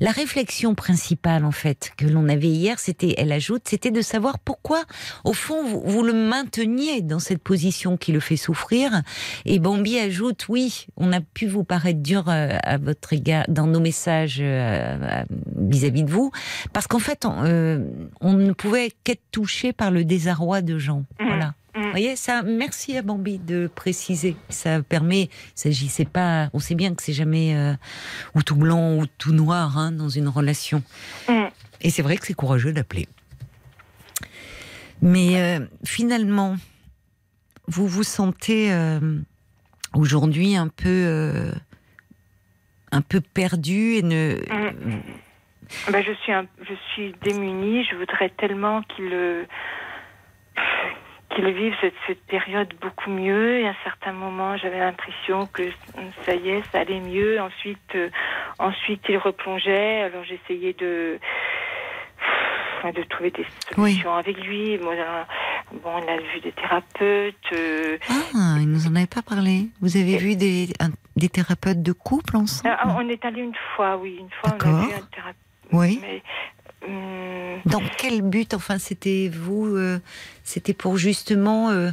[0.00, 4.38] La réflexion principale, en fait, que l'on avait hier, c'était, elle ajoute, c'était de savoir
[4.38, 4.84] pourquoi,
[5.24, 9.02] au fond, vous, le mainteniez dans cette position qui le fait souffrir.
[9.44, 13.66] Et Bambi ajoute Oui, on a pu vous paraître dur euh, à votre égard dans
[13.66, 15.24] nos messages euh,
[15.56, 16.30] vis-à-vis de vous,
[16.72, 21.04] parce qu'en fait, on ne pouvait qu'être touché par le désarroi de gens.
[21.20, 21.26] Mmh.
[21.26, 21.54] Voilà.
[21.74, 21.82] Mmh.
[21.82, 24.36] Vous voyez, ça, merci à Bambi de préciser.
[24.48, 27.74] Ça permet, s'agissait pas, on sait bien que c'est jamais euh,
[28.34, 30.82] ou tout blanc ou tout noir hein, dans une relation.
[31.28, 31.44] Mmh.
[31.80, 33.06] Et c'est vrai que c'est courageux d'appeler.
[35.00, 36.56] Mais euh, finalement,
[37.68, 39.20] vous vous sentez euh,
[39.94, 41.52] aujourd'hui un peu,
[42.90, 44.36] un peu perdu et ne
[45.90, 47.84] ben, je suis je suis démunie.
[47.84, 49.46] Je voudrais tellement qu'il
[51.34, 53.60] qu'il vive cette, cette, période beaucoup mieux.
[53.60, 55.62] Et à un certain moment, j'avais l'impression que
[56.24, 57.40] ça y est, ça allait mieux.
[57.40, 58.08] Ensuite, euh,
[58.58, 60.02] ensuite, il replongeait.
[60.02, 61.18] Alors j'essayais de
[62.84, 63.44] de trouver des
[63.74, 64.78] solutions avec lui.
[64.78, 67.34] Bon, il a vu des thérapeutes.
[67.52, 69.68] Euh, ah, il nous en avait pas parlé.
[69.80, 70.68] Vous avez vu des,
[71.16, 72.76] des thérapeutes de couple ensemble?
[72.78, 74.16] Ah, On est allé une fois, oui.
[74.20, 76.00] Une fois, on a vu un thérapeute oui.
[76.86, 79.98] Hum, Dans quel but, enfin, c'était vous euh,
[80.44, 81.90] C'était pour justement euh,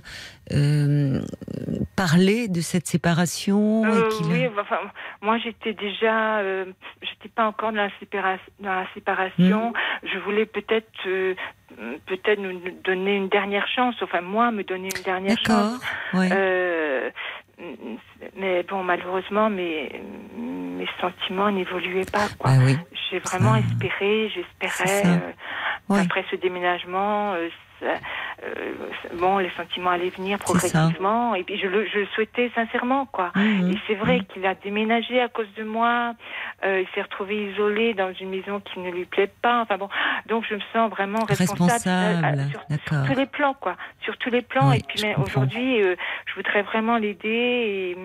[0.53, 1.21] euh,
[1.95, 4.77] parler de cette séparation Oui, enfin,
[5.23, 6.43] moi j'étais déjà,
[7.01, 9.69] j'étais pas encore dans la, dans la séparation.
[9.69, 9.73] Hum.
[10.03, 10.85] Je voulais peut-être,
[12.05, 13.95] peut-être nous donner une dernière chance.
[14.03, 15.81] Enfin, moi, me donner une dernière chance.
[16.13, 16.29] Oui
[18.35, 20.01] mais bon, malheureusement, mes,
[20.37, 22.27] mes sentiments n'évoluaient pas.
[22.37, 22.51] Quoi.
[22.51, 27.49] Ah J'ai vraiment espéré, j'espérais, euh, après ce déménagement, euh,
[27.83, 28.73] euh,
[29.13, 31.35] bon, les sentiments allaient venir progressivement.
[31.35, 33.31] Et puis je le, je le souhaitais sincèrement, quoi.
[33.35, 33.71] Mmh.
[33.71, 34.25] Et c'est vrai mmh.
[34.25, 36.13] qu'il a déménagé à cause de moi.
[36.65, 39.61] Euh, il s'est retrouvé isolé dans une maison qui ne lui plaît pas.
[39.61, 39.89] Enfin bon,
[40.27, 43.75] donc je me sens vraiment responsable, euh, sur, tous les plans, quoi.
[44.01, 44.71] Sur tous les plans.
[44.71, 47.95] et puis aujourd'hui, je voudrais vraiment l'aider.
[47.95, 47.97] Et,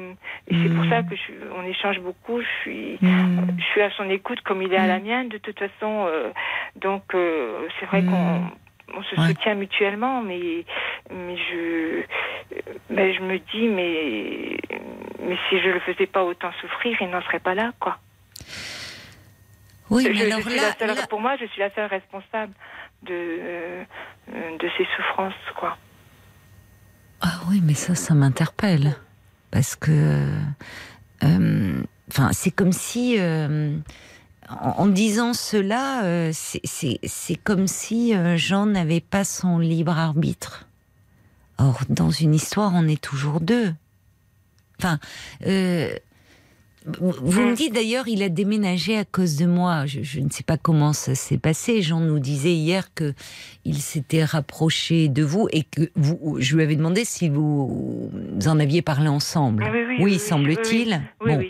[0.50, 1.08] c'est pour ça mmh.
[1.08, 2.40] que je, on échange beaucoup.
[2.40, 5.28] Je suis, je suis à son écoute comme il est à la mienne.
[5.28, 6.08] De toute façon,
[6.76, 7.02] donc
[7.78, 8.42] c'est vrai qu'on
[8.94, 10.64] on se soutient mutuellement, mais,
[11.10, 12.02] mais je,
[12.88, 14.56] mais je me dis, mais,
[15.22, 17.98] mais si je le faisais pas autant souffrir, il n'en serait pas là, quoi.
[19.90, 22.52] Oui, mais alors là, Pour moi, je suis la seule responsable
[23.02, 23.82] de,
[24.28, 25.76] de ces souffrances, quoi.
[27.20, 28.94] Ah oui, mais ça, ça m'interpelle.
[29.50, 29.90] Parce que.
[31.24, 33.16] Euh, enfin, c'est comme si.
[33.18, 33.76] Euh,
[34.60, 40.66] en, disant cela, euh, c'est comme si euh, Jean n'avait pas son libre arbitre.
[41.58, 43.72] Or, dans une histoire, on est toujours deux.
[44.78, 44.98] Enfin,
[45.46, 45.92] euh,
[46.98, 49.84] vous me dites d'ailleurs, il a déménagé à cause de moi.
[49.84, 51.82] Je, ne sais pas comment ça s'est passé.
[51.82, 53.12] Jean nous disait hier que
[53.66, 58.10] il s'était rapproché de vous et que vous, je lui avais demandé si vous,
[58.46, 59.70] en aviez parlé ensemble.
[59.70, 61.02] Oui, oui, semble-t-il.
[61.20, 61.44] bon.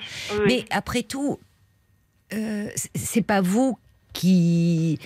[0.47, 1.39] Mais après tout,
[2.33, 3.79] euh, c'est pas vous
[4.13, 4.99] qui.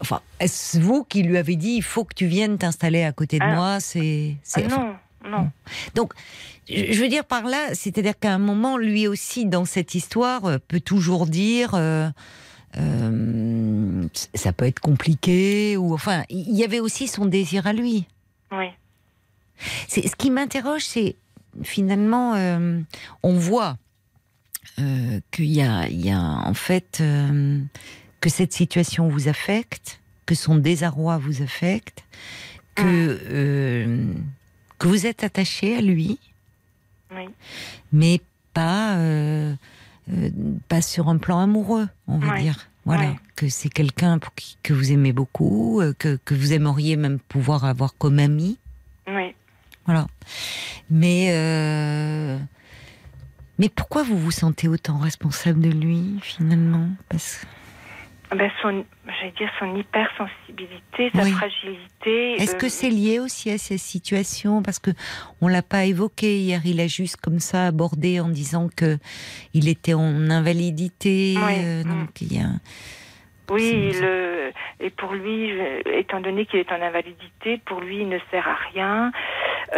[0.00, 3.38] Enfin, est-ce vous qui lui avez dit il faut que tu viennes t'installer à côté
[3.38, 3.54] de ah.
[3.54, 4.36] moi C'est.
[4.54, 4.94] Ah non,
[5.28, 5.50] non.
[5.94, 6.12] Donc,
[6.68, 10.58] je veux dire par là, c'est-à-dire qu'à un moment, lui aussi, dans cette histoire, euh,
[10.66, 11.72] peut toujours dire.
[11.74, 12.08] Euh,
[14.32, 18.06] ça peut être compliqué ou enfin il y avait aussi son désir à lui.
[18.50, 18.70] Oui.
[19.88, 21.16] C'est ce qui m'interroge, c'est
[21.62, 22.32] finalement,
[23.22, 23.76] on voit
[25.30, 27.02] qu'il y a, il y a en fait
[28.20, 32.04] que cette situation vous affecte, que son désarroi vous affecte,
[32.74, 33.96] que
[34.78, 36.18] que vous êtes attaché à lui,
[37.14, 37.28] oui.
[37.92, 38.20] mais
[38.54, 38.96] pas
[40.68, 42.68] pas sur un plan amoureux, on va dire.
[42.84, 44.18] Voilà, que c'est quelqu'un
[44.62, 48.58] que vous aimez beaucoup, euh, que, que, vous aimeriez même pouvoir avoir comme ami.
[49.06, 49.34] Oui.
[49.86, 50.08] Voilà.
[50.90, 52.38] Mais, euh,
[53.62, 56.88] mais pourquoi vous vous sentez autant responsable de lui, finalement?
[57.08, 57.46] Parce...
[58.28, 62.42] Ah ben son, j'allais dire son hypersensibilité, sa fragilité.
[62.42, 64.90] Est-ce que c'est lié aussi à ces situations Parce que
[65.40, 68.98] on l'a pas évoqué hier, il a juste comme ça abordé en disant que
[69.54, 71.36] il était en invalidité.
[71.38, 72.48] Euh, donc il y a.
[73.52, 75.52] Oui, le, et pour lui,
[75.86, 79.12] étant donné qu'il est en invalidité, pour lui, il ne sert à rien.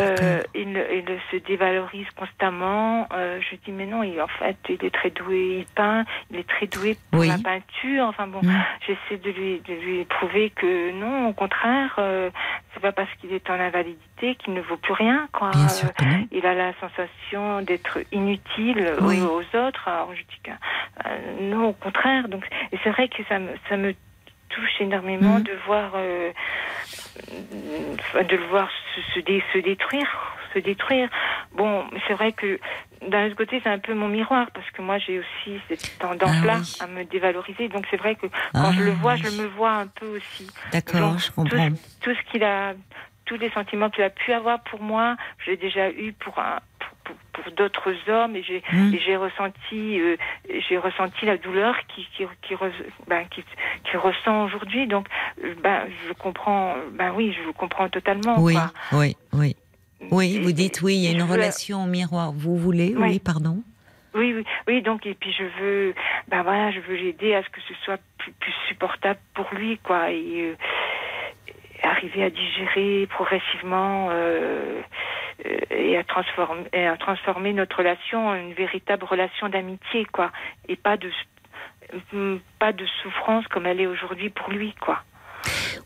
[0.01, 3.07] Euh, il, il, se dévalorise constamment.
[3.12, 6.39] Euh, je dis mais non, il, en fait, il est très doué, il peint, il
[6.39, 8.07] est très doué pour la peinture.
[8.07, 8.64] Enfin bon, mm.
[8.87, 12.31] j'essaie de lui, de lui prouver que non, au contraire, euh,
[12.72, 15.29] c'est pas parce qu'il est en invalidité qu'il ne vaut plus rien.
[15.33, 15.51] Quoi.
[16.33, 19.89] Il a la sensation d'être inutile aux, autres.
[19.89, 22.29] Alors je dis que euh, non, au contraire.
[22.29, 23.95] Donc, et c'est vrai que ça me, ça me
[24.49, 25.43] touche énormément mm.
[25.43, 26.33] de voir euh,
[28.15, 30.09] de le voir se, se, détruire
[30.53, 31.09] se détruire
[31.57, 32.61] bon c'est vrai que
[33.09, 36.45] d'un autre côté c'est un peu mon miroir parce que moi j'ai aussi cette tendance
[36.45, 39.29] là ah à me dévaloriser donc c'est vrai que quand je le ah vois je
[39.43, 42.75] me vois un peu aussi d'accord je comprends tout, ce qu'il a
[43.25, 46.59] tous les sentiments qu'il a pu avoir pour moi j'ai déjà eu pour un
[47.33, 48.93] pour, d'autres hommes et j'ai mmh.
[49.05, 50.16] j'ai ressenti euh,
[50.68, 52.55] j'ai ressenti la douleur qui qui qui,
[53.07, 53.45] ben, qui,
[53.85, 54.87] qui ressent aujourd'hui.
[54.87, 55.07] Donc
[55.45, 58.57] euh, ben je comprends ben oui je le comprends totalement oui
[58.93, 59.57] oui oui.
[60.11, 62.33] Oui vous dites oui il y a une relation au miroir.
[62.33, 63.62] Vous voulez oui, pardon?
[64.14, 65.95] Oui, oui, oui, donc, et puis je veux,
[66.29, 69.79] ben voilà, je veux l'aider à ce que ce soit plus, plus supportable pour lui,
[69.79, 70.57] quoi, et euh,
[71.85, 74.80] arriver à digérer progressivement euh,
[75.47, 80.30] euh, et à transformer, à transformer notre relation en une véritable relation d'amitié, quoi,
[80.68, 81.11] et pas de
[82.59, 85.01] pas de souffrance comme elle est aujourd'hui pour lui, quoi.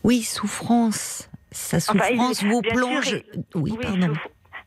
[0.03, 1.29] Oui, souffrance.
[1.51, 3.21] Sa souffrance vous plonge.
[3.55, 4.13] oui, pardon.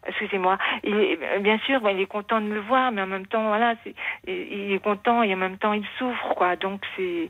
[0.07, 0.59] excusez-moi.
[0.85, 3.75] Bien sûr, il est content de me voir, mais en même temps, voilà,
[4.27, 6.57] il est content et en même temps il souffre, quoi.
[6.57, 7.29] Donc c'est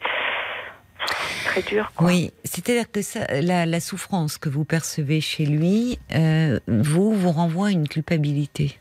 [1.45, 1.93] très dur.
[2.01, 7.69] Oui, c'est-à-dire que ça, la, souffrance que vous percevez chez lui, euh, vous vous renvoie
[7.69, 8.79] à une culpabilité.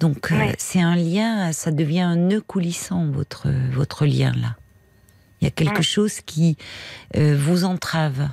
[0.00, 4.56] Donc euh, c'est un lien, ça devient un nœud coulissant votre votre lien là.
[5.40, 6.56] Il y a quelque chose qui
[7.16, 8.28] euh, vous entrave.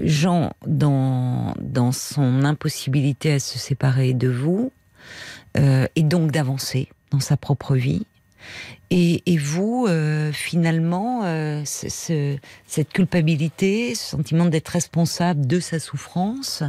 [0.00, 4.70] Jean, dans, dans son impossibilité à se séparer de vous,
[5.54, 8.04] et donc d'avancer dans sa propre vie,
[8.90, 16.62] et, vous, euh, finalement, euh, cette culpabilité, ce sentiment d'être responsable de sa souffrance,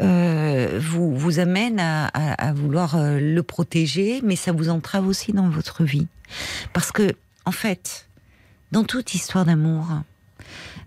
[0.00, 5.84] euh, vous, vous amène à, vouloir le protéger, mais ça vous entrave aussi dans votre
[5.84, 6.06] vie.
[6.72, 7.14] Parce que,
[7.46, 8.08] en fait,
[8.72, 9.86] dans toute histoire d'amour,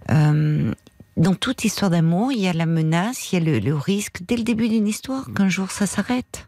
[0.10, 4.38] dans toute histoire d'amour, il y a la menace, il y a le risque, dès
[4.38, 6.48] le début d'une histoire, qu'un jour ça s'arrête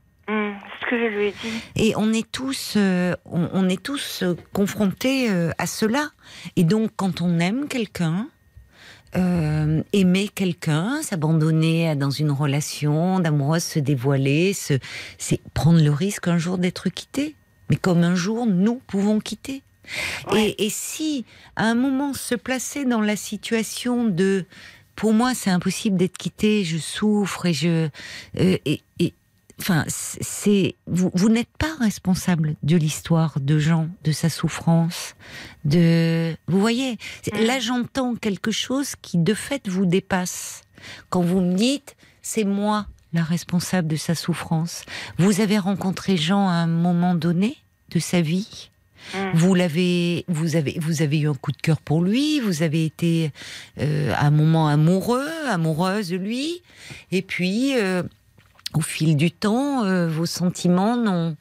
[0.89, 1.61] que je lui ai dit.
[1.75, 6.09] Et on est tous, euh, on, est tous euh, confrontés euh, à cela.
[6.55, 8.27] Et donc, quand on aime quelqu'un,
[9.91, 16.59] aimer quelqu'un, s'abandonner dans une relation d'amoureuse, se dévoiler, c'est prendre le risque un jour
[16.59, 17.35] d'être quitté.
[17.71, 19.63] Mais comme un jour, nous pouvons quitter.
[20.35, 21.25] Et, et, si,
[21.55, 24.45] à un moment, se placer dans la situation de
[24.95, 27.89] pour moi, c'est impossible d'être quitté, je souffre et je.
[28.35, 29.13] et, et,
[29.59, 35.15] enfin, c'est vous, vous n'êtes pas responsable de l'histoire de Jean, de sa souffrance,
[35.65, 36.35] de.
[36.47, 36.97] Vous voyez,
[37.33, 40.63] là j'entends quelque chose qui de fait vous dépasse.
[41.09, 44.83] Quand vous me dites, c'est moi la responsable de sa souffrance.
[45.17, 47.57] Vous avez rencontré Jean à un moment donné
[47.89, 48.69] de sa vie?
[49.33, 52.39] Vous l'avez, vous avez, vous avez eu un coup de cœur pour lui.
[52.39, 53.31] Vous avez été
[53.79, 56.61] euh, à un moment amoureux, amoureuse de lui.
[57.11, 58.03] Et puis, euh,
[58.73, 61.35] au fil du temps, euh, vos sentiments non,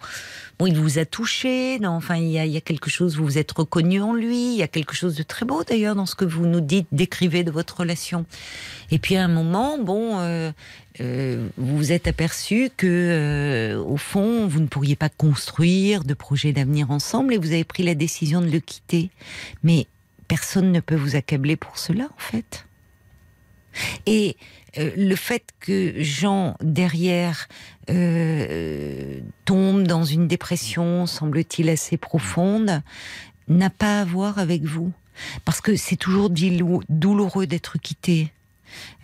[0.58, 1.78] bon, il vous a touché.
[1.84, 4.52] Enfin, il y, a, quelque chose, vous vous êtes reconnu en lui.
[4.52, 6.86] Il y a quelque chose de très beau d'ailleurs dans ce que vous nous dites,
[6.92, 8.24] décrivez de votre relation.
[8.90, 10.50] Et puis à un moment, bon, euh,
[11.00, 16.52] euh, vous vous êtes aperçu que au fond, vous ne pourriez pas construire de projet
[16.52, 19.10] d'avenir ensemble et vous avez pris la décision de le quitter.
[19.62, 19.86] Mais
[20.28, 22.66] personne ne peut vous accabler pour cela, en fait.
[24.06, 24.36] Et
[24.76, 27.48] euh, le fait que Jean, derrière,
[27.90, 32.82] euh, tombe dans une dépression, semble-t-il assez profonde,
[33.48, 34.92] n'a pas à voir avec vous.
[35.44, 38.32] Parce que c'est toujours douloureux d'être quitté.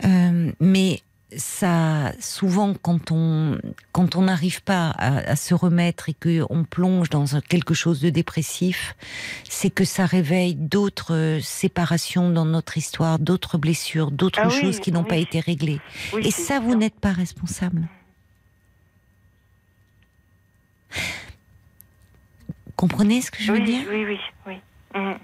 [0.04, 1.00] Euh, mais
[1.36, 3.58] ça, souvent, quand on
[3.92, 8.10] quand on n'arrive pas à, se remettre et que on plonge dans quelque chose de
[8.10, 8.96] dépressif,
[9.48, 14.92] c'est que ça réveille d'autres séparations dans notre histoire, d'autres blessures, d'autres ah choses qui
[14.92, 15.80] n'ont pas été réglées.
[16.18, 17.88] et ça, vous n'êtes pas responsable.
[22.76, 23.86] Comprenez ce que je veux dire?
[23.88, 24.54] Oui, oui, oui.
[24.94, 25.18] Mhm.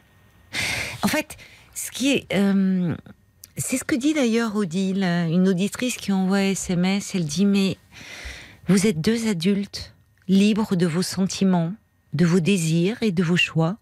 [1.03, 1.37] En fait,
[1.75, 2.95] ce qui est euh,
[3.61, 7.15] c'est ce que dit d'ailleurs Odile, une auditrice qui envoie SMS.
[7.15, 7.77] Elle dit Mais
[8.69, 9.95] vous êtes deux adultes,
[10.29, 11.75] libres de vos sentiments,
[12.13, 13.77] de vos désirs et de vos choix.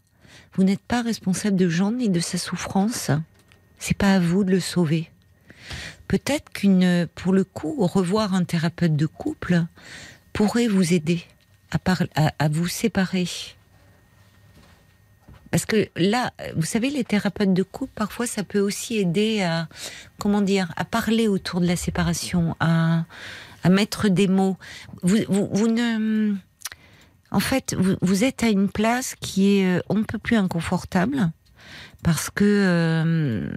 [0.55, 3.11] Vous n'êtes pas responsable de Jean ni de sa souffrance.
[3.79, 5.11] C'est pas à vous de le sauver.
[6.09, 9.65] Peut-être qu'une, pour le coup, revoir un thérapeute de couple
[10.33, 11.23] pourrait vous aider
[11.71, 11.79] à,
[12.39, 13.29] à vous séparer
[15.51, 19.69] parce que là, vous savez, les thérapeutes de couple, parfois, ça peut aussi aider à,
[20.19, 23.05] comment dire, à parler autour de la séparation, à,
[23.63, 24.57] à mettre des mots.
[25.03, 26.35] Vous, vous, ne,
[27.31, 31.31] en fait, vous, êtes à une place qui est, euh, on ne peut plus inconfortable,
[32.03, 33.51] parce que euh,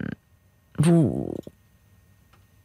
[0.80, 1.34] vous,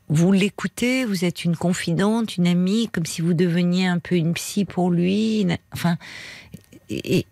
[0.08, 4.34] vous l'écoutez, vous êtes une confidente, une amie, comme si vous deveniez un peu une
[4.34, 5.46] psy pour lui.
[5.72, 5.96] Enfin,
[6.88, 7.26] et,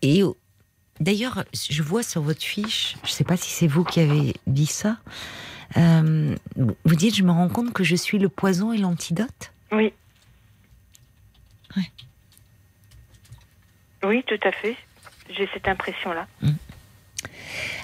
[1.01, 4.35] D'ailleurs, je vois sur votre fiche, je ne sais pas si c'est vous qui avez
[4.47, 4.99] dit ça,
[5.77, 9.93] euh, vous dites, je me rends compte que je suis le poison et l'antidote Oui.
[14.05, 14.77] Oui, tout à fait.
[15.31, 16.27] J'ai cette impression-là.
[16.43, 16.51] Mm.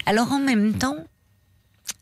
[0.07, 1.07] Alors en même temps,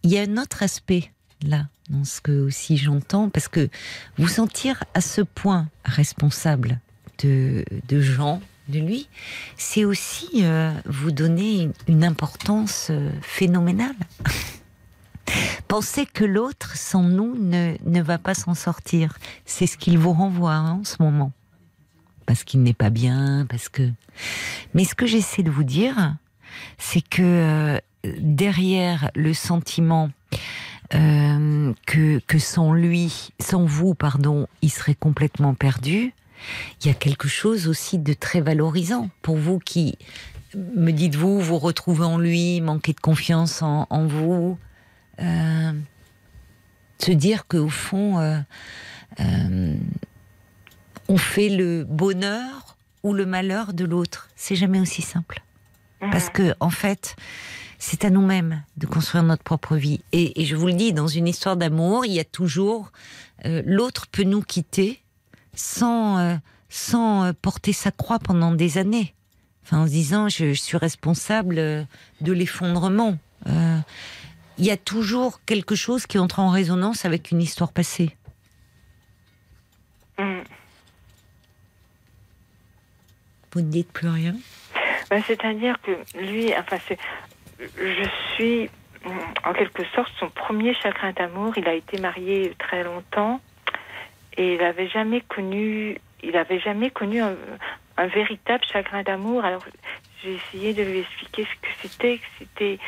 [0.03, 1.11] il y a un autre aspect
[1.43, 3.69] là, dans ce que aussi j'entends, parce que
[4.17, 6.81] vous sentir à ce point responsable
[7.23, 9.09] de, de gens de lui,
[9.57, 13.97] c'est aussi euh, vous donner une importance euh, phénoménale.
[15.69, 19.19] Pensez que l'autre, sans nous, ne, ne va pas s'en sortir.
[19.45, 21.33] C'est ce qu'il vous renvoie hein, en ce moment.
[22.27, 23.91] Parce qu'il n'est pas bien, parce que...
[24.75, 26.17] Mais ce que j'essaie de vous dire,
[26.79, 27.79] c'est que euh,
[28.21, 30.11] derrière le sentiment
[30.91, 36.15] que, que sans lui, sans vous, pardon, il serait complètement perdu,
[36.81, 39.97] il y a quelque chose aussi de très valorisant pour vous qui,
[40.55, 44.59] me dites-vous, vous retrouvez en lui, manquez de confiance en, vous.
[45.21, 45.73] Euh,
[46.99, 48.39] se dire qu'au fond, euh,
[49.21, 49.77] euh,
[51.09, 54.29] on fait le bonheur ou le malheur de l'autre.
[54.37, 55.43] C'est jamais aussi simple.
[56.01, 57.17] Parce que, en fait,
[57.79, 60.01] c'est à nous-mêmes de construire notre propre vie.
[60.13, 62.93] Et, je vous le dis, dans une histoire d'amour, il y a toujours
[63.45, 65.01] l'autre peut nous quitter
[65.59, 66.37] sans, euh,
[66.69, 69.15] sans euh, porter sa croix pendant des années.
[69.65, 71.85] Enfin, en se disant, je, suis responsable euh,
[72.21, 73.19] de l'effondrement.
[73.47, 78.17] Il y a toujours quelque chose qui entre en résonance avec une histoire passée.
[80.19, 80.41] Mm.
[83.53, 84.35] Vous ne dites plus rien?
[85.11, 86.77] Ben, C'est-à-dire que lui, enfin,
[87.61, 88.69] je suis
[89.45, 91.57] en quelque sorte son premier chagrin d'amour.
[91.57, 93.41] Il a été marié très longtemps
[94.39, 97.35] et il n'avait jamais connu, il avait jamais connu un,
[98.15, 99.45] véritable chagrin d'amour.
[99.45, 99.65] Alors
[100.23, 102.79] j'ai essayé de lui expliquer ce que c'était, que c'était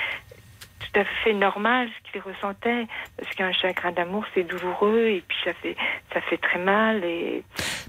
[0.79, 2.87] tout à fait normal ce qu'il ressentait,
[3.19, 5.77] parce qu'un chagrin d'amour c'est douloureux et puis ça fait
[6.15, 7.43] ça fait très mal et.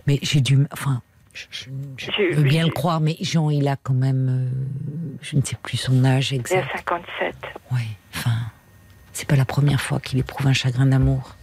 [0.08, 1.02] Mais j'ai dû, enfin.
[1.34, 1.70] Je,
[2.36, 5.78] veux bien le croire, mais Jean, il a quand même, euh, je ne sais plus
[5.78, 6.66] son âge exact.
[6.68, 7.36] Il a 57.
[7.72, 7.80] Oui,
[8.14, 8.36] enfin,
[9.14, 11.38] c'est pas la première fois qu'il éprouve un chagrin d'amour.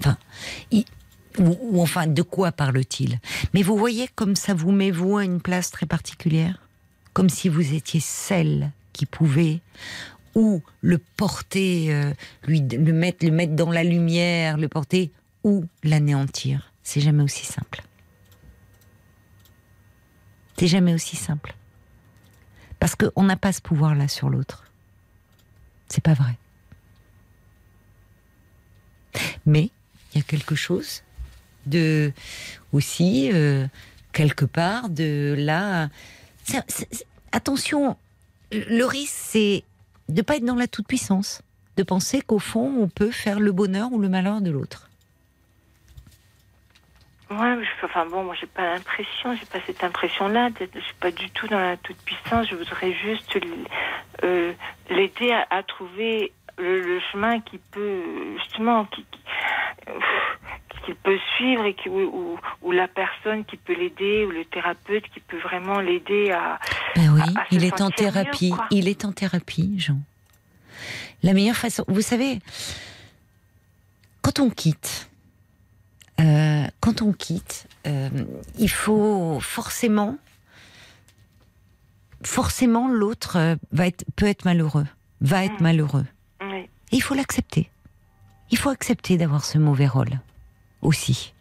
[0.00, 0.16] Enfin,
[1.38, 3.18] ou, enfin, de quoi parle-t-il?
[3.52, 6.68] Mais vous voyez comme ça vous met vous à une place très particulière,
[7.12, 9.60] comme si vous étiez celle qui pouvait
[10.34, 12.12] ou le porter, euh,
[12.46, 15.12] lui le mettre, le mettre dans la lumière, le porter
[15.44, 16.72] ou l'anéantir.
[16.82, 17.82] C'est jamais aussi simple.
[20.58, 21.54] C'est jamais aussi simple.
[22.78, 24.64] Parce qu'on n'a pas ce pouvoir-là sur l'autre.
[25.88, 26.36] C'est pas vrai.
[29.46, 29.70] Mais
[30.14, 31.02] il y a quelque chose
[31.66, 32.12] de
[32.72, 33.66] aussi euh,
[34.12, 35.88] quelque part de là.
[37.32, 37.96] attention,
[38.52, 39.64] le risque c'est
[40.08, 41.42] de pas être dans la toute puissance,
[41.76, 44.88] de penser qu'au fond on peut faire le bonheur ou le malheur de l'autre.
[47.30, 50.50] Ouais, enfin bon, moi j'ai pas l'impression, j'ai pas cette impression-là.
[50.60, 52.46] Je suis pas du tout dans la toute puissance.
[52.48, 53.38] Je voudrais juste
[54.22, 54.52] euh,
[54.90, 58.02] l'aider à, trouver le, chemin qui peut
[58.38, 59.04] justement qui,
[60.84, 62.38] qu'il peut suivre et qui, ou,
[62.72, 66.58] la personne qui peut l'aider ou le thérapeute qui peut vraiment l'aider à.
[66.96, 68.52] Ben oui, il est en thérapie.
[68.70, 69.98] il est en thérapie, Jean.
[71.22, 72.40] La meilleure façon, vous savez,
[74.20, 75.08] quand on quitte,
[76.20, 78.08] euh, quand on quitte, euh,
[78.58, 80.18] il faut forcément,
[82.22, 84.86] forcément, l'autre euh, va être, peut être malheureux,
[85.20, 86.04] va être mmh.
[86.94, 87.70] Il faut l'accepter.
[88.50, 90.20] Il faut accepter d'avoir ce mauvais rôle
[90.80, 91.34] aussi.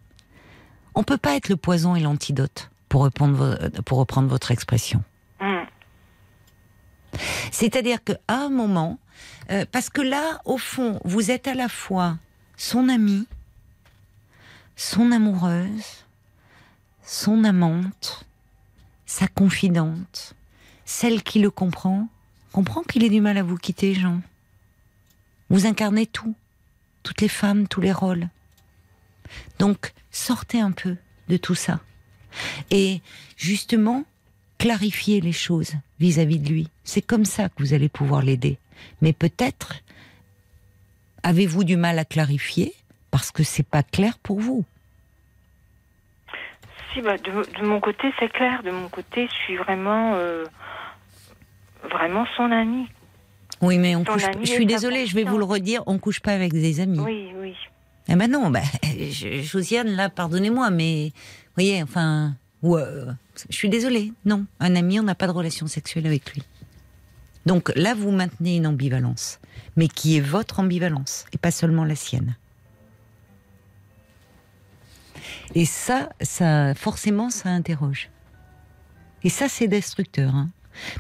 [0.95, 5.03] On peut pas être le poison et l'antidote, pour reprendre, pour reprendre votre expression.
[5.39, 5.63] Mmh.
[7.51, 8.97] C'est-à-dire qu'à un moment,
[9.51, 12.17] euh, parce que là, au fond, vous êtes à la fois
[12.57, 13.27] son amie,
[14.75, 16.05] son amoureuse,
[17.03, 18.25] son amante,
[19.05, 20.33] sa confidente,
[20.85, 22.07] celle qui le comprend,
[22.51, 24.21] comprend qu'il ait du mal à vous quitter, Jean.
[25.49, 26.35] Vous incarnez tout,
[27.03, 28.27] toutes les femmes, tous les rôles.
[29.59, 30.97] Donc, sortez un peu
[31.27, 31.79] de tout ça.
[32.71, 33.01] Et
[33.37, 34.03] justement,
[34.57, 36.69] clarifiez les choses vis-à-vis de lui.
[36.83, 38.57] C'est comme ça que vous allez pouvoir l'aider.
[39.01, 39.75] Mais peut-être
[41.23, 42.73] avez-vous du mal à clarifier
[43.11, 44.65] parce que c'est pas clair pour vous.
[46.93, 48.61] Si, bah, de, mon côté, c'est clair.
[48.63, 50.45] De mon côté, je suis vraiment, euh,
[51.89, 52.87] vraiment son ami.
[53.63, 54.25] Oui, mais on couche.
[54.41, 56.99] Je suis désolée, je vais vous le redire, on couche pas avec des amis.
[56.99, 57.55] Oui, oui.
[58.09, 58.63] Eh ben non, ben,
[59.41, 62.35] Josiane, là, pardonnez-moi, mais vous voyez, enfin,
[62.65, 63.11] euh,
[63.49, 66.43] je suis désolée, non, un ami, on n'a pas de relation sexuelle avec lui.
[67.45, 69.39] Donc là, vous maintenez une ambivalence,
[69.77, 72.35] mais qui est votre ambivalence et pas seulement la sienne.
[75.55, 78.09] Et ça, ça, forcément, ça interroge.
[79.23, 80.35] Et ça, c'est destructeur.
[80.35, 80.49] Hein.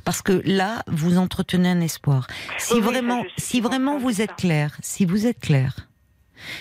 [0.03, 2.27] Parce que là, vous entretenez un espoir.
[2.57, 5.87] Si vraiment, si vraiment vous êtes clair, si vous êtes clair,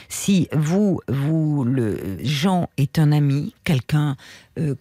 [0.09, 4.17] si vous, vous, le Jean est un ami, quelqu'un
[4.59, 4.75] euh,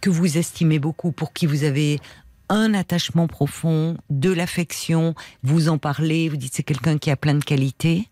[0.00, 2.00] que vous estimez beaucoup, pour qui vous avez
[2.48, 7.34] un attachement profond, de l'affection, vous en parlez, vous dites c'est quelqu'un qui a plein
[7.34, 8.08] de qualités.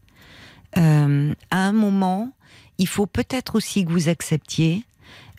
[0.78, 2.32] Euh, à un moment,
[2.78, 4.84] il faut peut-être aussi que vous acceptiez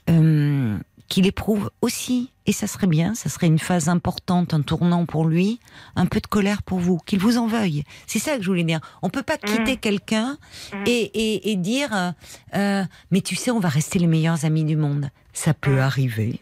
[0.09, 0.77] euh,
[1.13, 5.27] qu'il éprouve aussi, et ça serait bien, ça serait une phase importante, un tournant pour
[5.27, 5.59] lui,
[5.95, 7.83] un peu de colère pour vous, qu'il vous en veuille.
[8.07, 8.79] C'est ça que je voulais dire.
[9.03, 9.77] On peut pas quitter mmh.
[9.77, 10.37] quelqu'un
[10.73, 10.83] mmh.
[10.87, 12.13] et, dire,
[12.55, 15.11] euh, mais tu sais, on va rester les meilleurs amis du monde.
[15.33, 15.79] Ça peut mmh.
[15.79, 16.41] arriver.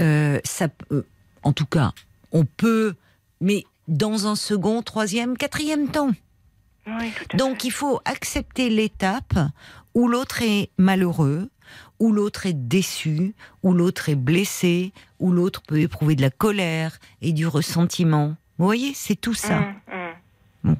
[0.00, 0.66] Euh, ça,
[1.44, 1.92] en tout cas,
[2.32, 2.96] on peut,
[3.40, 6.10] mais dans un second, troisième, quatrième temps.
[7.34, 9.38] Donc il faut accepter l'étape
[9.94, 11.48] où l'autre est malheureux,
[12.04, 16.98] où l'autre est déçu, où l'autre est blessé, où l'autre peut éprouver de la colère
[17.22, 18.36] et du ressentiment.
[18.58, 19.60] Vous voyez, c'est tout ça.
[19.60, 20.74] Mmh, mmh.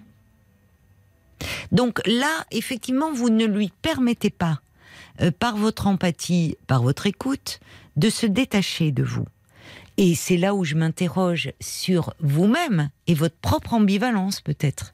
[1.72, 4.60] Donc là, effectivement, vous ne lui permettez pas,
[5.22, 7.58] euh, par votre empathie, par votre écoute,
[7.96, 9.24] de se détacher de vous.
[9.96, 14.92] Et c'est là où je m'interroge sur vous-même et votre propre ambivalence peut-être.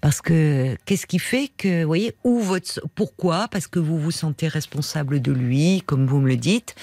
[0.00, 3.48] Parce que qu'est-ce qui fait que, vous voyez, où votre, pourquoi?
[3.48, 6.74] Parce que vous vous sentez responsable de lui, comme vous me le dites.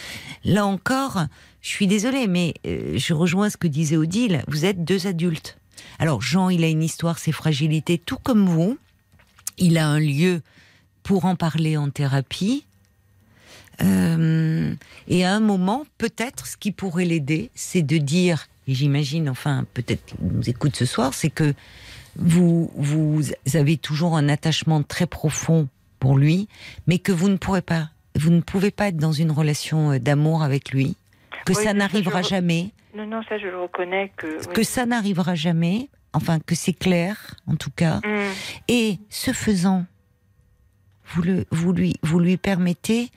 [0.44, 1.26] Là encore,
[1.62, 4.44] je suis désolée, mais euh, je rejoins ce que disait Odile.
[4.48, 5.58] Vous êtes deux adultes.
[6.00, 8.78] Alors Jean, il a une histoire, ses fragilités, tout comme vous.
[9.58, 10.42] Il a un lieu
[11.04, 12.66] pour en parler en thérapie.
[13.82, 14.74] Euh,
[15.08, 19.66] et à un moment, peut-être, ce qui pourrait l'aider, c'est de dire, et j'imagine, enfin,
[19.74, 21.54] peut-être qu'il nous écoute ce soir, c'est que
[22.18, 23.24] vous, vous
[23.54, 25.68] avez toujours un attachement très profond
[26.00, 26.48] pour lui,
[26.88, 30.00] mais que vous ne pourrez pas, vous ne pouvez pas être dans une relation euh,
[30.00, 30.96] d'amour avec lui,
[31.46, 32.72] que ça n'arrivera jamais.
[32.96, 34.46] Non, non, ça je le reconnais que.
[34.54, 37.98] Que ça n'arrivera jamais, enfin que c'est clair, en tout cas.
[37.98, 38.32] Mm.
[38.68, 39.86] Et ce faisant,
[41.08, 43.10] vous, le, vous, lui, vous lui permettez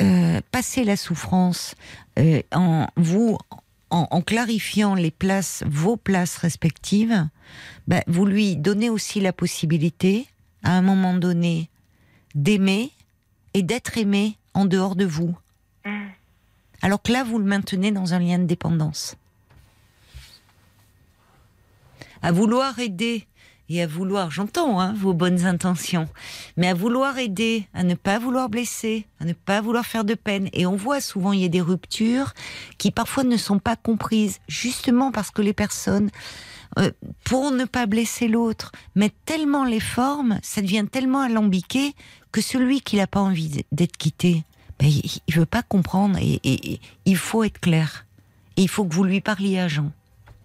[0.00, 1.74] euh, passer la souffrance
[2.18, 3.36] euh, en vous
[3.90, 7.28] en, clarifiant les places, vos places respectives,
[7.86, 10.26] ben, vous lui donnez aussi la possibilité,
[10.62, 11.70] à un moment donné,
[12.34, 12.90] d'aimer
[13.54, 15.36] et d'être aimé en dehors de vous.
[15.84, 16.08] Mm.
[16.82, 19.16] Alors que là, vous le maintenez dans un lien de dépendance.
[22.20, 23.26] À vouloir aider
[23.68, 26.08] et à vouloir, j'entends hein, vos bonnes intentions,
[26.56, 30.14] mais à vouloir aider, à ne pas vouloir blesser, à ne pas vouloir faire de
[30.14, 30.48] peine.
[30.54, 32.32] Et on voit souvent il y a des ruptures
[32.78, 36.10] qui parfois ne sont pas comprises, justement parce que les personnes,
[36.78, 36.90] euh,
[37.24, 41.94] pour ne pas blesser l'autre, mettent tellement les formes, ça devient tellement alambiqué
[42.32, 44.44] que celui qui n'a pas envie d'être quitté,
[44.78, 48.06] ben, il, veut pas comprendre et, il faut être clair.
[48.56, 49.92] Et il faut que vous lui parliez à Jean.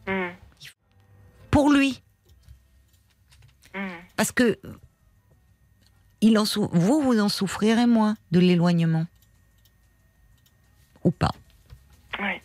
[0.08, 0.30] Mmh.
[1.52, 2.03] Pour lui
[4.16, 4.60] Parce que
[6.22, 9.06] il en vous, vous en souffrirez moins de l'éloignement.
[11.04, 11.34] Ou pas.
[12.20, 12.42] Oui.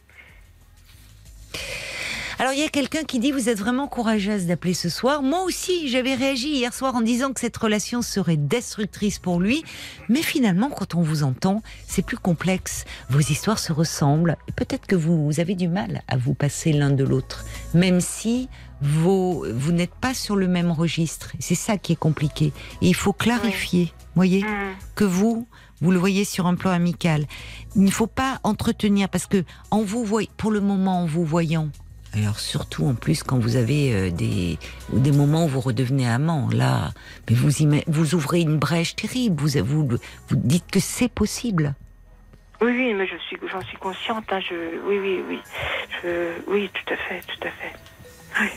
[2.40, 5.22] Alors il y a quelqu'un qui dit vous êtes vraiment courageuse d'appeler ce soir.
[5.22, 9.64] Moi aussi, j'avais réagi hier soir en disant que cette relation serait destructrice pour lui,
[10.08, 12.84] mais finalement quand on vous entend, c'est plus complexe.
[13.10, 17.02] Vos histoires se ressemblent peut-être que vous, avez du mal à vous passer l'un de
[17.02, 18.48] l'autre, même si
[18.80, 21.32] vous, vous n'êtes pas sur le même registre.
[21.38, 22.52] C'est ça qui est compliqué.
[22.82, 24.76] Et il faut clarifier, voyez, mm.
[24.94, 25.46] que vous
[25.80, 27.24] vous le voyez sur un plan amical.
[27.76, 30.04] Il ne faut pas entretenir parce que en vous
[30.36, 31.68] pour le moment en vous voyant,
[32.14, 34.58] alors surtout en plus quand vous avez euh, des,
[34.92, 36.92] des moments où vous redevenez amant, là,
[37.28, 37.50] mais vous,
[37.86, 39.88] vous ouvrez une brèche terrible, vous, vous,
[40.28, 41.74] vous dites que c'est possible.
[42.60, 44.24] Oui, oui, mais je suis, j'en suis consciente.
[44.30, 44.54] Hein, je,
[44.88, 45.38] oui, oui, oui,
[46.02, 47.72] je, oui, tout à fait, tout à fait.
[48.40, 48.48] Oui.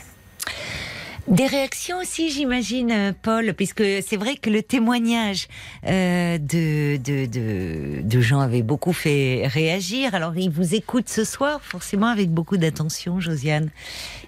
[1.28, 5.46] Des réactions aussi, j'imagine, euh, Paul, puisque c'est vrai que le témoignage
[5.86, 10.16] euh, de, de, de, gens avait beaucoup fait réagir.
[10.16, 13.70] Alors, ils vous écoutent ce soir, forcément avec beaucoup d'attention, Josiane.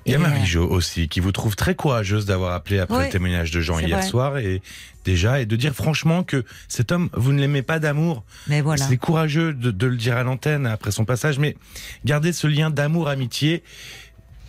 [0.07, 3.51] Il y a Marie-Jo aussi, qui vous trouve très courageuse d'avoir appelé après le témoignage
[3.51, 4.63] de Jean hier soir et
[5.05, 8.23] déjà, et de dire franchement que cet homme, vous ne l'aimez pas d'amour.
[8.47, 8.87] Mais voilà.
[8.87, 11.57] C'est courageux de, de le dire à l'antenne après son passage, mais
[12.05, 13.63] gardez ce lien d'amour-amitié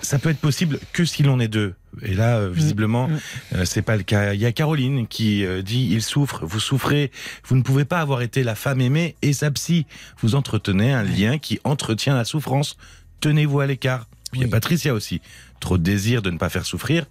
[0.05, 1.73] ça peut être possible que si l'on est deux.
[2.01, 3.13] Et là, euh, visiblement, mm.
[3.13, 3.19] Mm.
[3.55, 4.33] Euh, c'est pas le cas.
[4.33, 7.11] Il y a Caroline qui euh, dit il souffre, vous souffrez,
[7.45, 9.85] vous ne pouvez pas avoir été la femme aimée et sa psy.
[10.21, 12.77] Vous entretenez un lien qui entretient la souffrance.
[13.19, 14.07] Tenez-vous à l'écart.
[14.31, 15.21] Puis il y a Patricia aussi.
[15.59, 17.05] Trop de désir de ne pas faire souffrir.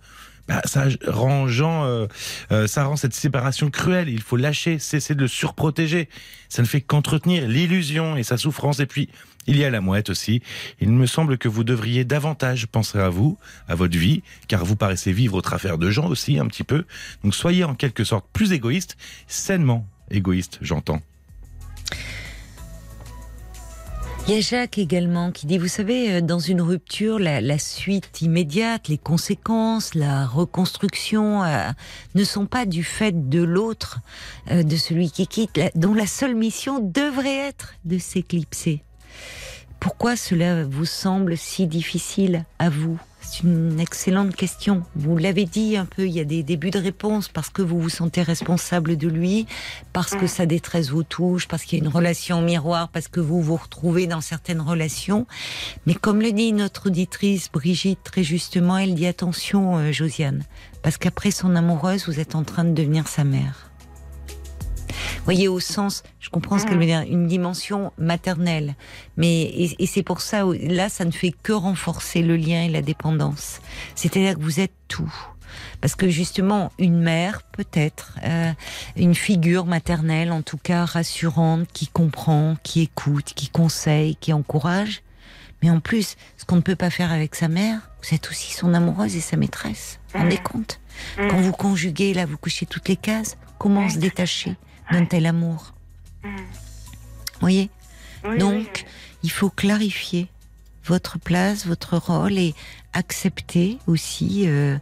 [0.47, 1.47] Bah, ça rend
[2.67, 4.11] ça rend cette séparation cruelle.
[4.11, 6.09] Il faut lâcher, cesser de le surprotéger.
[6.51, 8.79] Ça ne fait qu'entretenir l'illusion et sa souffrance.
[8.81, 9.09] Et puis,
[9.47, 10.43] il y a la mouette aussi.
[10.81, 13.39] Il me semble que vous devriez davantage penser à vous,
[13.69, 16.85] à votre vie, car vous paraissez vivre au travers de gens aussi un petit peu.
[17.23, 18.97] Donc soyez en quelque sorte plus égoïste,
[19.27, 21.01] sainement égoïste, j'entends.
[24.27, 28.23] Il y a Jacques également qui dit, vous savez, euh, dans une rupture, la, suite
[28.23, 31.69] immédiate, les conséquences, la reconstruction euh,
[32.15, 33.99] ne sont pas du fait de l'autre,
[34.51, 38.83] euh, de celui qui quitte, dont la seule mission devrait être de s'éclipser.
[39.81, 42.99] Pourquoi cela vous semble si difficile à vous?
[43.21, 44.83] C'est une excellente question.
[44.97, 47.81] Vous l'avez dit un peu, il y a des débuts de réponse parce que vous
[47.81, 49.47] vous sentez responsable de lui,
[49.93, 53.21] parce que sa détresse vous touche, parce qu'il y a une relation miroir, parce que
[53.21, 55.27] vous vous retrouvez dans certaines relations.
[55.87, 60.45] Mais comme le dit notre auditrice Brigitte très justement, elle dit attention euh, Josiane,
[60.83, 63.71] parce qu'après son amoureuse, vous êtes en train de devenir sa mère
[65.25, 68.75] voyez, au sens, je comprends ce qu'elle veut dire, une dimension maternelle.
[69.17, 72.83] Mais, et, c'est pour ça, là, ça ne fait que renforcer le lien et la
[72.83, 73.61] dépendance.
[73.95, 75.13] C'est-à-dire que vous êtes tout.
[75.81, 78.53] Parce que justement, une mère, peut-être, euh,
[78.97, 85.03] une figure maternelle, en tout cas rassurante, qui comprend, qui écoute, qui conseille, qui encourage.
[85.63, 88.53] Mais en plus, ce qu'on ne peut pas faire avec sa mère, vous êtes aussi
[88.53, 89.99] son amoureuse et sa maîtresse.
[90.09, 90.81] Vous vous rendez compte?
[91.17, 93.37] Quand vous conjuguez, là, vous couchez toutes les cases.
[93.59, 94.57] Comment se détacher?
[94.91, 95.75] D'un tel amour.
[96.23, 96.47] Vous mm.
[97.41, 97.71] voyez?
[98.39, 98.87] Donc,
[99.23, 100.29] il faut clarifier
[100.87, 102.55] votre place, votre rôle et
[102.93, 104.79] accepter aussi euh,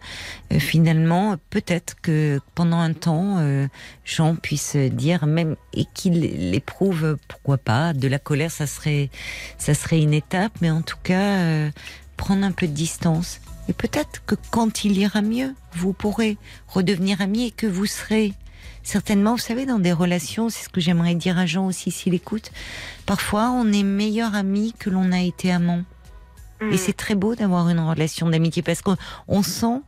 [0.53, 3.67] euh, finalement peut-être que pendant un temps euh,
[4.05, 9.09] Jean puisse dire même et qu'il éprouve pourquoi pas de la colère ça serait
[9.57, 11.71] ça serait une étape mais en tout cas
[12.19, 16.37] prendre un peu de distance et peut-être que quand il ira mieux vous pourrez
[16.69, 18.35] redevenir amis et que vous serez
[18.83, 22.15] certainement, vous savez, dans des relations, c'est ce que j'aimerais dire à Jean aussi s'il
[22.15, 22.51] écoute,
[23.07, 25.83] parfois on est meilleur ami que l'on a été amant.
[26.61, 26.77] Et mm.
[26.77, 29.81] c'est très beau d'avoir une relation d'amitié parce qu'on sent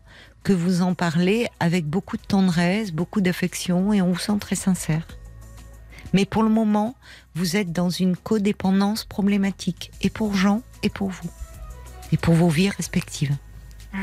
[0.43, 4.57] que vous en parlez avec beaucoup de tendresse, beaucoup d'affection et on vous sent très
[4.57, 5.07] sincère.
[6.12, 6.95] Mais pour le moment,
[7.35, 11.31] vous êtes dans une codépendance problématique, et pour Jean, et pour vous,
[12.12, 13.37] et pour vos vies respectives.
[13.93, 13.99] Mm.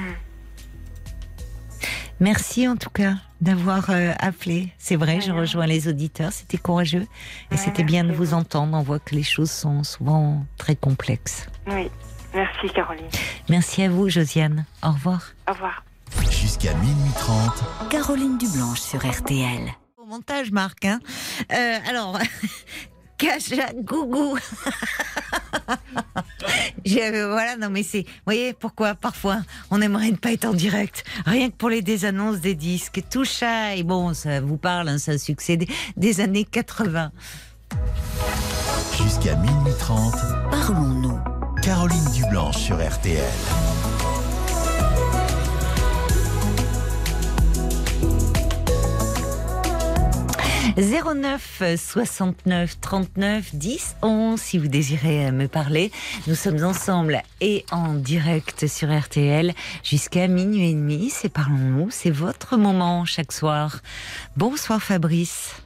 [2.21, 4.71] Merci en tout cas d'avoir euh, appelé.
[4.77, 7.07] C'est vrai, je rejoins les auditeurs, c'était courageux
[7.49, 8.77] et c'était bien de vous entendre.
[8.77, 11.47] On voit que les choses sont souvent très complexes.
[11.65, 11.89] Oui,
[12.35, 13.09] merci Caroline.
[13.49, 14.65] Merci à vous Josiane.
[14.83, 15.33] Au revoir.
[15.49, 15.83] Au revoir.
[16.29, 17.89] Jusqu'à minuit 30.
[17.89, 19.71] Caroline Dublanche sur RTL.
[19.97, 20.85] Au montage Marc.
[20.85, 20.99] Hein
[21.51, 22.19] euh, alors,
[23.17, 24.37] Caja Gougou.
[26.85, 31.03] voilà, non mais c'est, vous voyez pourquoi parfois on aimerait ne pas être en direct,
[31.25, 34.97] rien que pour les désannonces des disques, tout ça, et bon, ça vous parle, hein,
[34.97, 35.67] ça a succédé
[35.97, 37.11] des années 80.
[38.97, 40.13] Jusqu'à minuit 30,
[40.51, 41.19] parlons-nous.
[41.61, 43.21] Caroline Dublanche sur RTL.
[50.77, 55.91] 09 69 39 10 11 si vous désirez me parler.
[56.27, 61.09] Nous sommes ensemble et en direct sur RTL jusqu'à minuit et demi.
[61.09, 63.79] C'est Parlons-nous, c'est votre moment chaque soir.
[64.37, 65.63] Bonsoir Fabrice.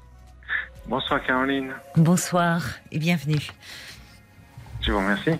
[0.87, 1.73] Bonsoir Caroline.
[1.97, 2.61] Bonsoir
[2.91, 3.51] et bienvenue.
[4.81, 5.31] Je vous remercie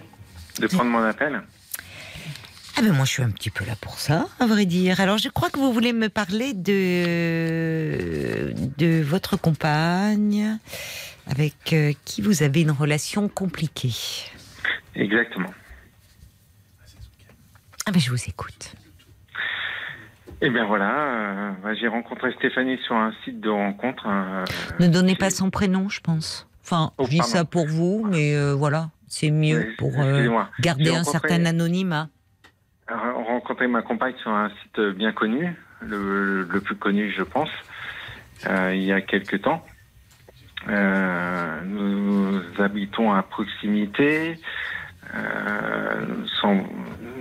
[0.59, 1.41] de prendre mon appel.
[2.77, 4.99] Ah ben moi je suis un petit peu là pour ça, à vrai dire.
[4.99, 10.57] Alors je crois que vous voulez me parler de de votre compagne
[11.27, 13.93] avec euh, qui vous avez une relation compliquée.
[14.93, 15.53] Exactement.
[17.85, 18.73] Ah ben je vous écoute.
[20.41, 24.03] Eh bien voilà, euh, bah, j'ai rencontré Stéphanie sur un site de rencontre.
[24.05, 24.43] Euh,
[24.81, 26.45] ne donnez pas son prénom, je pense.
[26.61, 29.91] Enfin, oh, je dis ça pour vous, mais voilà, c'est mieux pour
[30.59, 32.09] garder un certain anonymat
[32.87, 37.49] rencontré ma compagne sur un site bien connu, le, plus connu, je pense,
[38.47, 39.65] euh, il y a quelques temps.
[40.67, 44.35] Euh, nous habitons à proximité.
[45.13, 46.05] Euh,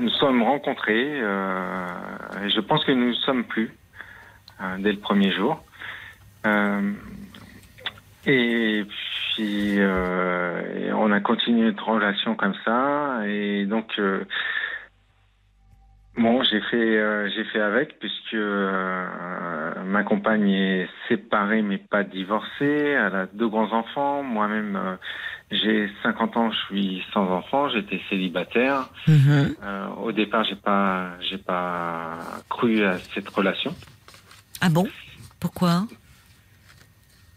[0.00, 3.70] nous, sommes, rencontrés et je pense que nous ne sommes plus
[4.78, 5.62] dès le premier jour.
[8.26, 9.78] et puis
[10.94, 14.00] on a continué notre relation comme ça et donc
[16.16, 22.04] Bon, j'ai fait, euh, j'ai fait avec puisque euh, ma compagne est séparée mais pas
[22.04, 22.64] divorcée.
[22.96, 24.22] Elle a deux grands enfants.
[24.22, 24.96] Moi-même, euh,
[25.50, 27.68] j'ai 50 ans, je suis sans enfant.
[27.68, 28.88] J'étais célibataire.
[29.08, 29.56] Mhm.
[30.02, 33.74] au départ, j'ai pas, j'ai pas cru à cette relation.
[34.60, 34.88] Ah bon?
[35.40, 35.86] Pourquoi?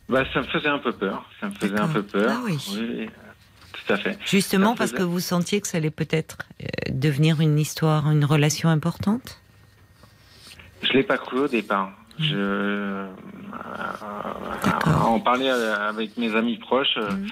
[0.07, 1.27] Bah, ça me faisait un peu peur.
[1.41, 2.31] Ça me faisait un peu peur.
[2.37, 2.57] Ah oui.
[2.73, 3.09] oui
[3.95, 4.17] fait.
[4.25, 8.67] Justement parce que vous sentiez que ça allait peut-être euh, devenir une histoire, une relation
[8.67, 9.41] importante?
[10.81, 11.91] Je l'ai pas cru au départ.
[12.19, 12.23] Mmh.
[12.23, 13.07] Je euh,
[14.85, 16.97] en parler avec mes amis proches.
[16.97, 17.27] Euh, mmh.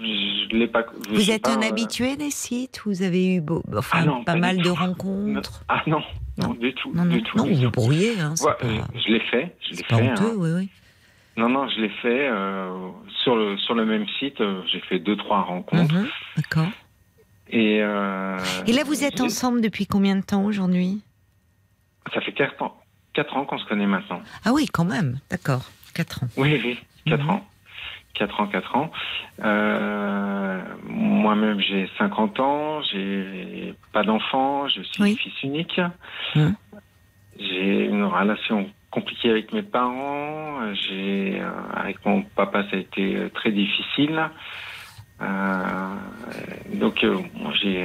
[0.00, 0.84] Je l'ai pas.
[1.10, 2.80] vous êtes un habitué des sites?
[2.86, 3.42] Vous avez eu
[3.76, 5.62] enfin, ah pas, mal de rencontres?
[5.68, 6.02] Ah non,
[6.38, 6.90] non, du tout.
[6.94, 8.18] Non, du tout, non vous brouillez.
[8.20, 9.54] Hein, Je l'ai fait.
[9.60, 9.94] Je l'ai fait.
[9.94, 10.36] Honteux, hein.
[10.36, 10.68] oui, oui.
[11.38, 12.90] Non, non, je l'ai fait euh,
[13.22, 14.40] sur, le, sur le même site.
[14.40, 15.94] Euh, j'ai fait deux, trois rencontres.
[15.94, 16.66] Mhm, d'accord.
[17.48, 18.36] Et, euh,
[18.66, 21.00] Et là, vous êtes ensemble depuis combien de temps aujourd'hui?
[22.12, 22.76] Ça fait quatre ans,
[23.12, 24.20] quatre ans qu'on se connaît maintenant.
[24.44, 25.20] Ah oui, quand même.
[25.30, 25.62] D'accord.
[25.94, 26.28] Quatre ans.
[26.36, 27.30] Oui, oui, quatre mhm.
[27.30, 27.48] ans.
[28.14, 28.90] Quatre ans, quatre ans.
[30.88, 32.82] Moi-même, j'ai 50 ans.
[32.82, 34.66] J'ai pas d'enfant.
[34.66, 35.80] Je suis fils unique.
[36.34, 36.56] Mhm.
[37.38, 40.74] J'ai une relation compliqué avec mes parents.
[40.74, 44.20] J'ai euh, avec mon papa ça a été euh, très difficile.
[45.20, 45.94] Euh,
[46.74, 47.04] donc
[47.60, 47.84] j'ai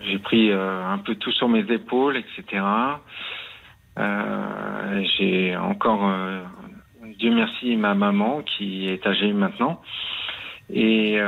[0.00, 2.62] j'ai pris un peu tout sur mes épaules, etc.
[5.16, 6.12] j'ai encore
[7.18, 9.80] Dieu merci ma maman qui est âgée maintenant.
[10.70, 11.18] Et,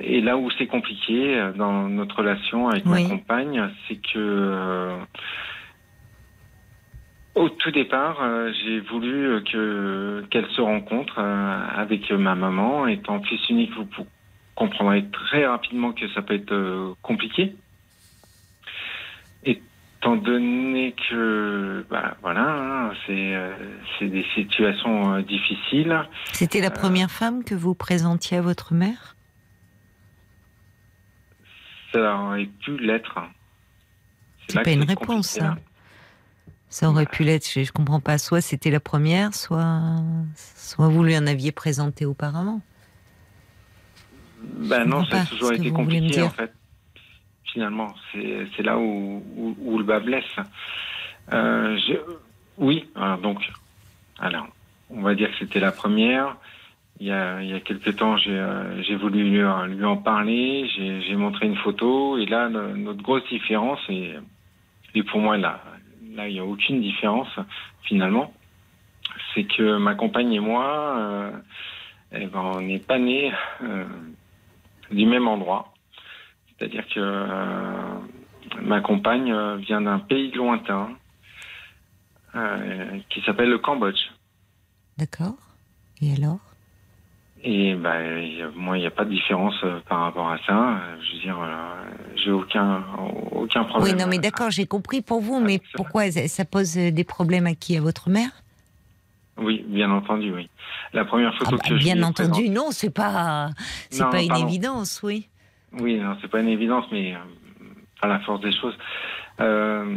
[0.00, 4.96] et là où c'est compliqué dans notre relation avec ma compagne, c'est que
[7.34, 12.86] au tout départ, euh, j'ai voulu euh, que qu'elle se rencontre euh, avec ma maman.
[12.86, 14.06] Étant fils unique, vous
[14.54, 17.54] comprendrez très rapidement que ça peut être compliqué.
[19.44, 26.08] Étant donné que, bah, voilà, hein, c'est des situations difficiles.
[26.32, 29.14] C'était la première femme que vous présentiez à votre mère?
[31.92, 33.18] Ça aurait pu l'être.
[34.48, 35.56] C'est pas une réponse, ça.
[36.70, 38.16] Ça aurait pu l'être, je, ne comprends pas.
[38.16, 39.80] Soit c'était la première, soit,
[40.36, 42.60] soit vous lui en aviez présenté auparavant.
[44.40, 46.52] Ben non, ça a toujours été compliqué en fait.
[47.52, 49.24] Finalement, c'est là où,
[49.60, 50.24] où, le bas blesse.
[51.32, 51.76] Euh,
[52.56, 52.88] oui,
[53.20, 53.50] donc,
[54.20, 54.46] alors,
[54.90, 56.36] on va dire que c'était la première.
[57.00, 60.68] Il y a, il y a quelques temps, j'ai euh, voulu lui, lui, en parler,
[60.76, 64.14] j'ai montré une photo, et là, notre grosse différence, et,
[64.94, 65.60] et pour moi, là,
[66.28, 67.28] il n'y a aucune différence
[67.82, 68.32] finalement.
[69.34, 71.30] C'est que ma compagne et moi, euh,
[72.12, 73.32] eh ben, on n'est pas nés
[73.62, 73.84] euh,
[74.90, 75.72] du même endroit.
[76.48, 77.98] C'est-à-dire que euh,
[78.62, 80.90] ma compagne vient d'un pays lointain
[83.08, 84.12] qui s'appelle le Cambodge.
[84.96, 85.34] D'accord.
[86.00, 86.49] Et alors?
[87.42, 90.80] Et ben, moi, il n'y a pas de différence euh, par rapport à ça.
[91.02, 91.38] Je veux dire,
[92.16, 92.84] j'ai aucun,
[93.32, 93.96] aucun problème.
[93.96, 97.54] Oui, non, mais d'accord, j'ai compris pour vous, mais pourquoi ça pose des problèmes à
[97.54, 97.76] qui?
[97.76, 98.30] À votre mère?
[99.38, 100.48] Oui, bien entendu, oui.
[100.92, 103.50] La première photo ah, que bah, Bien entendu, non, c'est pas,
[103.88, 105.28] c'est pas une évidence, oui.
[105.72, 107.18] Oui, non, c'est pas une évidence, mais euh,
[108.02, 108.76] à la force des choses.
[109.40, 109.96] Euh,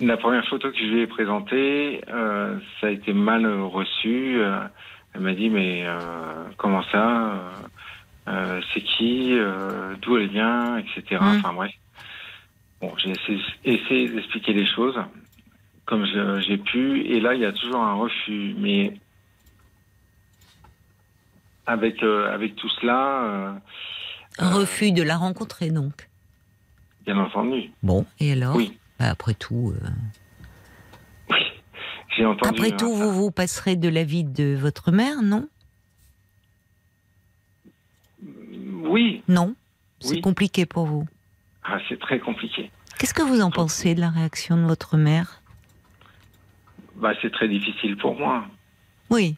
[0.00, 4.40] La première photo que je lui ai présentée, euh, ça a été mal reçu.
[5.14, 5.84] Elle m'a dit mais
[6.56, 7.52] comment ça?
[8.26, 9.36] C'est qui?
[10.02, 11.02] D'où elle vient Etc.
[11.12, 11.38] Mmh.
[11.38, 11.72] Enfin bref.
[12.80, 13.12] Bon, j'ai
[13.64, 14.98] essayé, d'expliquer les choses
[15.86, 16.04] comme
[16.40, 17.02] j'ai pu.
[17.06, 18.54] Et là, il y a toujours un refus.
[18.58, 18.94] Mais
[21.66, 23.60] avec, avec tout cela.
[24.38, 26.08] un refus de la rencontrer, donc
[27.04, 27.70] Bien entendu.
[27.82, 28.78] Bon, et alors Oui.
[28.98, 29.74] Bah, après tout.
[32.14, 32.48] Oui, j'ai entendu.
[32.48, 35.48] Après tout, vous vous passerez de la vie de votre mère, non?
[38.84, 39.22] Oui.
[39.28, 39.54] Non?
[40.00, 41.06] C'est compliqué pour vous
[41.64, 42.70] ah, C'est très compliqué.
[42.98, 45.40] Qu'est-ce que vous en pensez de la réaction de votre mère?
[46.96, 48.44] Bah, C'est très difficile pour moi.
[49.10, 49.36] Oui.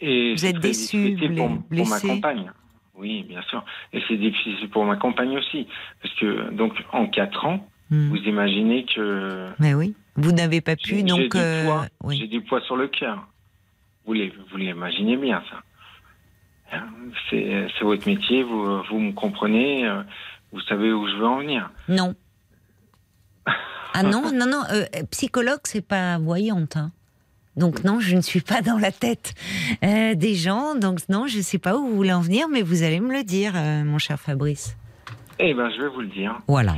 [0.00, 2.50] Et vous êtes déçu, pour, pour ma compagne.
[2.96, 3.64] Oui, bien sûr.
[3.92, 5.66] Et c'est difficile pour ma compagne aussi.
[6.02, 8.08] Parce que, donc, en quatre ans, hmm.
[8.08, 9.48] vous imaginez que.
[9.58, 11.18] Mais oui, vous n'avez pas pu, donc.
[11.18, 13.26] J'ai du, poids, euh, du poids sur le cœur.
[14.06, 14.14] Vous
[14.56, 15.62] l'imaginez bien, ça.
[16.72, 16.86] Hein,
[17.30, 20.02] c'est votre métier, vous, vous me comprenez, euh,
[20.52, 21.70] vous savez où je veux en venir.
[21.88, 22.14] Non.
[23.94, 26.76] ah non, non, non, euh, psychologue, c'est pas voyante.
[26.76, 26.92] Hein.
[27.56, 29.34] Donc non, je ne suis pas dans la tête
[29.84, 30.74] euh, des gens.
[30.74, 33.12] Donc non, je ne sais pas où vous voulez en venir, mais vous allez me
[33.12, 34.76] le dire, euh, mon cher Fabrice.
[35.38, 36.38] Eh bien, je vais vous le dire.
[36.46, 36.76] Voilà.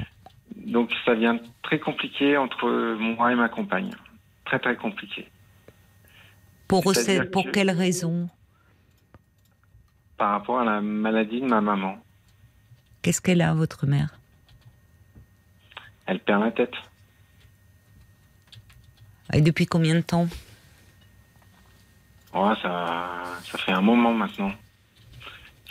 [0.66, 3.90] Donc ça devient très compliqué entre moi et ma compagne.
[4.44, 5.28] Très très compliqué.
[6.68, 6.84] Pour,
[7.32, 8.28] pour quelle raison?
[10.16, 11.98] Par rapport à la maladie de ma maman.
[13.02, 14.18] Qu'est-ce qu'elle a, votre mère?
[16.06, 16.74] Elle perd la tête.
[19.32, 20.28] Et depuis combien de temps?
[22.34, 24.52] Ouais, ça, ça fait un moment maintenant.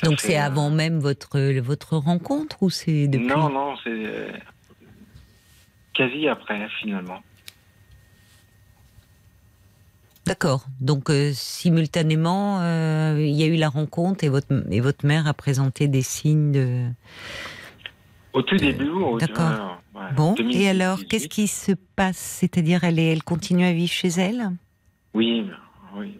[0.03, 3.27] Donc c'est euh, avant même votre, votre rencontre ou c'est depuis?
[3.27, 4.31] Non, non, c'est euh,
[5.93, 7.21] quasi après finalement.
[10.25, 10.65] D'accord.
[10.79, 12.61] Donc euh, simultanément,
[13.15, 16.51] il y a eu la rencontre et votre, et votre mère a présenté des signes
[16.51, 16.87] de...
[18.33, 19.81] Au tout début, au D'accord.
[20.15, 22.17] bon, et alors, qu'est-ce qui se passe?
[22.17, 24.51] C'est-à-dire, elle, elle continue à vivre chez elle?
[25.13, 25.49] Oui,
[25.97, 26.17] oui.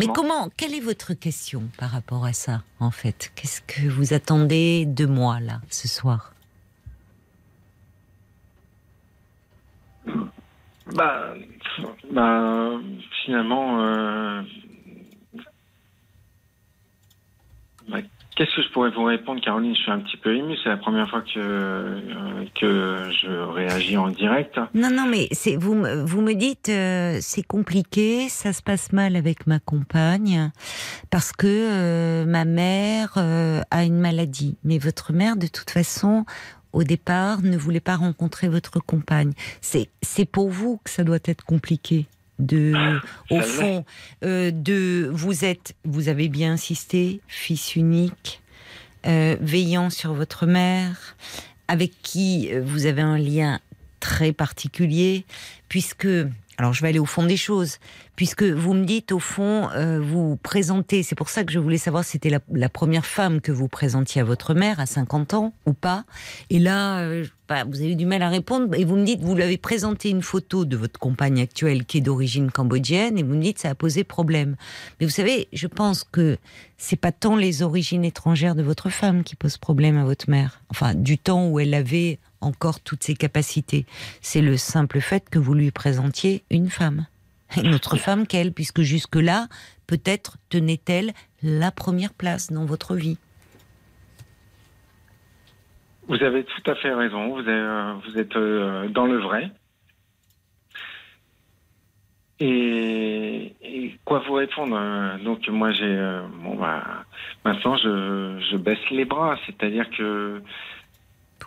[0.00, 3.30] Mais comment Quelle est votre question par rapport à ça, en fait?
[3.34, 6.32] Qu'est-ce que vous attendez de moi, là, ce soir?
[10.94, 11.34] Bah,
[12.10, 12.70] bah,
[13.24, 14.42] finalement, euh,
[17.88, 17.98] bah,
[18.38, 19.74] Qu'est-ce que je pourrais vous répondre, Caroline?
[19.74, 20.56] Je suis un petit peu émue.
[20.62, 24.60] C'est la première fois que, euh, que je réagis en direct.
[24.74, 29.16] Non, non, mais c'est vous, vous me dites euh, c'est compliqué, ça se passe mal
[29.16, 30.52] avec ma compagne
[31.10, 34.56] parce que euh, ma mère a une maladie.
[34.62, 36.24] Mais votre mère, de toute façon,
[36.72, 39.32] au départ, ne voulait pas rencontrer votre compagne.
[39.60, 42.06] C'est pour vous que ça doit être compliqué
[42.38, 42.72] de,
[43.30, 43.84] au fond,
[44.24, 48.42] euh, de vous êtes, vous avez bien insisté, fils unique,
[49.06, 51.16] euh, veillant sur votre mère,
[51.66, 53.60] avec qui euh, vous avez un lien
[54.00, 55.24] très particulier,
[55.68, 56.08] puisque
[56.58, 57.78] alors je vais aller au fond des choses,
[58.16, 61.78] puisque vous me dites au fond, euh, vous présentez, c'est pour ça que je voulais
[61.78, 65.54] savoir si c'était la, première femme que vous présentiez à votre mère à 50 ans
[65.66, 66.04] ou pas.
[66.50, 69.20] Et là, euh, bah, vous avez eu du mal à répondre et vous me dites,
[69.20, 73.36] vous l'avez présenté une photo de votre compagne actuelle qui est d'origine cambodgienne et vous
[73.36, 74.56] me dites ça a posé problème.
[74.98, 76.38] Mais vous savez, je pense que
[76.76, 80.60] c'est pas tant les origines étrangères de votre femme qui posent problème à votre mère.
[80.70, 83.86] Enfin, du temps où elle avait encore toutes ses capacités.
[84.20, 87.06] C'est le simple fait que vous lui présentiez une femme.
[87.56, 89.48] Une autre femme qu'elle, puisque jusque-là,
[89.86, 91.12] peut-être tenait-elle
[91.42, 93.18] la première place dans votre vie.
[96.08, 99.50] Vous avez tout à fait raison, vous êtes, euh, dans le vrai.
[102.40, 103.54] Et,
[104.04, 107.04] quoi vous répondre euh, Donc moi j'ai euh, bon bah
[107.44, 110.40] maintenant je baisse les bras, c'est-à-dire que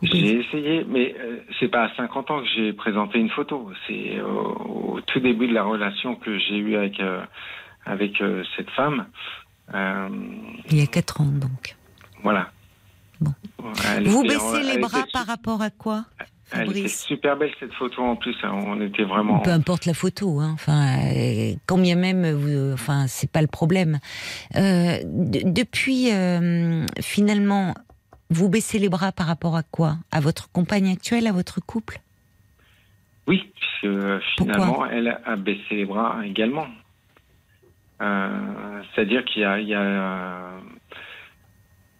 [0.01, 3.71] j'ai essayé, mais euh, c'est pas à 50 ans que j'ai présenté une photo.
[3.87, 7.21] C'est au, tout début de la relation que j'ai eue avec, euh,
[7.85, 9.05] avec euh, cette femme.
[9.73, 11.75] Il y a 4 ans, donc.
[12.23, 12.49] Voilà.
[13.19, 13.31] Bon.
[14.03, 16.05] Vous baissez les bras par rapport à quoi
[16.53, 18.35] elle était super belle cette photo en plus.
[18.43, 18.51] Hein.
[18.51, 19.39] On était vraiment.
[19.39, 20.41] Peu importe la photo.
[20.41, 20.51] Hein.
[20.53, 20.97] Enfin,
[21.65, 23.99] combien même, vous, enfin, c'est pas le problème.
[24.53, 26.09] depuis
[26.99, 27.73] finalement
[28.31, 29.97] vous baissez les bras par rapport à quoi?
[30.11, 31.99] À votre compagne actuelle, à votre couple?
[33.27, 33.93] Oui, puisque
[34.37, 36.67] finalement, elle a baissé les bras également.
[38.01, 40.53] Euh, c'est-à-dire qu'il y a,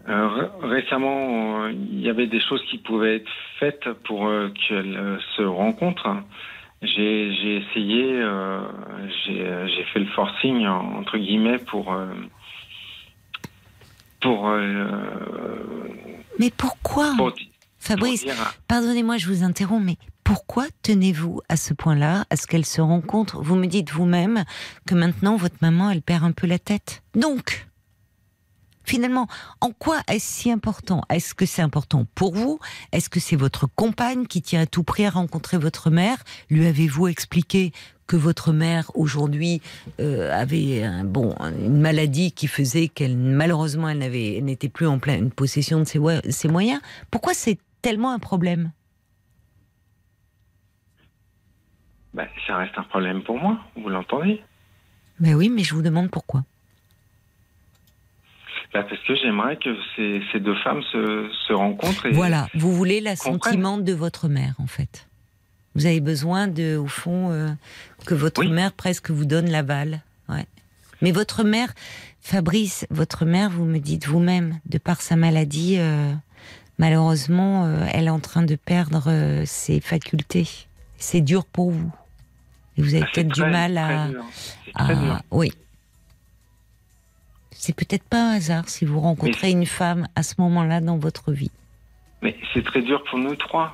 [0.10, 5.44] euh, récemment, il y avait des choses qui pouvaient être faites pour euh, qu'elle se
[5.44, 6.08] rencontre.
[6.82, 8.26] j'ai essayé,
[9.26, 11.95] j'ai fait le forcing entre guillemets pour
[14.22, 14.49] pour.
[16.39, 17.14] mais pourquoi
[17.80, 18.26] Fabrice,
[18.68, 23.41] pardonnez-moi, je vous interromps, mais pourquoi tenez-vous à ce point-là, à ce qu'elle se rencontre?
[23.41, 24.45] Vous me dites vous-même
[24.85, 27.02] que maintenant votre maman, elle perd un peu la tête.
[27.15, 27.68] Donc,
[28.84, 29.28] finalement,
[29.60, 31.02] en quoi est-ce si important?
[31.10, 32.60] Est-ce que c'est important pour vous?
[32.91, 36.18] Est-ce que c'est votre compagne qui tient à tout prix à rencontrer votre mère?
[36.49, 37.72] Lui avez-vous expliqué
[38.08, 39.62] que votre mère aujourd'hui
[40.02, 44.99] euh, avait un, bon une maladie qui faisait qu'elle malheureusement elle n'avait n'était plus en
[44.99, 45.99] pleine possession de ses,
[46.30, 46.82] ses moyens?
[47.10, 48.72] Pourquoi c'est tellement un problème?
[52.14, 54.44] Ben, Ça reste un problème pour moi, vous l'entendez?
[55.20, 56.44] Ben oui, mais je vous demande pourquoi.
[58.73, 62.06] Ben parce que j'aimerais que ces, ces, deux femmes se, se rencontrent.
[62.06, 65.07] Et voilà, vous voulez l'assentiment de votre mère, en fait.
[65.76, 67.49] Vous avez besoin de, au fond, euh,
[68.06, 70.02] que votre mère presque vous donne l'aval.
[70.30, 70.45] Ouais.
[71.02, 71.73] Mais votre mère,
[72.22, 76.14] Fabrice, votre mère, vous me dites vous-même, de par sa maladie, euh,
[76.77, 80.48] malheureusement, euh, elle est en train de perdre ses facultés.
[80.98, 81.91] C'est dur pour vous.
[82.77, 84.07] Et vous avez ah, peut-être du mal à.
[85.31, 85.52] Oui.
[87.62, 91.32] C'est peut-être pas un hasard si vous rencontrez une femme à ce moment-là dans votre
[91.32, 91.52] vie.
[92.24, 93.72] Mais c'est très dur pour nous trois.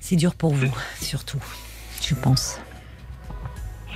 [0.00, 1.38] C'est dur pour vous, surtout,
[2.02, 2.60] je pense.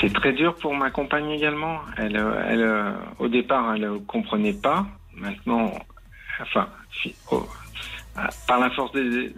[0.01, 1.81] C'est très dur pour ma compagne également.
[1.97, 4.86] Elle, euh, elle au départ, elle ne comprenait pas.
[5.16, 5.73] Maintenant,
[6.40, 6.69] enfin,
[7.32, 7.44] oh,
[8.47, 9.35] par la force des.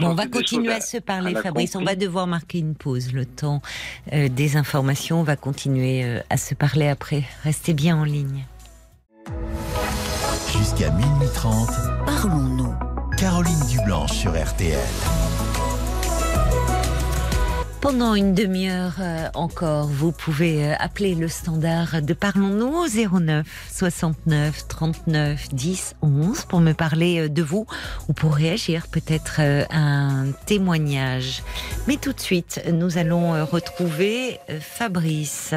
[0.00, 1.76] on va continuer à se parler, Fabrice.
[1.76, 3.62] On va devoir marquer une pause, le temps
[4.12, 5.20] euh, des informations.
[5.20, 7.24] On va continuer euh, à se parler après.
[7.42, 8.44] Restez bien en ligne.
[10.52, 11.68] Jusqu'à minuit 30,
[12.06, 12.74] parlons-nous.
[13.18, 14.78] Caroline Dublanche sur RTL.
[17.84, 23.46] Pendant une demi-heure euh, encore, vous pouvez euh, appeler le standard de Parlons-nous au 09
[23.70, 27.66] 69 39 10 11 pour me parler euh, de vous
[28.08, 31.42] ou pour réagir peut-être à un témoignage.
[31.86, 35.52] Mais tout de suite, nous allons retrouver Fabrice.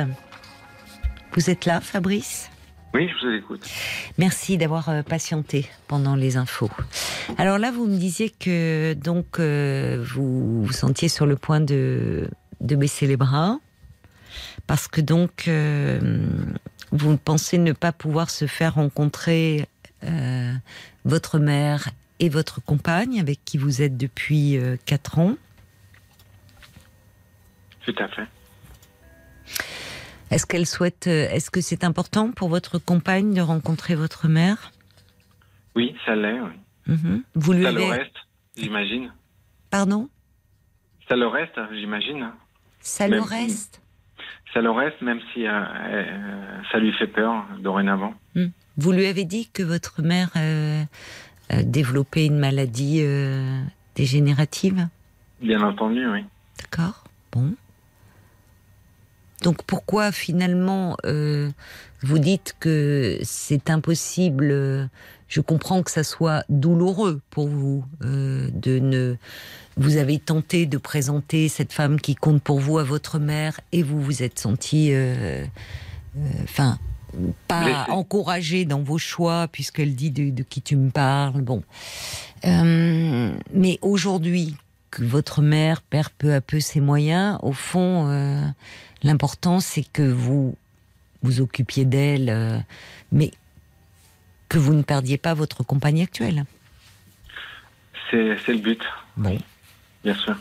[1.31, 2.49] Vous êtes là, Fabrice?
[2.93, 3.67] Oui, je vous écoute.
[4.17, 6.71] Merci d'avoir euh, patienté pendant les infos.
[7.37, 12.29] Alors là, vous me disiez que donc euh, vous vous sentiez sur le point de,
[12.61, 13.59] de baisser les bras
[14.65, 16.25] parce que donc euh,
[16.91, 19.65] vous pensez ne pas pouvoir se faire rencontrer
[21.05, 21.89] votre mère
[22.19, 25.35] et votre compagne avec qui vous êtes depuis 4 ans.
[27.81, 28.27] Tout à fait.
[30.29, 34.71] Est-ce qu'elle souhaite, euh, est-ce que c'est important pour votre compagne de rencontrer votre mère?
[35.75, 36.39] Oui, ça l'est.
[36.87, 37.23] Mhm.
[37.35, 38.15] Vous lui ça le reste,
[38.57, 39.13] j'imagine.
[39.69, 40.09] Pardon?
[41.07, 42.31] Ça le reste, j'imagine.
[42.81, 43.81] Ça le reste?
[44.53, 48.13] Ça le reste, même si euh, euh, ça lui fait peur dorénavant.
[48.35, 48.47] Hmm.
[48.77, 50.29] Vous lui avez dit que votre mère
[51.49, 53.03] développait une maladie
[53.95, 54.87] dégénérative?
[55.41, 56.23] Bien entendu, oui.
[56.59, 57.03] D'accord.
[57.31, 57.55] Bon.
[59.43, 61.49] Donc pourquoi finalement euh,
[62.01, 64.89] vous dites que c'est impossible
[65.27, 69.15] Je comprends que ça soit douloureux pour vous euh, de ne.
[69.77, 73.83] Vous avez tenté de présenter cette femme qui compte pour vous à votre mère et
[73.83, 75.45] vous vous êtes senti, euh,
[76.43, 76.79] enfin,
[77.47, 81.41] pas encouragé dans vos choix puisqu'elle dit de, de, qui tu me parles.
[81.41, 81.61] Bon,
[82.43, 84.55] mais aujourd'hui
[84.91, 88.53] que votre mère perd peu à peu ses moyens, au fond
[89.03, 90.55] L'important, c'est que vous
[91.21, 92.57] vous occupiez d'elle, euh,
[93.11, 93.31] mais
[94.49, 96.45] que vous ne perdiez pas votre compagne actuelle.
[98.09, 98.81] C'est le but.
[99.17, 99.37] Bon.
[100.03, 100.35] Bien sûr.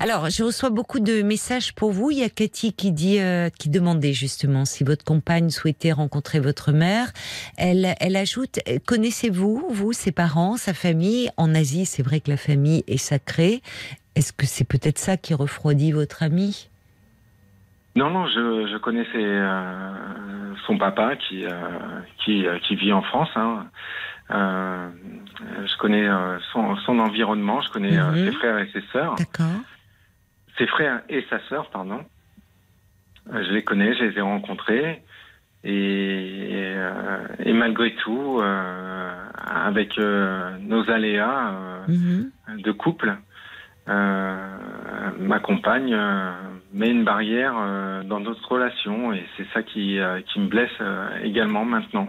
[0.00, 2.10] Alors, je reçois beaucoup de messages pour vous.
[2.10, 6.40] Il y a Cathy qui dit, euh, qui demandait justement si votre compagne souhaitait rencontrer
[6.40, 7.12] votre mère.
[7.56, 11.30] Elle, elle ajoute, connaissez-vous, vous, ses parents, sa famille?
[11.36, 13.62] En Asie, c'est vrai que la famille est sacrée.
[14.16, 16.68] Est-ce que c'est peut-être ça qui refroidit votre amie
[17.96, 19.92] non, non, je, connaissais euh,
[20.66, 21.50] son papa qui, euh,
[22.28, 23.30] euh, qui, vit en France.
[23.36, 23.66] Hein.
[24.30, 24.88] Euh,
[25.40, 28.26] je connais euh, son, son, environnement, je connais mhm.
[28.26, 29.14] ses frères et ses sœurs.
[29.16, 29.60] D'accord.
[30.58, 32.00] Ses frères et sa sœur, pardon.
[33.30, 35.02] je les connais, je les ai rencontrés.
[35.66, 36.74] Et,
[37.44, 42.30] et malgré tout, avec nos aléas mhm.
[42.58, 43.16] de couple,
[43.86, 45.96] ma compagne
[46.74, 50.70] met une barrière euh, dans notre relation et c'est ça qui, euh, qui me blesse
[50.80, 52.08] euh, également maintenant.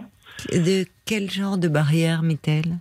[0.52, 2.78] De quel genre de barrière met-elle?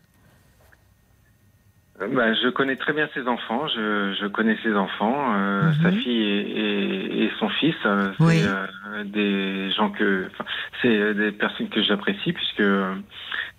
[1.99, 3.67] Bah, je connais très bien ses enfants.
[3.69, 5.97] Je, je connais ses enfants, euh, sa mhm.
[5.99, 7.75] fille et, et, son fils.
[7.85, 10.27] Euh, c'est euh, des gens que,
[10.81, 12.63] c'est des personnes que j'apprécie puisque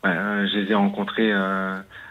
[0.03, 1.33] bah, je les ai rencontrés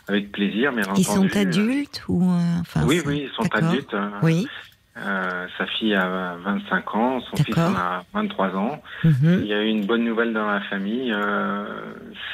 [0.08, 0.74] avec plaisir.
[0.74, 3.96] Bien ils sont adultes ou enfin, Oui, oui, ils sont adultes.
[4.24, 4.48] Oui.
[4.98, 8.82] Euh, sa fille a 25 ans, son fils en a 23 ans.
[9.04, 9.40] Mhm.
[9.42, 11.12] Il y a eu une bonne nouvelle dans la famille.
[11.12, 11.66] Euh,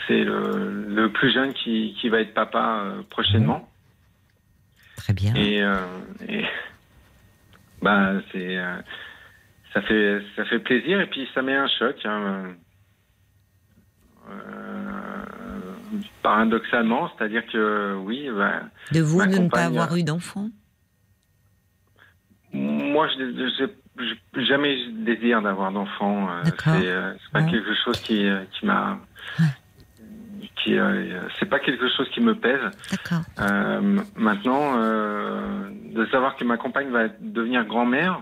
[0.07, 3.67] c'est le, le, plus jeune qui, qui, va être papa euh, prochainement.
[4.95, 5.33] Très bien.
[5.33, 5.73] Et, euh,
[6.29, 6.45] et
[7.81, 8.59] bah, c'est,
[9.73, 11.95] ça, fait, ça fait plaisir et puis ça met un choc.
[12.05, 12.43] Hein.
[16.21, 18.29] paradoxalement, c'est-à-dire que oui.
[18.29, 18.61] Bah,
[18.91, 20.51] de vous de ne pas avoir eu d'enfant?
[22.53, 26.29] Moi, je n'ai jamais désir d'avoir d'enfant.
[26.29, 28.99] Euh, euh, c'est pas quelque chose qui, euh, qui m'a.
[30.63, 30.77] Qui,
[31.39, 32.61] c'est pas quelque chose qui me pèse.
[34.15, 38.21] maintenant, de savoir que ma compagne va devenir grand-mère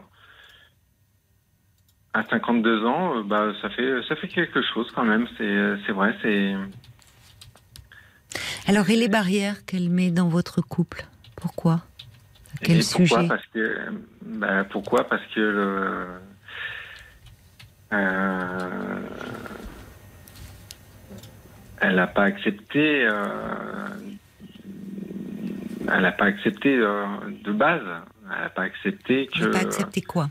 [2.13, 5.27] à 52 ans, bah, ça fait ça fait quelque chose quand même.
[5.37, 6.15] C'est vrai.
[6.21, 6.55] C'est.
[8.67, 11.05] Alors, et les barrières qu'elle met dans votre couple?
[11.35, 11.81] Pourquoi?
[12.61, 13.77] Quel sujet parce que,
[14.21, 16.07] ben, Pourquoi Parce que
[17.93, 18.99] euh,
[21.81, 23.05] elle n'a pas accepté.
[23.05, 23.13] Euh,
[25.91, 27.05] elle n'a pas accepté euh,
[27.43, 27.81] de base.
[28.31, 29.43] Elle n'a pas accepté que.
[29.43, 30.29] Elle pas accepté quoi?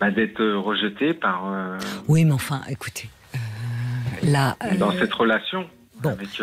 [0.00, 1.78] Bah, D'être rejetée par.
[2.08, 3.08] oui, mais enfin, écoutez.
[4.22, 5.68] là, dans cette relation
[6.02, 6.40] avec.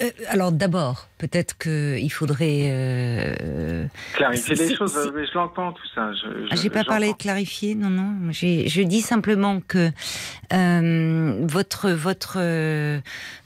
[0.00, 4.94] Euh, alors d'abord, peut-être qu'il faudrait euh, clarifier les choses.
[4.94, 6.12] je l'entends tout ça.
[6.12, 8.30] Je, ah, j'ai pas parlé de clarifier, non, non.
[8.30, 9.90] Je dis simplement que
[10.52, 12.38] euh, votre votre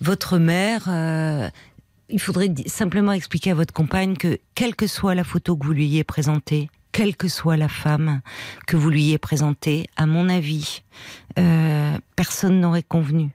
[0.00, 0.90] votre mère.
[2.10, 5.72] il faudrait simplement expliquer à votre compagne que, quelle que soit la photo que vous
[5.72, 8.20] lui ayez présentée, quelle que soit la femme
[8.66, 10.82] que vous lui ayez présentée, à mon avis,
[12.14, 13.30] personne n'aurait convenu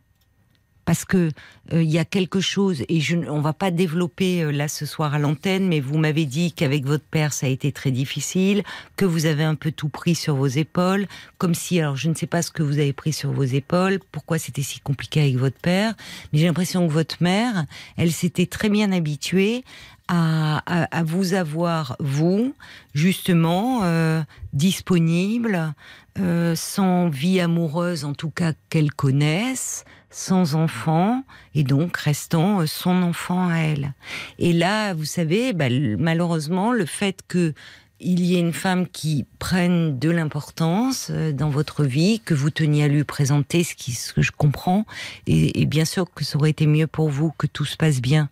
[0.88, 1.32] parce que
[1.74, 4.86] euh, il y a quelque chose et je, on va pas développer euh, là ce
[4.86, 8.64] soir à l'antenne, mais vous m'avez dit qu'avec votre père ça a été très difficile,
[8.96, 11.06] que vous avez un peu tout pris sur vos épaules,
[11.40, 14.00] comme si alors je ne sais pas ce que vous avez pris sur vos épaules,
[14.14, 15.94] pourquoi c'était si compliqué avec votre père,
[16.32, 17.66] mais j'ai l'impression que votre mère,
[17.98, 19.66] elle s'était très bien habituée
[20.08, 22.56] à, à, vous avoir, vous,
[22.94, 24.22] justement, euh,
[24.54, 25.74] disponible,
[26.20, 29.84] euh, sans vie amoureuse, en tout cas qu'elle connaisse,
[30.18, 31.24] sans enfant
[31.54, 33.94] et donc restant euh, son enfant à elle.
[34.40, 37.54] Et là, vous savez, bah, malheureusement, le fait que
[38.00, 42.50] il y ait une femme qui prenne de l'importance euh, dans votre vie, que vous
[42.50, 44.86] teniez à lui présenter, ce que je comprends,
[45.28, 48.30] et, bien sûr que ça aurait été mieux pour vous que tout se passe bien,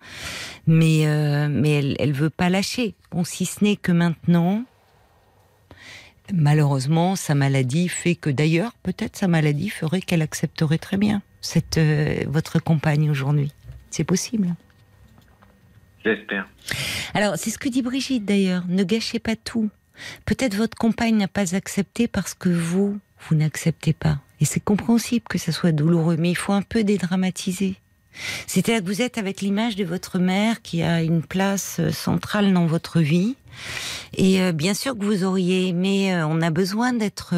[0.65, 2.95] mais euh, mais elle elle veut pas lâcher.
[3.11, 4.63] Bon, si ce n'est que maintenant,
[6.33, 11.77] malheureusement, sa maladie fait que d'ailleurs, peut-être sa maladie ferait qu'elle accepterait très bien cette,
[11.77, 13.51] euh, votre compagne aujourd'hui.
[13.89, 14.55] C'est possible.
[16.03, 16.47] J'espère.
[17.13, 18.63] Alors, c'est ce que dit Brigitte d'ailleurs.
[18.67, 19.69] Ne gâchez pas tout.
[20.25, 24.19] Peut-être votre compagne n'a pas accepté parce que vous, vous n'acceptez pas.
[24.41, 27.75] Et c'est compréhensible que ça soit douloureux, mais il faut un peu dédramatiser.
[28.47, 32.53] C'est-à-dire que vous êtes avec l'image de votre mère qui a une place euh, centrale
[32.53, 33.35] dans votre vie.
[34.15, 37.33] Et euh, bien sûr que vous auriez aimé, on a besoin d'être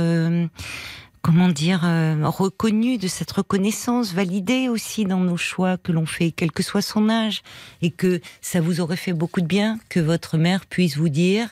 [1.27, 6.31] comment dire, euh, reconnu, de cette reconnaissance validée aussi dans nos choix que l'on fait,
[6.31, 7.41] quel que soit son âge,
[7.81, 11.49] et que ça vous aurait fait beaucoup de bien que votre mère puisse vous dire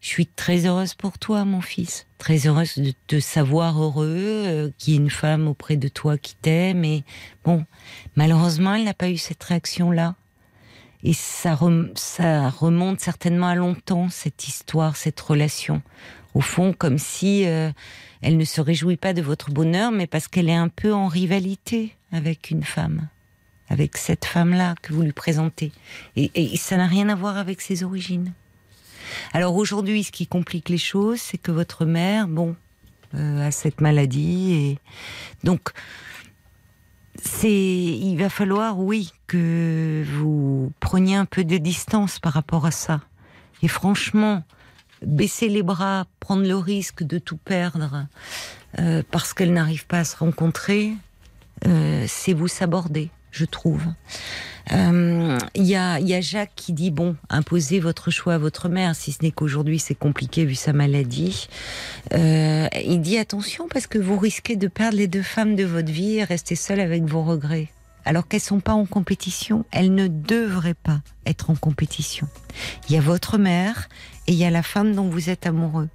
[0.00, 2.06] je suis très heureuse pour toi, mon fils.
[2.18, 6.16] Très heureuse de te savoir heureux, euh, qu'il y ait une femme auprès de toi
[6.16, 6.84] qui t'aime.
[6.84, 7.02] Et
[7.44, 7.64] bon,
[8.14, 10.14] malheureusement, elle n'a pas eu cette réaction-là.
[11.02, 11.58] Et ça,
[11.96, 15.82] ça remonte certainement à longtemps, cette histoire, cette relation.
[16.34, 17.72] Au fond, comme si euh,
[18.22, 21.06] elle ne se réjouit pas de votre bonheur, mais parce qu'elle est un peu en
[21.06, 23.08] rivalité avec une femme,
[23.68, 25.72] avec cette femme-là que vous lui présentez.
[26.16, 28.32] Et, ça n'a rien à voir avec ses origines.
[29.32, 32.56] Alors aujourd'hui, ce qui complique les choses, c'est que votre mère, bon,
[33.14, 34.78] euh, a cette maladie et
[35.44, 35.70] donc
[37.22, 42.70] c'est, il va falloir, oui, que vous preniez un peu de distance par rapport à
[42.70, 43.00] ça.
[43.62, 44.42] Et franchement,
[45.02, 48.06] baisser les bras, prendre le risque de tout perdre
[48.78, 50.92] euh, parce qu'elle n'arrive pas à se rencontrer,
[51.66, 53.82] euh, c'est vous s'aborder, je trouve.
[54.68, 59.12] Il euh, y, a, Jacques qui dit bon, imposez votre choix à votre mère, si
[59.12, 61.48] ce n'est qu'aujourd'hui c'est compliqué vu sa maladie.
[62.12, 66.16] il dit attention parce que vous risquez de perdre les deux femmes de votre vie
[66.16, 67.68] et rester seul avec vos regrets.
[68.04, 69.64] alors qu'elles sont pas en compétition.
[69.70, 72.28] Elles ne devraient pas être en compétition.
[72.88, 73.88] Il y a votre mère
[74.26, 75.88] et il y a la femme dont vous êtes amoureux.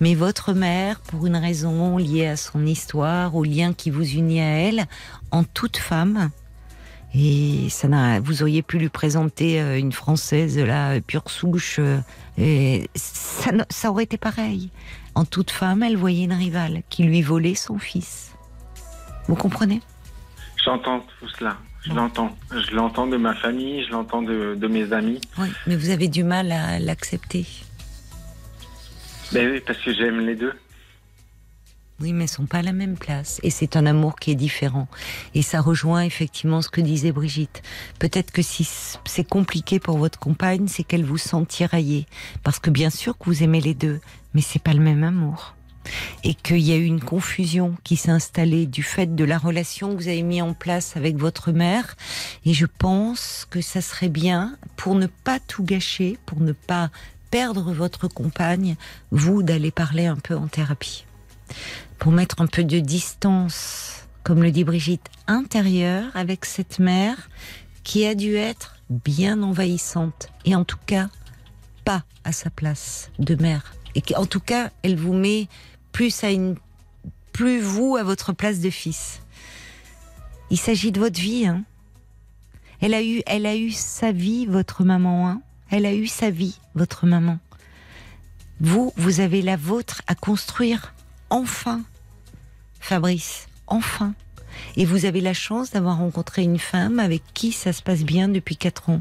[0.00, 4.40] Mais votre mère, pour une raison liée à son histoire, au lien qui vous unit
[4.40, 4.86] à elle,
[5.30, 6.30] en toute femme,
[7.14, 11.98] et ça n'a, vous auriez pu lui présenter euh, une française là, pure souche, euh,
[12.38, 14.70] et ça, ça aurait été pareil.
[15.14, 18.32] En toute femme, elle voyait une rivale qui lui volait son fils.
[19.26, 19.80] Vous comprenez?
[20.64, 21.56] J'entends tout cela.
[21.82, 22.36] Je l'entends.
[22.52, 25.20] Je l'entends de ma famille, je l'entends de, de, mes amis.
[25.38, 27.46] Oui, mais vous avez du mal à l'accepter.
[29.32, 30.52] Ben oui, parce que j'aime les deux.
[32.00, 33.40] Oui, mais sont pas à la même place.
[33.42, 34.88] Et c'est un amour qui est différent.
[35.34, 37.62] Et ça rejoint effectivement ce que disait Brigitte.
[37.98, 38.66] Peut-être que si
[39.04, 42.06] c'est compliqué pour votre compagne, c'est qu'elle vous sent tiraillée.
[42.42, 44.00] Parce que bien sûr que vous aimez les deux,
[44.32, 45.54] mais c'est pas le même amour.
[46.24, 49.90] Et qu'il y a eu une confusion qui s'est installée du fait de la relation
[49.90, 51.96] que vous avez mis en place avec votre mère.
[52.46, 56.90] Et je pense que ça serait bien, pour ne pas tout gâcher, pour ne pas
[57.30, 58.76] perdre votre compagne,
[59.10, 61.04] vous d'aller parler un peu en thérapie
[61.98, 67.28] pour mettre un peu de distance, comme le dit Brigitte, intérieure avec cette mère
[67.82, 71.08] qui a dû être bien envahissante et en tout cas
[71.84, 75.48] pas à sa place de mère et en tout cas elle vous met
[75.92, 76.56] plus à une
[77.32, 79.22] plus vous à votre place de fils.
[80.50, 81.46] Il s'agit de votre vie.
[81.46, 81.64] Hein.
[82.80, 85.28] Elle a eu, elle a eu sa vie, votre maman.
[85.28, 85.42] Hein.
[85.70, 87.38] Elle a eu sa vie, votre maman.
[88.60, 90.94] Vous, vous avez la vôtre à construire
[91.30, 91.82] enfin,
[92.80, 94.14] Fabrice, enfin.
[94.76, 98.28] Et vous avez la chance d'avoir rencontré une femme avec qui ça se passe bien
[98.28, 99.00] depuis quatre ans,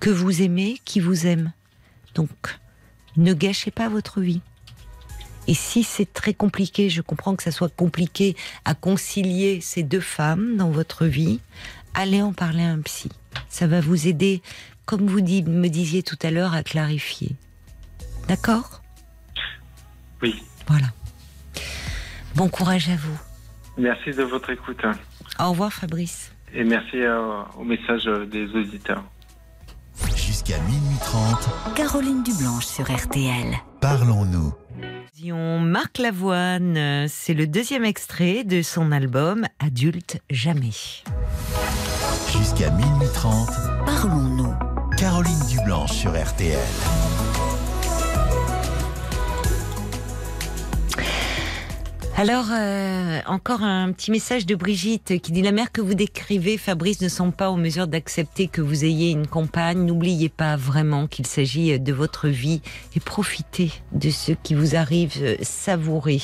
[0.00, 1.52] que vous aimez, qui vous aime.
[2.14, 2.58] Donc,
[3.16, 4.40] ne gâchez pas votre vie.
[5.48, 10.00] Et si c'est très compliqué, je comprends que ça soit compliqué à concilier ces deux
[10.00, 11.40] femmes dans votre vie,
[11.94, 13.10] allez en parler à un psy.
[13.48, 14.42] Ça va vous aider,
[14.86, 17.36] comme vous me disiez tout à l'heure, à clarifier.
[18.28, 18.82] D'accord?
[20.22, 20.42] Oui.
[20.66, 20.86] Voilà.
[22.34, 23.18] Bon courage à vous.
[23.76, 24.82] Merci de votre écoute.
[25.38, 26.32] Au revoir Fabrice.
[26.54, 29.02] Et merci euh, au message des auditeurs.
[30.14, 31.74] Jusqu'à minuit 30.
[31.74, 33.54] Caroline Dublanche sur RTL.
[33.80, 34.52] Parlons-nous.
[35.60, 40.72] Marc Lavoine, c'est le deuxième extrait de son album Adulte jamais.
[42.32, 43.50] Jusqu'à minuit 30.
[43.84, 44.54] Parlons-nous.
[44.96, 46.58] Caroline Dublanche sur RTL.
[52.18, 56.58] Alors, euh, encore un petit message de Brigitte qui dit La mère que vous décrivez,
[56.58, 59.86] Fabrice, ne sont pas en mesure d'accepter que vous ayez une compagne.
[59.86, 62.60] N'oubliez pas vraiment qu'il s'agit de votre vie
[62.94, 66.20] et profitez de ce qui vous arrive, euh, savourez.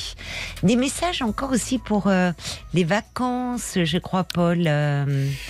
[0.61, 2.31] Des messages encore aussi pour euh,
[2.75, 4.69] les vacances, je crois, Paul.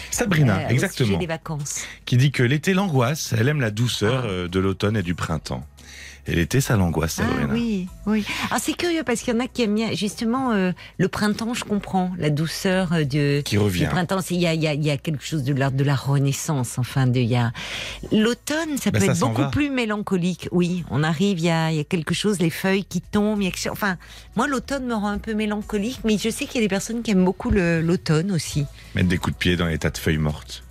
[0.09, 1.17] Sabrina, exactement.
[1.17, 1.81] des vacances.
[2.05, 4.47] Qui dit que l'été l'angoisse, elle aime la douceur ah.
[4.47, 5.65] de l'automne et du printemps.
[6.27, 8.25] Et l'été, ça l'angoisse, ah, Oui, oui.
[8.51, 9.93] Ah, c'est curieux parce qu'il y en a qui aiment bien.
[9.93, 12.11] Justement, euh, le printemps, je comprends.
[12.17, 13.81] La douceur euh, de, qui revient.
[13.81, 14.19] du printemps.
[14.29, 16.77] Il y a, il y a, quelque chose de l'art de la renaissance.
[16.77, 17.51] Enfin, de, il y a...
[18.11, 20.49] L'automne, ça ben, peut être beaucoup plus mélancolique.
[20.51, 23.41] Oui, on arrive, il y a, il y a quelque chose, les feuilles qui tombent.
[23.41, 23.97] Il y a Enfin,
[24.35, 27.01] moi, l'automne me rend un peu mélancolique, mais je sais qu'il y a des personnes
[27.01, 28.65] qui aiment beaucoup l'automne aussi.
[28.95, 30.63] Mettre des coups de pied dans les tas de feuilles mortes.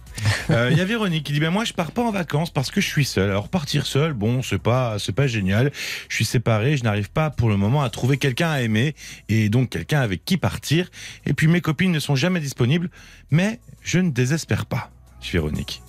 [0.48, 2.70] Il euh, y a Véronique qui dit ben moi je pars pas en vacances parce
[2.70, 3.30] que je suis seul.
[3.30, 5.72] Alors partir seul, bon c'est pas c'est pas génial.
[6.08, 8.94] Je suis séparé, je n'arrive pas pour le moment à trouver quelqu'un à aimer
[9.28, 10.90] et donc quelqu'un avec qui partir.
[11.26, 12.90] Et puis mes copines ne sont jamais disponibles,
[13.30, 14.90] mais je ne désespère pas.
[15.32, 15.82] Véronique.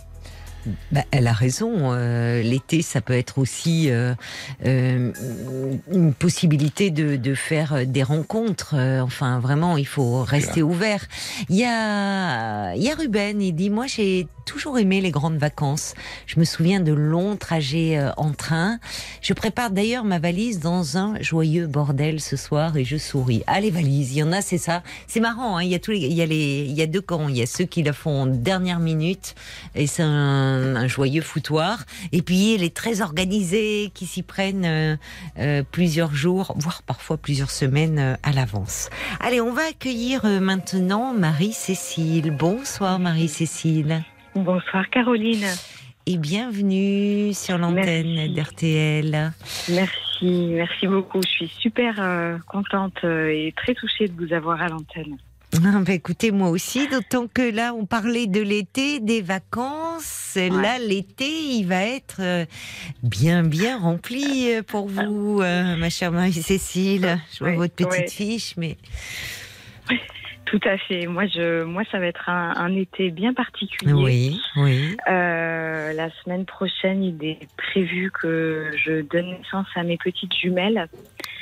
[0.91, 1.72] Bah, elle a raison.
[1.77, 4.14] Euh, l'été, ça peut être aussi euh,
[4.65, 5.11] euh,
[5.91, 8.76] une possibilité de, de, faire des rencontres.
[9.02, 11.06] enfin, vraiment, il faut rester ouvert.
[11.49, 15.38] Il y a, il y a Ruben, il dit, moi j'ai toujours aimé les grandes
[15.38, 15.94] vacances.
[16.26, 18.80] Je me souviens de longs trajets euh, en train.
[19.22, 23.44] Je prépare d'ailleurs ma valise dans un joyeux bordel ce soir et je souris.
[23.45, 24.81] Ah les valises, il y en a, c'est ça.
[25.06, 25.57] C'est marrant.
[25.57, 25.64] Hein.
[25.64, 27.27] il y a tous les, il y a les, il y a deux camps.
[27.30, 29.36] Il y a ceux qui la font en dernière minute
[29.76, 30.49] et c'est un,
[30.88, 31.86] joyeux foutoir.
[32.12, 34.96] Et puis les très organisés qui s'y prennent euh,
[35.38, 38.90] euh, plusieurs jours, voire parfois plusieurs semaines à l'avance.
[39.20, 42.32] Allez, on va accueillir maintenant Marie-Cécile.
[42.32, 44.04] Bonsoir Marie-Cécile.
[44.36, 45.46] Bonsoir Caroline.
[46.12, 49.32] Et bienvenue sur l'antenne d'RTL.
[49.70, 51.22] Merci, merci beaucoup.
[51.22, 55.18] Je suis super euh, contente euh, et très touchée de vous avoir à l'antenne.
[55.60, 60.36] Bah, écoutez, moi aussi, d'autant que là, on parlait de l'été, des vacances.
[60.36, 62.46] Là, l'été, il va être euh,
[63.02, 67.20] bien, bien rempli pour vous, ma chère Marie-Cécile.
[67.34, 68.78] Je vois votre petite fiche, mais...
[70.50, 71.06] Tout à fait.
[71.06, 73.94] Moi, je, moi, ça va être un, été bien particulier.
[73.94, 74.98] Oui, oui.
[75.08, 80.88] Euh, la semaine prochaine, il est prévu que je donne naissance à mes petites jumelles.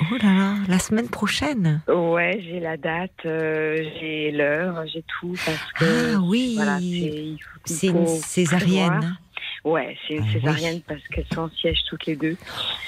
[0.00, 1.80] Oh là là, la semaine prochaine.
[1.88, 6.14] Ouais, j'ai la date, euh, j'ai l'heure, j'ai tout parce que.
[6.16, 7.38] Ah oui.
[7.64, 9.16] c'est une césarienne.
[9.64, 12.36] Ouais, c'est une ah césarienne parce qu'elles sont en siège toutes les deux.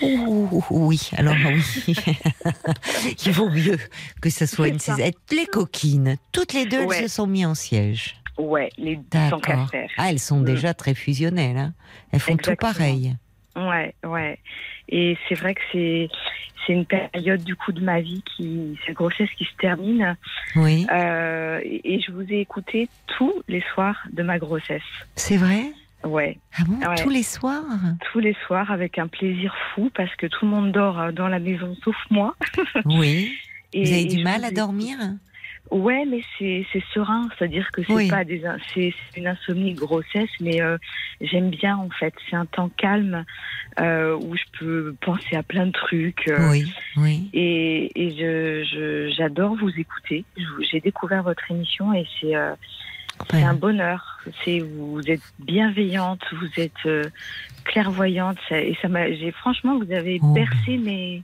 [0.01, 1.95] oui, alors oui.
[3.27, 3.79] Il vaut mieux
[4.21, 5.15] que ce soit une césarienne.
[5.33, 8.17] Les coquines, toutes les deux, elles se sont mises en siège.
[8.39, 9.41] Ouais, les deux sont
[9.99, 10.45] Ah, elles sont mm.
[10.45, 11.59] déjà très fusionnelles.
[11.59, 11.75] Hein.
[12.13, 13.17] Elles font tout pareil.
[13.57, 14.39] Ouais, ouais.
[14.89, 16.09] Et c'est vrai que c'est
[16.67, 20.17] c'est une période du coup de ma vie qui cette grossesse qui se termine.
[20.57, 20.87] Oui.
[20.93, 24.83] Euh, et je vous ai écouté tous les soirs de ma grossesse.
[25.17, 25.73] C'est vrai?
[26.05, 26.39] Ouais.
[26.59, 27.65] Ah bon Tous les soirs?
[28.13, 31.29] Tous les soirs avec un plaisir fou parce que tout le monde dort euh, dans
[31.29, 32.35] la maison sauf moi.
[32.85, 33.33] oui.
[33.75, 34.97] Vous avez du mal à dormir?
[35.71, 38.43] Ouais, mais c'est serein, c'est-à-dire que c'est pas des
[38.75, 40.79] c'est une insomnie grossesse, mais euh,
[41.21, 42.13] j'aime bien en fait.
[42.29, 43.25] C'est un temps calme
[43.79, 46.29] euh, où je peux penser à plein de trucs.
[46.51, 47.31] oui, oui.
[47.33, 50.25] Et, et je j'adore vous écouter.
[50.73, 52.35] J'ai découvert votre émission et c'est
[53.31, 54.10] c'est un bonheur.
[54.45, 57.05] C'est vous êtes bienveillante, vous êtes euh,
[57.65, 59.11] clairvoyante et ça m'a.
[59.13, 61.23] J'ai franchement, vous avez oh, bercé mes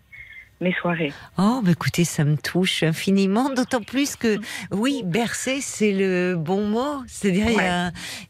[0.60, 1.12] mes soirées.
[1.38, 4.38] Oh, bah écoutez, ça me touche infiniment, d'autant plus que,
[4.70, 7.02] oui, bercer, c'est le bon mot.
[7.06, 7.48] C'est-à-dire,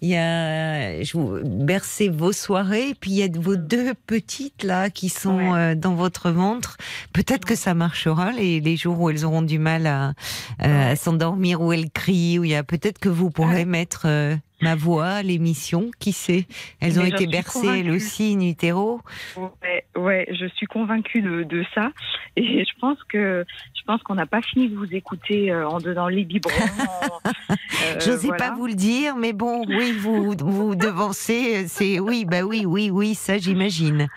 [0.01, 4.65] il y a, je vous, bercer vos soirées, puis il y a vos deux petites,
[4.65, 6.79] là, qui sont euh, dans votre ventre.
[7.13, 10.15] Peut-être que ça marchera les, les jours où elles auront du mal à,
[10.59, 14.37] à s'endormir, où elles crient, où il y a, peut-être que vous pourrez mettre, euh,
[14.61, 16.47] ma voix, l'émission, qui sait?
[16.81, 19.01] Elles ont été bercées elles aussi in utero.
[19.37, 21.91] Ouais, ouais, je suis convaincue de, de, ça
[22.37, 25.79] et je pense que je pense qu'on n'a pas fini de vous écouter euh, en
[25.79, 26.53] donnant les biberons.
[27.51, 27.55] euh,
[28.01, 31.69] je sais pas vous le dire, mais bon, oui, vous vous devancez.
[31.69, 34.09] C'est oui, bah oui, oui, oui, ça j'imagine.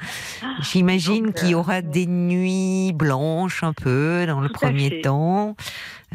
[0.61, 5.55] J'imagine qu'il y aura euh, des nuits blanches un peu dans le premier temps.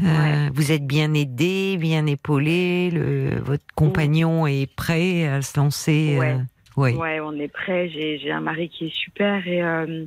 [0.03, 2.91] Euh, vous êtes bien aidé, bien épaulé.
[2.91, 6.17] Le, votre compagnon est prêt à se lancer.
[6.19, 6.37] Ouais.
[6.77, 7.21] Ouais.
[7.21, 7.89] on est prêt.
[7.89, 10.05] J'ai un mari qui est super et euh,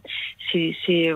[0.51, 1.13] c'est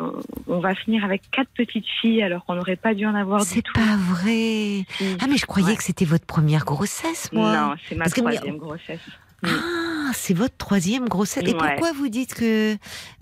[0.47, 3.65] on va finir avec quatre petites filles alors qu'on n'aurait pas dû en avoir C'est
[3.73, 4.85] pas vrai.
[5.19, 7.55] Ah mais je croyais que c'était votre première grossesse, moi.
[7.55, 9.01] Non, c'est ma troisième grossesse.
[9.43, 11.43] Ah, c'est votre troisième grossesse.
[11.47, 12.75] Et pourquoi vous dites que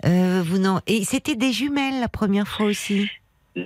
[0.04, 3.10] euh, vous n'en et c'était des jumelles la première fois aussi?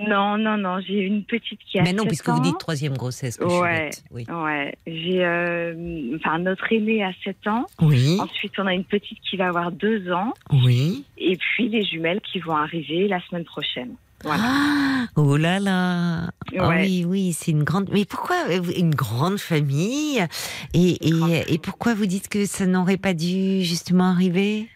[0.09, 3.39] Non, non, non, j'ai une petite qui a Mais non, puisque vous dites troisième grossesse.
[3.41, 4.27] ouais, oui.
[4.29, 4.75] ouais.
[4.87, 7.66] J'ai, euh, enfin, notre aîné a 7 ans.
[7.81, 8.19] Oui.
[8.21, 10.33] Ensuite, on a une petite qui va avoir 2 ans.
[10.53, 11.05] Oui.
[11.19, 13.95] Et puis les jumelles qui vont arriver la semaine prochaine.
[14.23, 14.43] Voilà.
[14.47, 17.91] Ah, oh là là ah Oui, oui, c'est une grande...
[17.93, 20.25] Mais pourquoi euh, une grande famille?
[20.73, 24.69] Et, et, et pourquoi vous dites que ça n'aurait pas dû justement arriver?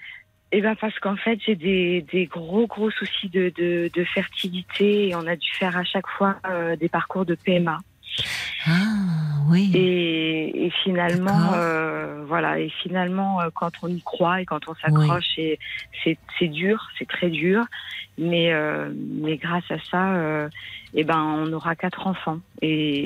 [0.51, 5.09] Eh ben parce qu'en fait j'ai des, des gros gros soucis de, de, de, fertilité
[5.09, 7.79] et on a dû faire à chaque fois euh, des parcours de PMA.
[8.67, 8.73] Ah
[9.49, 9.71] oui.
[9.75, 14.75] Et, et finalement, euh, voilà, et finalement, euh, quand on y croit et quand on
[14.75, 15.59] s'accroche, et
[16.03, 17.65] c'est dur, c'est très dur,
[18.19, 20.49] mais euh, mais grâce à ça,
[20.95, 23.05] euh, eh ben on aura quatre enfants et,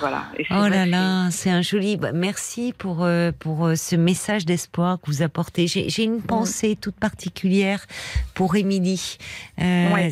[0.00, 0.24] voilà.
[0.52, 1.98] oh là là, c'est un joli.
[1.98, 5.66] Bah, merci pour euh, pour ce message d'espoir que vous apportez.
[5.66, 7.84] J'ai une pensée toute particulière
[8.32, 9.18] pour Émilie,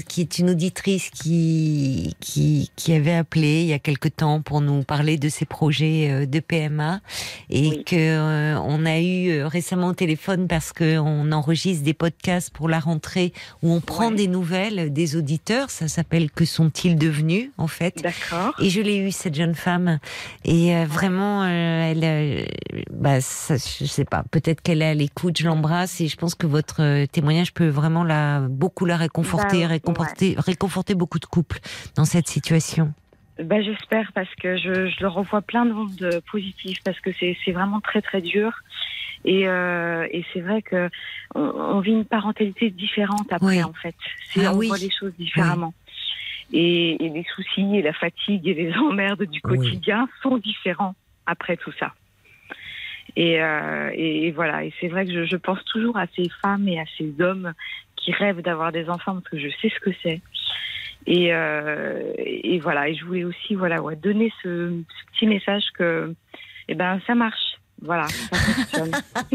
[0.06, 4.60] qui est une auditrice qui qui qui avait appelé il y a quelque temps pour
[4.60, 7.00] nous parler de ses projets de PMA
[7.48, 12.68] et que on a eu récemment au téléphone parce que on enregistre des podcasts pour
[12.68, 13.32] la rentrée
[13.62, 15.70] où on prend des nouvelles des auditeurs.
[15.70, 18.54] Ça s'appelle Que sont-ils devenus en fait D'accord.
[18.60, 19.98] Et je l'ai eu cette jeune femme
[20.44, 22.44] et euh, vraiment, euh, elle, euh,
[22.90, 25.38] bah, ça, je sais pas, peut-être qu'elle est à l'écoute.
[25.38, 29.68] Je l'embrasse et je pense que votre témoignage peut vraiment la beaucoup la réconforter, bah,
[29.68, 31.58] réconforter, réconforter beaucoup de couples
[31.96, 32.92] dans cette situation.
[33.42, 37.80] Bah, j'espère parce que je, je leur revois plein de positifs parce que c'est vraiment
[37.80, 38.52] très très dur.
[39.24, 40.90] Et, euh, et c'est vrai que
[41.34, 43.94] on, vit une parentalité différente après, en fait.
[44.36, 45.72] Ah on voit les choses différemment.
[46.52, 50.94] Et, et, les soucis et la fatigue et les emmerdes du quotidien sont différents
[51.26, 51.94] après tout ça.
[53.16, 54.64] Et, euh, et voilà.
[54.64, 57.52] Et c'est vrai que je, je, pense toujours à ces femmes et à ces hommes
[57.96, 60.20] qui rêvent d'avoir des enfants parce que je sais ce que c'est.
[61.06, 62.88] Et, euh, et voilà.
[62.88, 66.14] Et je voulais aussi voilà ouais, donner ce, ce petit message que
[66.68, 68.90] eh ben ça marche voilà, ça fonctionne.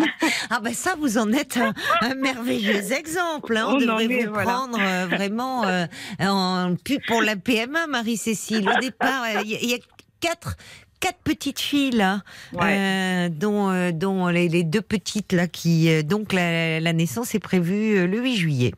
[0.49, 3.55] ah ben ça, vous en êtes un, merveilleux exemple.
[3.55, 3.67] Hein.
[3.69, 5.85] On, devrait vous prendre euh, vraiment euh,
[6.19, 6.75] en,
[7.07, 8.67] pour la PMA, Marie-Cécile.
[8.69, 9.77] Au départ, il y, a
[10.19, 10.57] quatre
[10.99, 12.19] quatre petites filles là,
[12.61, 18.07] euh, dont, euh, dont les, deux petites là qui euh, donc la, naissance est prévue
[18.07, 18.73] le 8 juillet.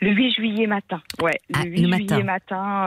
[0.00, 1.38] Le 8 juillet matin, ouais.
[1.50, 2.84] Le 8 ah, juillet matin,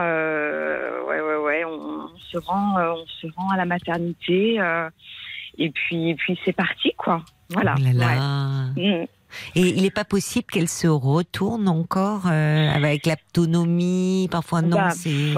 [1.08, 1.64] ouais, ouais, ouais.
[1.64, 4.58] On, se rend, on se rend à la maternité
[5.58, 7.22] et puis, et puis c'est parti quoi.
[7.50, 7.74] Voilà.
[7.78, 9.06] Oh là mm.
[9.54, 14.90] Et il n'est pas possible qu'elle se retourne encore euh, avec l'autonomie Parfois non, bah,
[14.90, 15.34] c'est.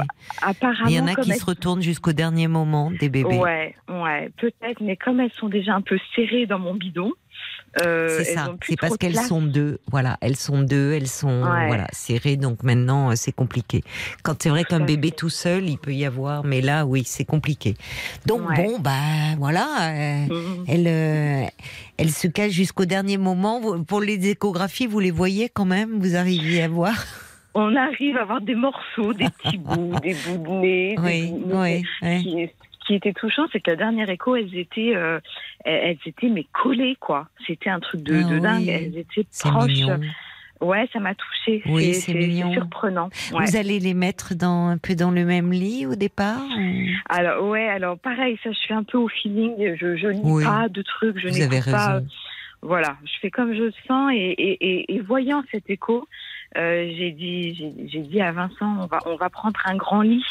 [0.87, 3.39] Il y en a qui se retournent jusqu'au dernier moment des bébés.
[3.39, 7.13] Ouais, ouais, peut-être, mais comme elles sont déjà un peu serrées dans mon bidon,
[7.83, 9.79] euh, c'est ça, c'est parce qu'elles sont deux.
[9.91, 12.37] Voilà, elles sont deux, elles sont voilà serrées.
[12.37, 13.83] Donc maintenant, euh, c'est compliqué.
[14.23, 17.25] Quand c'est vrai qu'un bébé tout seul, il peut y avoir, mais là, oui, c'est
[17.25, 17.75] compliqué.
[18.27, 20.27] Donc bon, bah voilà, euh,
[20.67, 21.51] elle,
[21.97, 23.83] elle se cache jusqu'au dernier moment.
[23.85, 25.99] Pour les échographies, vous les voyez quand même?
[25.99, 26.95] Vous arrivez à voir?
[27.55, 31.85] On arrive à avoir des morceaux, des petits bouts, des bouts de nez, oui, oui,
[32.03, 32.51] oui
[32.89, 35.21] qui était touchant, c'est que la dernière écho, elles étaient, euh,
[35.65, 37.29] elles étaient mais collées quoi.
[37.47, 38.67] C'était un truc de, ah dingue.
[38.67, 39.85] Elles étaient proches.
[40.61, 41.63] Ouais, ça m'a touchée.
[41.67, 43.11] Oui, c'est surprenant.
[43.31, 46.43] Vous allez les mettre dans un peu dans le même lit au départ
[47.09, 49.77] Alors ouais, alors pareil, ça je suis un peu au feeling.
[49.77, 52.01] Je je lis pas de trucs, je n'écoute pas.
[52.61, 56.09] Voilà, je fais comme je sens et, et, et, voyant cet écho,
[56.57, 57.55] euh, j'ai dit
[57.87, 60.25] j'ai dit à Vincent on va on va prendre un grand lit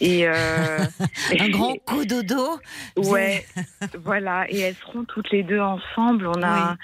[0.00, 0.78] et euh,
[1.40, 2.58] un grand coup dodo.
[2.96, 3.46] Ouais,
[4.02, 4.50] voilà.
[4.50, 6.26] Et elles seront toutes les deux ensemble.
[6.26, 6.76] On a,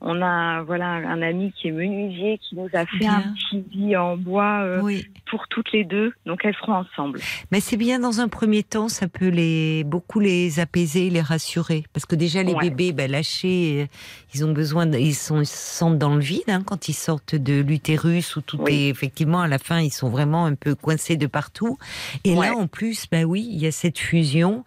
[0.00, 3.96] on a, voilà, un ami qui est menuisier qui nous a fait un petit lit
[3.96, 4.98] en bois euh,
[5.30, 6.12] pour toutes les deux.
[6.26, 7.20] Donc elles seront ensemble.
[7.50, 11.84] Mais c'est bien dans un premier temps, ça peut les beaucoup les apaiser, les rassurer,
[11.92, 13.88] parce que déjà les bébés, ben, lâchés,
[14.34, 17.34] ils ont besoin, ils sont ils se sentent dans le vide hein, quand ils sortent
[17.34, 21.16] de l'utérus où tout est effectivement à la fin, ils sont vraiment un peu coincés
[21.16, 21.78] de partout.
[22.24, 24.64] Et là en plus, bah oui, il y a cette fusion.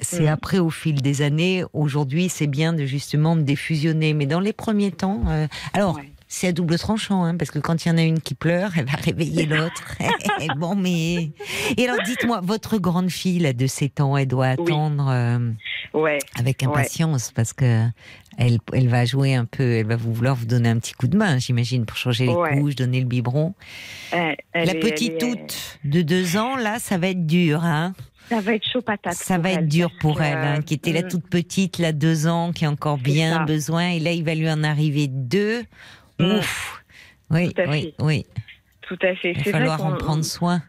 [0.00, 0.28] C'est mm.
[0.28, 4.14] après, au fil des années, aujourd'hui, c'est bien de justement de défusionner.
[4.14, 5.98] Mais dans les premiers temps, euh, alors.
[6.26, 8.72] C'est à double tranchant, hein, parce que quand il y en a une qui pleure,
[8.76, 9.96] elle va réveiller l'autre.
[10.56, 11.30] bon, mais.
[11.76, 15.52] Et alors, dites-moi, votre grande fille là, de 7 ans, elle doit attendre euh,
[15.92, 16.18] ouais.
[16.36, 17.86] avec impatience, parce que
[18.38, 21.16] elle, elle va jouer un peu, elle va vouloir vous donner un petit coup de
[21.16, 23.54] main, j'imagine, pour changer les couches, donner le biberon.
[24.12, 27.94] la petite toute de deux ans, là, ça va être dur, hein
[28.28, 29.14] ça va être chaud patate.
[29.14, 31.08] Ça va être dur pour elle, hein, qui était la mm.
[31.08, 33.90] toute petite, là, deux ans, qui a encore bien besoin.
[33.90, 35.62] Et là, il va lui en arriver deux.
[36.18, 36.36] Mm.
[36.36, 36.82] Ouf.
[37.30, 38.26] Oui, oui, oui.
[38.82, 39.32] Tout à fait.
[39.32, 40.62] Il va falloir en prendre soin.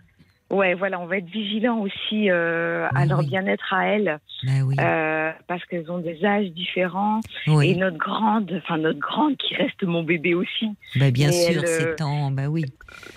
[0.52, 5.32] Ouais, voilà, on va être vigilant aussi euh, à leur bien-être à elles, bah euh,
[5.48, 7.20] parce qu'elles ont des âges différents.
[7.48, 10.70] Et notre grande, enfin notre grande qui reste mon bébé aussi.
[10.98, 12.64] Bah bien sûr, c'est temps, bah oui.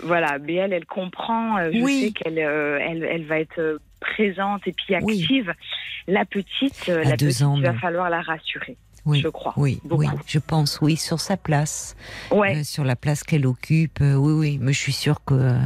[0.01, 1.57] Voilà, mais elle, elle comprend.
[1.57, 5.53] Euh, je sais qu'elle, elle, elle, va être présente et puis active.
[6.07, 8.75] La petite, la petite, il va falloir la rassurer
[9.09, 9.53] oui, je crois.
[9.57, 11.95] Oui, oui, je pense, oui, sur sa place,
[12.31, 12.57] ouais.
[12.57, 13.99] Euh, sur la place qu'elle occupe.
[14.01, 15.57] Euh, oui, oui, mais je suis sûre que euh,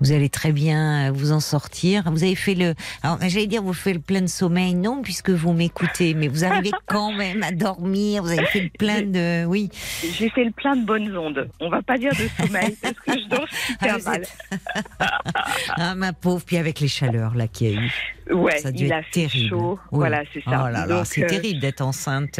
[0.00, 2.10] vous allez très bien vous en sortir.
[2.10, 5.30] Vous avez fait le, alors j'allais dire, vous faites le plein de sommeil, non, puisque
[5.30, 8.22] vous m'écoutez, mais vous arrivez quand même à dormir.
[8.22, 9.70] Vous avez fait le plein de, oui.
[10.18, 11.48] J'ai fait le plein de bonnes ondes.
[11.60, 14.22] On va pas dire de sommeil parce que je dors super ah, mal.
[15.76, 17.90] ah ma pauvre, puis avec les chaleurs là qu'il y a eu.
[18.32, 19.48] Ouais, ça a dû il a fait terrible.
[19.50, 19.78] chaud.
[19.90, 20.70] Voilà, c'est ça.
[20.90, 22.38] Oh c'est terrible d'être enceinte.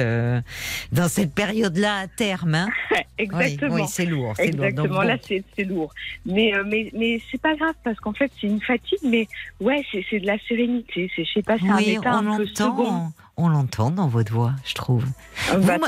[0.93, 2.55] Dans cette période-là à terme.
[2.55, 2.69] Hein
[3.19, 3.75] Exactement.
[3.75, 4.35] Oui, c'est lourd.
[4.39, 5.93] Exactement, là c'est lourd.
[6.27, 9.29] Mais, euh, mais, mais c'est pas grave parce qu'en fait c'est une fatigue, mais
[9.61, 11.11] ouais, c'est de la sérénité.
[11.17, 14.75] Je sais pas, c'est un état un peu second on l'entend dans votre voix, je
[14.75, 15.07] trouve.
[15.51, 15.79] Ah, bah,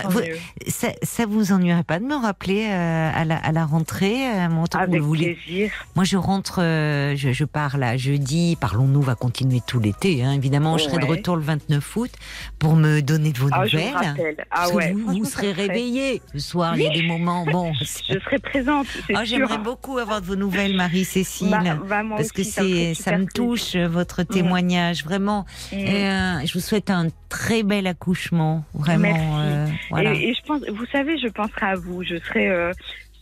[0.66, 4.49] ça, ça vous ennuierait pas de me rappeler euh, à, la, à, la, rentrée euh,
[4.49, 5.71] mon Avec vous plaisir.
[5.95, 8.57] Moi, je rentre, euh, je, je, pars là jeudi.
[8.59, 10.25] Parlons-nous va continuer tout l'été.
[10.25, 12.11] Hein, évidemment, je serai de retour le 29 août
[12.59, 14.37] pour me donner de vos ah, nouvelles.
[14.51, 16.77] Ah, ouais, vous, serez réveillé ce soir.
[16.77, 17.45] Il y a des moments.
[17.45, 17.85] Bon, je
[18.19, 18.87] serai présente.
[19.25, 23.77] J'aimerais beaucoup avoir de vos nouvelles, Marie-Cécile, bah, bah, parce que c'est, ça me touche
[23.77, 24.27] votre mm.
[24.27, 25.45] témoignage vraiment.
[25.73, 26.47] Mm.
[26.47, 29.40] je vous souhaite un très bel accouchement, vraiment.
[29.40, 29.66] Euh,
[29.98, 32.05] et, je pense, vous savez, je penserai à vous.
[32.05, 32.70] Je serai euh,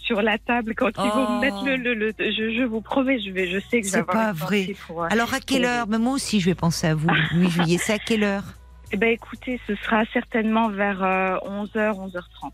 [0.01, 3.59] sur la table quand ils vont mettre le, le, je, vous promets, je vais, je
[3.70, 4.66] sais que c'est pas vrai.
[4.90, 7.09] Euh, Alors à quelle heure Mais Moi aussi, je vais penser à vous.
[7.34, 8.44] Oui, juillet, c'est à quelle heure
[8.93, 12.52] Eh ben, écoutez, ce sera certainement vers 11h, 11h30.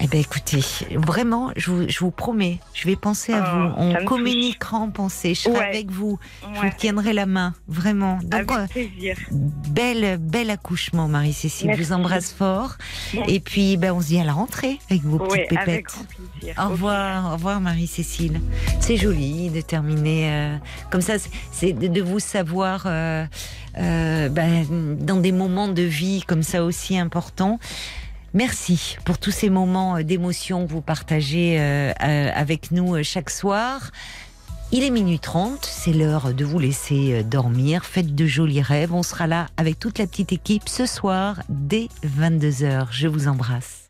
[0.00, 0.60] Eh bien, écoutez,
[0.96, 3.74] vraiment, je vous, je vous, promets, je vais penser à vous.
[3.78, 5.34] Oh, On communiquera en pensée.
[5.34, 6.18] Je serai avec vous.
[6.54, 8.18] Je vous tiendrai la main, vraiment.
[8.22, 9.16] Donc, avec plaisir.
[9.30, 11.72] belle, bel accouchement, Marie-Cécile.
[11.74, 12.76] Je vous embrasse fort.
[13.28, 15.68] Et puis, ben, on se dit à la rentrée avec vos petites pépettes.
[15.68, 16.54] Avec plaisir.
[16.58, 18.40] Au revoir, au revoir, Marie-Cécile.
[18.80, 20.56] C'est joli de terminer euh,
[20.90, 21.14] comme ça.
[21.52, 22.82] C'est de, vous savoir.
[22.86, 23.24] Euh,
[23.76, 24.64] euh, ben,
[25.00, 27.58] dans des moments de vie comme ça aussi importants.
[28.34, 33.92] Merci pour tous ces moments d'émotion que vous partagez euh, euh, avec nous chaque soir.
[34.72, 37.84] Il est minuit 30, c'est l'heure de vous laisser dormir.
[37.84, 38.92] Faites de jolis rêves.
[38.92, 42.88] On sera là avec toute la petite équipe ce soir dès 22h.
[42.90, 43.83] Je vous embrasse.